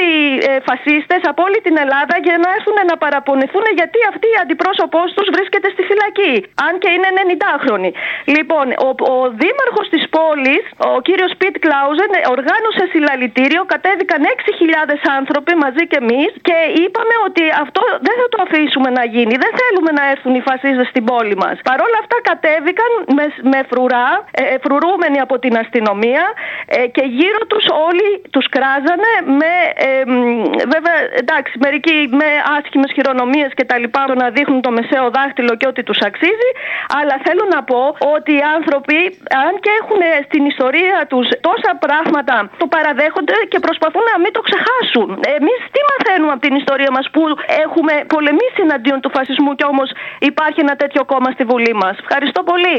ε, 0.01 0.59
φασίστες 0.68 1.20
από 1.30 1.41
όλη 1.47 1.59
την 1.66 1.74
Ελλάδα 1.84 2.14
για 2.26 2.36
να 2.43 2.49
έρθουν 2.57 2.78
να 2.91 2.97
παραπονεθούν 3.03 3.66
γιατί 3.80 3.99
αυτή 4.12 4.26
η 4.34 4.36
αντιπρόσωπός 4.45 5.09
τους 5.16 5.28
βρίσκεται 5.34 5.68
στη 5.74 5.82
φυλακή. 5.91 6.34
Αν 6.66 6.72
και 6.82 6.91
είναι 6.95 7.09
90χρονη. 7.20 7.91
Λοιπόν, 8.36 8.66
ο, 8.86 8.88
ο 9.14 9.16
δήμαρχος 9.41 9.80
της 9.95 10.05
πόλης, 10.16 10.64
ο 10.91 11.01
κύριος 11.07 11.33
Πιτ 11.41 11.55
Κλάουζεν, 11.64 12.12
οργάνωσε 12.35 12.85
συλλαλητήριο, 12.93 13.62
κατέβηκαν 13.72 14.20
6.000 14.37 15.18
άνθρωποι 15.18 15.53
μαζί 15.64 15.83
και 15.91 15.99
εμείς 16.05 16.31
και 16.47 16.57
είπαμε 16.83 17.14
ότι 17.28 17.45
αυτό 17.64 17.83
δεν 18.07 18.16
θα 18.20 18.26
το 18.33 18.39
αφήσουμε 18.47 18.89
να 18.99 19.05
γίνει. 19.14 19.35
Δεν 19.45 19.53
θέλουμε 19.61 19.91
να 19.99 20.05
έρθουν 20.12 20.33
οι 20.39 20.43
φασίστες 20.49 20.87
στην 20.93 21.05
πόλη 21.11 21.37
μας. 21.43 21.57
Παρ' 21.68 21.83
όλα 21.87 21.99
αυτά 22.03 22.16
κατέβηκαν 22.31 22.91
με, 23.16 23.24
με 23.53 23.59
φρουρά, 23.70 24.09
ε, 24.41 24.43
ε, 24.53 24.57
φρουρούμενοι 24.64 25.18
από 25.26 25.37
την 25.45 25.55
αστυνομία 25.62 26.24
ε, 26.66 26.87
και 26.97 27.05
γύρω 27.18 27.41
τους 27.51 27.64
όλοι 27.89 28.09
τους 28.35 28.47
κράζανε 28.55 29.12
με. 29.41 29.53
Ε, 29.87 30.05
μ, 30.12 30.43
βέβαια, 30.74 30.97
εντάξει, 31.22 31.53
μερικοί 31.64 31.97
με 32.20 32.28
άσχημες 32.57 32.91
χειρονομίες 32.97 33.51
και 33.59 33.64
τα 33.70 33.76
λοιπά, 33.83 34.03
το 34.11 34.14
να 34.22 34.26
δείχνουν 34.37 34.61
το 34.66 34.70
μεσαίο 34.76 35.07
δάχτυλο 35.16 35.53
και 35.61 35.66
ότι 35.72 35.83
τους 35.89 36.01
αξίζει. 36.09 36.51
Αλλά 36.99 37.14
θέλω 37.26 37.45
να 37.55 37.61
πω 37.70 37.83
ότι 38.16 38.33
οι 38.39 38.43
άνθρωποι, 38.57 38.99
αν 39.47 39.53
και 39.64 39.70
έχουν 39.79 40.01
στην 40.27 40.43
ιστορία 40.53 40.97
τους 41.11 41.27
τόσα 41.49 41.73
πράγματα, 41.85 42.37
το 42.62 42.66
παραδέχονται 42.75 43.37
και 43.51 43.59
προσπαθούν 43.66 44.05
να 44.12 44.16
μην 44.23 44.33
το 44.37 44.41
ξεχάσουν. 44.49 45.09
Εμείς 45.39 45.59
τι 45.75 45.81
μαθαίνουμε 45.91 46.33
από 46.37 46.43
την 46.47 46.55
ιστορία 46.62 46.91
μας 46.97 47.07
που 47.14 47.23
έχουμε 47.64 47.93
πολεμήσει 48.14 48.59
εναντίον 48.66 48.99
του 49.01 49.11
φασισμού 49.16 49.51
και 49.59 49.66
όμως 49.73 49.89
υπάρχει 50.31 50.61
ένα 50.66 50.75
τέτοιο 50.83 51.03
κόμμα 51.12 51.31
στη 51.37 51.45
Βουλή 51.51 51.75
μας. 51.83 51.95
Ευχαριστώ 52.05 52.41
πολύ. 52.43 52.77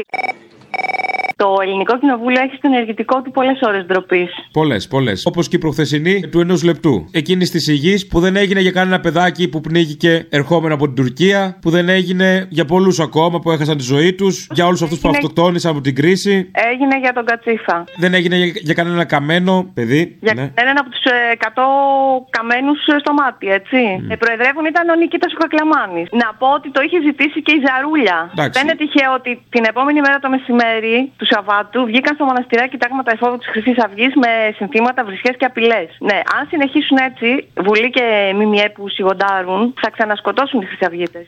Το 1.42 1.56
Ελληνικό 1.62 1.98
Κοινοβούλιο 1.98 2.40
έχει 2.42 2.56
στο 2.56 2.68
ενεργητικό 2.72 3.22
του 3.22 3.30
πολλές 3.30 3.58
ώρες 3.62 3.84
ντροπής. 3.86 4.30
Πολλές, 4.52 4.88
πολλές. 4.88 5.26
Όπως 5.26 5.48
και 5.48 5.56
η 5.56 5.58
προχθεσινή 5.58 6.28
του 6.30 6.40
ενός 6.40 6.62
λεπτού. 6.62 7.08
Εκείνης 7.12 7.50
της 7.50 7.68
υγιής 7.68 8.06
που 8.06 8.20
δεν 8.20 8.36
έγινε 8.36 8.60
για 8.60 8.70
κανένα 8.70 9.00
παιδάκι 9.00 9.48
που 9.48 9.60
πνίγηκε 9.60 10.26
ερχόμενο 10.30 10.74
από 10.74 10.84
την 10.86 10.94
Τουρκία, 10.94 11.58
που 11.62 11.70
δεν 11.70 11.88
έγινε 11.88 12.46
για 12.50 12.64
πολλούς 12.64 13.00
ακόμα 13.00 13.38
που 13.38 13.50
έχασαν 13.50 13.76
τη 13.76 13.82
ζωή 13.82 14.12
τους, 14.14 14.46
για 14.50 14.66
όλους 14.66 14.82
αυτούς 14.82 14.98
που 15.00 15.06
Έγινε- 15.08 15.22
αυτοκτόνησαν 15.22 15.70
από 15.72 15.80
την 15.80 15.94
κρίση. 15.94 16.50
Έγινε 16.70 16.98
για 16.98 17.12
τον 17.12 17.24
Κατσίφα. 17.24 17.84
Δεν 17.96 18.14
έγινε 18.14 18.36
για, 18.36 18.46
για 18.68 18.74
κανένα 18.74 19.04
καμένο 19.04 19.70
παιδί. 19.74 20.18
Για 20.20 20.34
ναι. 20.34 20.50
έναν 20.54 20.76
από 20.80 20.88
τους 20.90 21.04
100 21.38 21.62
καμένους 22.30 22.78
στο 23.00 23.12
μάτι, 23.12 23.46
έτσι. 23.58 23.78
Ε, 24.12 24.16
προεδρεύουν 24.16 24.64
ήταν 24.64 24.88
ο 24.88 24.94
Νικήτα 24.94 25.26
ο 25.36 25.38
Κακλαμάνη. 25.42 26.02
Να 26.22 26.28
πω 26.38 26.46
ότι 26.58 26.68
το 26.70 26.80
είχε 26.86 26.98
ζητήσει 27.08 27.38
και 27.46 27.52
η 27.58 27.60
Ζαρούλια. 27.66 28.16
Εντάξει. 28.32 28.54
Δεν 28.56 28.62
είναι 28.66 28.76
τυχαίο 28.82 29.10
ότι 29.20 29.30
την 29.54 29.64
επόμενη 29.72 30.00
μέρα 30.06 30.18
το 30.24 30.28
μεσημέρι 30.34 30.96
τους 31.20 31.30
Σαββάτου 31.32 31.84
βγήκαν 31.90 32.14
στο 32.14 32.24
μοναστηράκι 32.24 32.76
τάγματα 32.82 33.10
εφόδου 33.16 33.36
της 33.38 33.48
Χρυσής 33.52 33.78
Αυγής 33.84 34.12
με 34.22 34.30
συνθήματα, 34.58 35.04
βρισχές 35.04 35.34
και 35.38 35.44
απειλές. 35.44 35.88
Ναι, 36.08 36.18
αν 36.36 36.42
συνεχίσουν 36.50 36.96
έτσι, 37.08 37.28
Βουλή 37.66 37.90
και 37.90 38.04
ΜΜΕ 38.38 38.66
που 38.74 38.88
σιγοντάρουν, 38.88 39.74
θα 39.82 39.90
ξανασκοτώσουν 39.90 40.60
τι 40.60 40.66
Χρυσαυγίτε. 40.66 41.20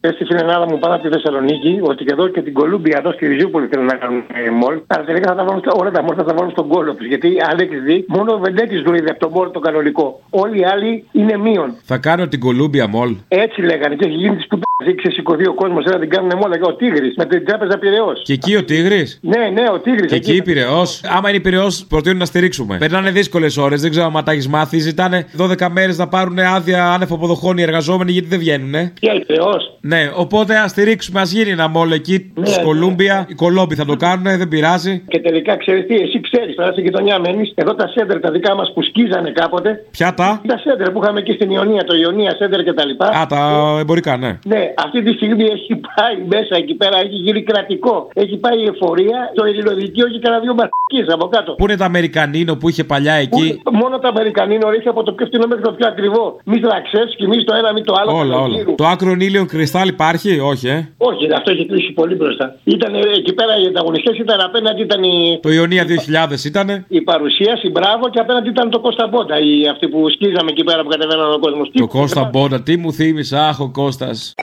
Πες 0.00 0.14
στην 0.14 0.36
Ελλάδα 0.36 0.66
μου 0.68 0.78
πάνω 0.78 0.94
από 0.94 1.02
τη 1.04 1.08
Θεσσαλονίκη 1.14 1.78
ότι 1.82 2.04
και 2.04 2.12
εδώ 2.12 2.28
και 2.28 2.42
την 2.42 2.52
Κολούμπια 2.52 2.96
εδώ 2.98 3.12
στη 3.12 3.26
Ριζούπολη 3.26 3.66
θέλουν 3.66 3.84
να 3.86 3.94
κάνουν 3.94 4.24
ε, 4.34 4.50
μολ. 4.50 4.80
Αλλά 4.86 5.04
τελικά 5.04 5.28
θα 5.30 5.36
τα 5.36 5.44
βάλουν, 5.44 5.60
στα- 5.60 5.72
όλα 5.80 5.90
τα 5.90 6.02
μολ 6.02 6.14
θα 6.16 6.24
τα 6.24 6.34
βάλουν 6.34 6.50
στον 6.50 6.68
κόλο 6.68 6.94
τους. 6.94 7.06
Γιατί 7.06 7.28
αν 7.50 7.58
έχει 7.58 7.76
δει, 7.76 8.04
μόνο 8.08 8.32
ο 8.34 8.38
Βεντέτης 8.38 8.82
δουλεύει 8.82 9.10
από 9.10 9.18
τον 9.18 9.30
μολ 9.34 9.50
το 9.50 9.58
κανονικό. 9.60 10.20
Όλοι 10.30 10.60
οι 10.60 10.64
άλλοι 10.64 11.04
είναι 11.12 11.36
μείον. 11.36 11.74
Θα 11.84 11.98
κάνω 11.98 12.28
την 12.28 12.40
Κολούμπια 12.40 12.86
Μολ. 12.88 13.16
Έτσι 13.28 13.60
λέγανε 13.60 13.94
και 13.94 14.04
έχει 14.06 14.14
γίνει 14.14 14.36
τη 14.36 14.46
πουτά. 14.46 14.62
Έχει 14.82 14.94
ξεσηκωθεί 14.94 15.46
ο 15.46 15.54
κόσμος, 15.54 15.84
να 15.84 15.98
την 15.98 16.10
κάνουν 16.10 16.30
μόλα. 16.36 16.56
Και 16.56 16.64
ο 16.64 16.74
Τίγρης 16.74 17.14
με 17.16 17.24
την 17.24 17.44
τράπεζα 17.46 17.78
Πυραιός. 17.78 18.22
Και 18.24 18.32
εκεί 18.32 18.56
ο 18.56 18.64
Τίγρης; 18.64 19.18
Ναι, 19.22 19.48
ναι, 19.52 19.62
ο 19.72 19.78
Τίγρης. 19.78 20.10
Και 20.10 20.14
εκεί 20.14 20.34
η 20.36 20.42
Πυραιός; 20.42 21.00
Άμα 21.16 21.28
είναι 21.30 21.40
Πυραιός, 21.40 21.84
προτείνουν 21.88 22.18
να 22.18 22.24
στηρίξουμε. 22.24 22.76
Περνάνε 22.78 23.10
δύσκολες 23.10 23.56
ώρες, 23.56 23.80
δεν 23.80 23.90
ξέρω 23.90 24.12
αν 24.14 24.24
τα 24.24 24.32
έχεις 24.32 24.48
μάθει. 24.48 24.78
Ζητάνε 24.78 25.26
12 25.36 25.68
μέρες 25.68 25.98
να 25.98 26.08
πάρουν 26.08 26.38
άδεια 26.38 26.92
άνευ 26.92 27.12
αποδοχών 27.12 27.58
οι 27.58 27.62
εργαζόμενοι 27.62 28.12
γιατί 28.12 28.28
δεν 28.28 28.38
βγαίνουν. 28.38 28.92
Και 29.00 29.10
η 29.10 29.24
Πυραιός. 29.26 29.78
Ναι, 29.80 30.10
οπότε 30.14 30.56
ας 30.56 30.70
στηρίξουμε, 30.70 31.20
ας 31.20 31.30
γίνει 31.32 31.50
ένα 31.50 31.68
μόλο 31.68 31.94
εκεί 31.94 32.32
Ναι, 32.34 32.44
της 32.44 32.56
ναι. 32.56 32.62
Κολούμπια. 32.62 33.26
Οι 33.28 33.34
Κολόμποι 33.34 33.74
θα 33.74 33.84
το 33.84 33.96
κάνουν, 33.96 34.24
δεν 34.38 34.48
πειράζει. 34.48 35.02
Και 35.08 35.20
τελικά 35.20 35.56
ξέρεις 35.56 35.86
τι, 35.86 35.94
εσύ 35.94 36.20
ξέρεις, 36.20 36.54
τώρα 36.54 36.72
στη 36.72 36.80
γειτονιά 36.80 37.18
μένει. 37.18 37.52
Εδώ 37.54 37.74
τα 37.74 37.86
σέντερ 37.88 38.20
τα 38.20 38.30
δικά 38.30 38.54
μας 38.54 38.72
που 38.74 38.82
σκίζανε 38.82 39.30
κάποτε. 39.30 39.84
Ποια 39.90 40.14
τα; 40.14 40.40
Τα 40.46 40.58
σέντερ 40.58 40.90
που 40.90 41.00
είχαμε 41.02 41.18
εκεί 41.18 41.32
στην 41.32 41.50
Ιωνία, 41.50 41.84
το 41.84 41.94
Ιωνία 41.94 42.34
σέντερ 42.38 42.62
κτλ. 42.64 42.90
Α, 43.20 43.26
τα 43.26 43.76
εμπορικά, 43.80 44.16
ναι. 44.16 44.38
Ναι, 44.44 44.72
αυτή 44.84 45.02
τη 45.02 45.12
στιγμή 45.12 45.44
έχει 45.44 45.80
πάει 45.96 46.16
μέσα 46.34 46.54
εκεί 46.56 46.74
πέρα, 46.74 46.96
έχει 46.98 47.14
γίνει 47.26 47.42
κρατικό. 47.42 48.08
Έχει 48.14 48.36
πάει 48.36 48.58
η 48.58 48.66
εφορία, 48.74 49.18
το 49.34 49.44
ελληνοδικείο 49.44 50.06
έχει 50.06 50.18
κανένα 50.18 50.42
δύο 50.42 50.54
μαρκίε 50.54 51.04
από 51.16 51.26
κάτω. 51.28 51.52
Πού 51.52 51.64
είναι 51.64 51.76
τα 51.76 51.84
Αμερικανίνο 51.84 52.56
που 52.56 52.68
είχε 52.68 52.84
παλιά 52.84 53.14
εκεί; 53.14 53.60
Που 53.62 53.72
Μόνο 53.72 53.98
τα 53.98 54.08
Αμερικανίνο 54.08 54.66
έχει 54.70 54.88
από 54.88 55.02
το 55.02 55.12
πιο 55.12 55.26
φθηνό 55.26 55.46
μέχρι 55.46 55.62
το 55.62 55.72
πιο 55.72 55.86
ακριβό. 55.86 56.40
Μη 56.44 56.58
θραξέ 56.58 57.02
και 57.16 57.26
μη 57.26 57.44
το 57.44 57.54
ένα, 57.54 57.72
μη 57.72 57.82
το 57.82 57.94
άλλο. 58.00 58.10
Όλα, 58.10 58.36
όλα. 58.36 58.42
Πανεγύρου. 58.42 58.74
Το 58.74 58.86
άκρο 58.86 59.12
ήλιον 59.18 59.46
κρυστάλλ 59.46 59.88
υπάρχει, 59.88 60.38
όχι, 60.38 60.68
ε. 60.68 60.88
Όχι, 60.98 61.32
αυτό 61.34 61.50
έχει 61.50 61.66
κλείσει 61.66 61.92
πολύ 61.92 62.14
μπροστά. 62.14 62.56
Ήταν 62.64 62.94
ε, 62.94 62.98
εκεί 62.98 63.32
πέρα 63.34 63.52
οι 63.62 63.66
ανταγωνιστές, 63.66 64.18
ήταν 64.18 64.40
απέναντι 64.40 64.82
ήταν 64.82 65.02
η, 65.02 65.38
Το 65.42 65.50
Ιωνία 65.50 65.84
2000 66.30 66.44
ήτανε; 66.44 66.84
η 66.88 67.00
παρουσίαση, 67.00 67.70
μπράβο, 67.70 68.08
και 68.10 68.18
απέναντι 68.18 68.48
ήταν 68.48 68.70
το 68.70 68.80
Κώστα 68.80 69.06
Μπόντα. 69.06 69.38
Οι, 69.38 69.68
αυτοί 69.68 69.88
που 69.88 70.10
σκίζαμε 70.10 70.50
εκεί 70.50 70.64
πέρα 70.64 70.82
που 70.82 70.88
κατεβαίναν 70.88 71.32
ο 71.32 71.38
κόσμος. 71.38 71.70
Το 71.72 71.86
Κώστα 71.86 72.24
Μπόντα, 72.32 72.62
τι 72.62 72.76
μου 72.76 72.92
θύμισε, 72.92 73.36
αχ 73.36 73.60
ο 73.60 73.70
Κώστας. 73.70 74.34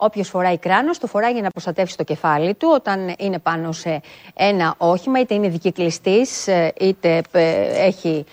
Όποιος 0.00 0.28
φοράει 0.28 0.58
κράνος, 0.58 0.98
το 0.98 1.06
φοράει 1.06 1.32
για 1.32 1.42
να 1.42 1.50
προστατεύσει 1.50 1.96
το 1.96 2.04
κεφάλι 2.04 2.54
του 2.54 2.70
όταν 2.74 3.14
είναι 3.18 3.38
πάνω 3.38 3.72
σε 3.72 4.00
ένα 4.34 4.74
όχημα, 4.78 5.20
είτε 5.20 5.34
είναι 5.34 5.48
δικυκλιστής, 5.48 6.46
είτε 6.80 7.22
ε, 7.30 7.84
έχει 7.86 8.24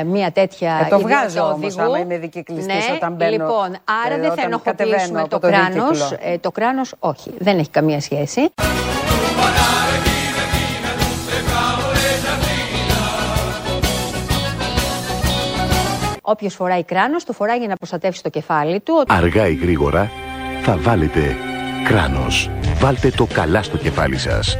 ε, 0.00 0.04
μία 0.04 0.32
τέτοια. 0.32 0.70
Ε, 0.86 0.88
το 0.88 0.96
ιδιότητα 0.96 0.98
βγάζω 0.98 1.40
όμως, 1.40 1.66
οδηγού. 1.66 1.82
άμα 1.82 1.98
είμαι 1.98 2.18
δικυκλιστής 2.18 2.88
ναι, 2.88 2.94
όταν 2.94 3.12
μπαίνω, 3.12 3.30
Λοιπόν, 3.30 3.76
άρα 4.04 4.14
ε, 4.14 4.20
δεν 4.20 4.32
θα 4.32 4.42
όταν 4.46 4.60
κατεβαίνω 4.62 4.96
ενοχοποιήσουμε 4.96 5.20
από 5.20 5.28
το, 5.28 5.38
το 5.38 5.48
κράνος. 5.48 5.98
δίκυκλο. 5.98 6.30
Ε, 6.32 6.38
το 6.38 6.50
κράνος, 6.50 6.94
όχι, 6.98 7.34
δεν 7.38 7.58
έχει 7.58 7.70
καμία 7.70 8.00
σχέση. 8.00 8.52
Όποιος 16.26 16.54
φοράει 16.54 16.84
κράνος, 16.84 17.24
το 17.24 17.32
φοράει 17.32 17.58
για 17.58 17.68
να 17.68 17.76
προστατεύσει 17.76 18.22
το 18.22 18.28
κεφάλι 18.28 18.80
του. 18.80 19.04
Αργά 19.08 19.48
ή 19.48 19.54
γρήγορα 19.54 20.10
θα 20.66 20.76
βάλετε 20.76 21.36
κράνος. 21.84 22.50
Βάλτε 22.78 23.10
το 23.10 23.26
καλά 23.32 23.62
στο 23.62 23.76
κεφάλι 23.76 24.18
σας. 24.18 24.58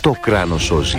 Το 0.00 0.16
κράνος 0.20 0.62
σώζει. 0.62 0.98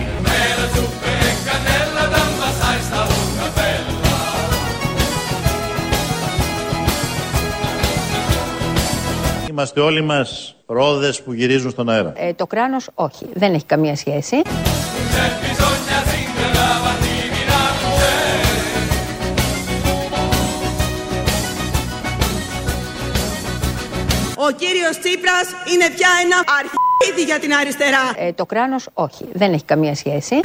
Είμαστε 9.50 9.80
όλοι 9.80 10.02
μας 10.02 10.54
ρόδες 10.66 11.22
που 11.22 11.32
γυρίζουν 11.32 11.70
στον 11.70 11.88
αέρα. 11.88 12.12
Ε, 12.16 12.32
το 12.32 12.46
κράνος, 12.46 12.88
όχι, 12.94 13.26
δεν 13.34 13.54
έχει 13.54 13.64
καμία 13.64 13.96
σχέση. 13.96 14.36
Ο 24.46 24.50
κύριος 24.50 24.98
Τσίπρας 24.98 25.46
είναι 25.72 25.90
πια 25.96 26.08
ένα 26.24 26.38
αρχίδι 26.60 27.22
για 27.22 27.38
την 27.38 27.54
αριστερά. 27.54 28.12
Ε, 28.16 28.32
το 28.32 28.46
κράνος 28.46 28.88
όχι, 28.92 29.24
δεν 29.32 29.52
έχει 29.52 29.64
καμία 29.64 29.94
σχέση. 29.94 30.40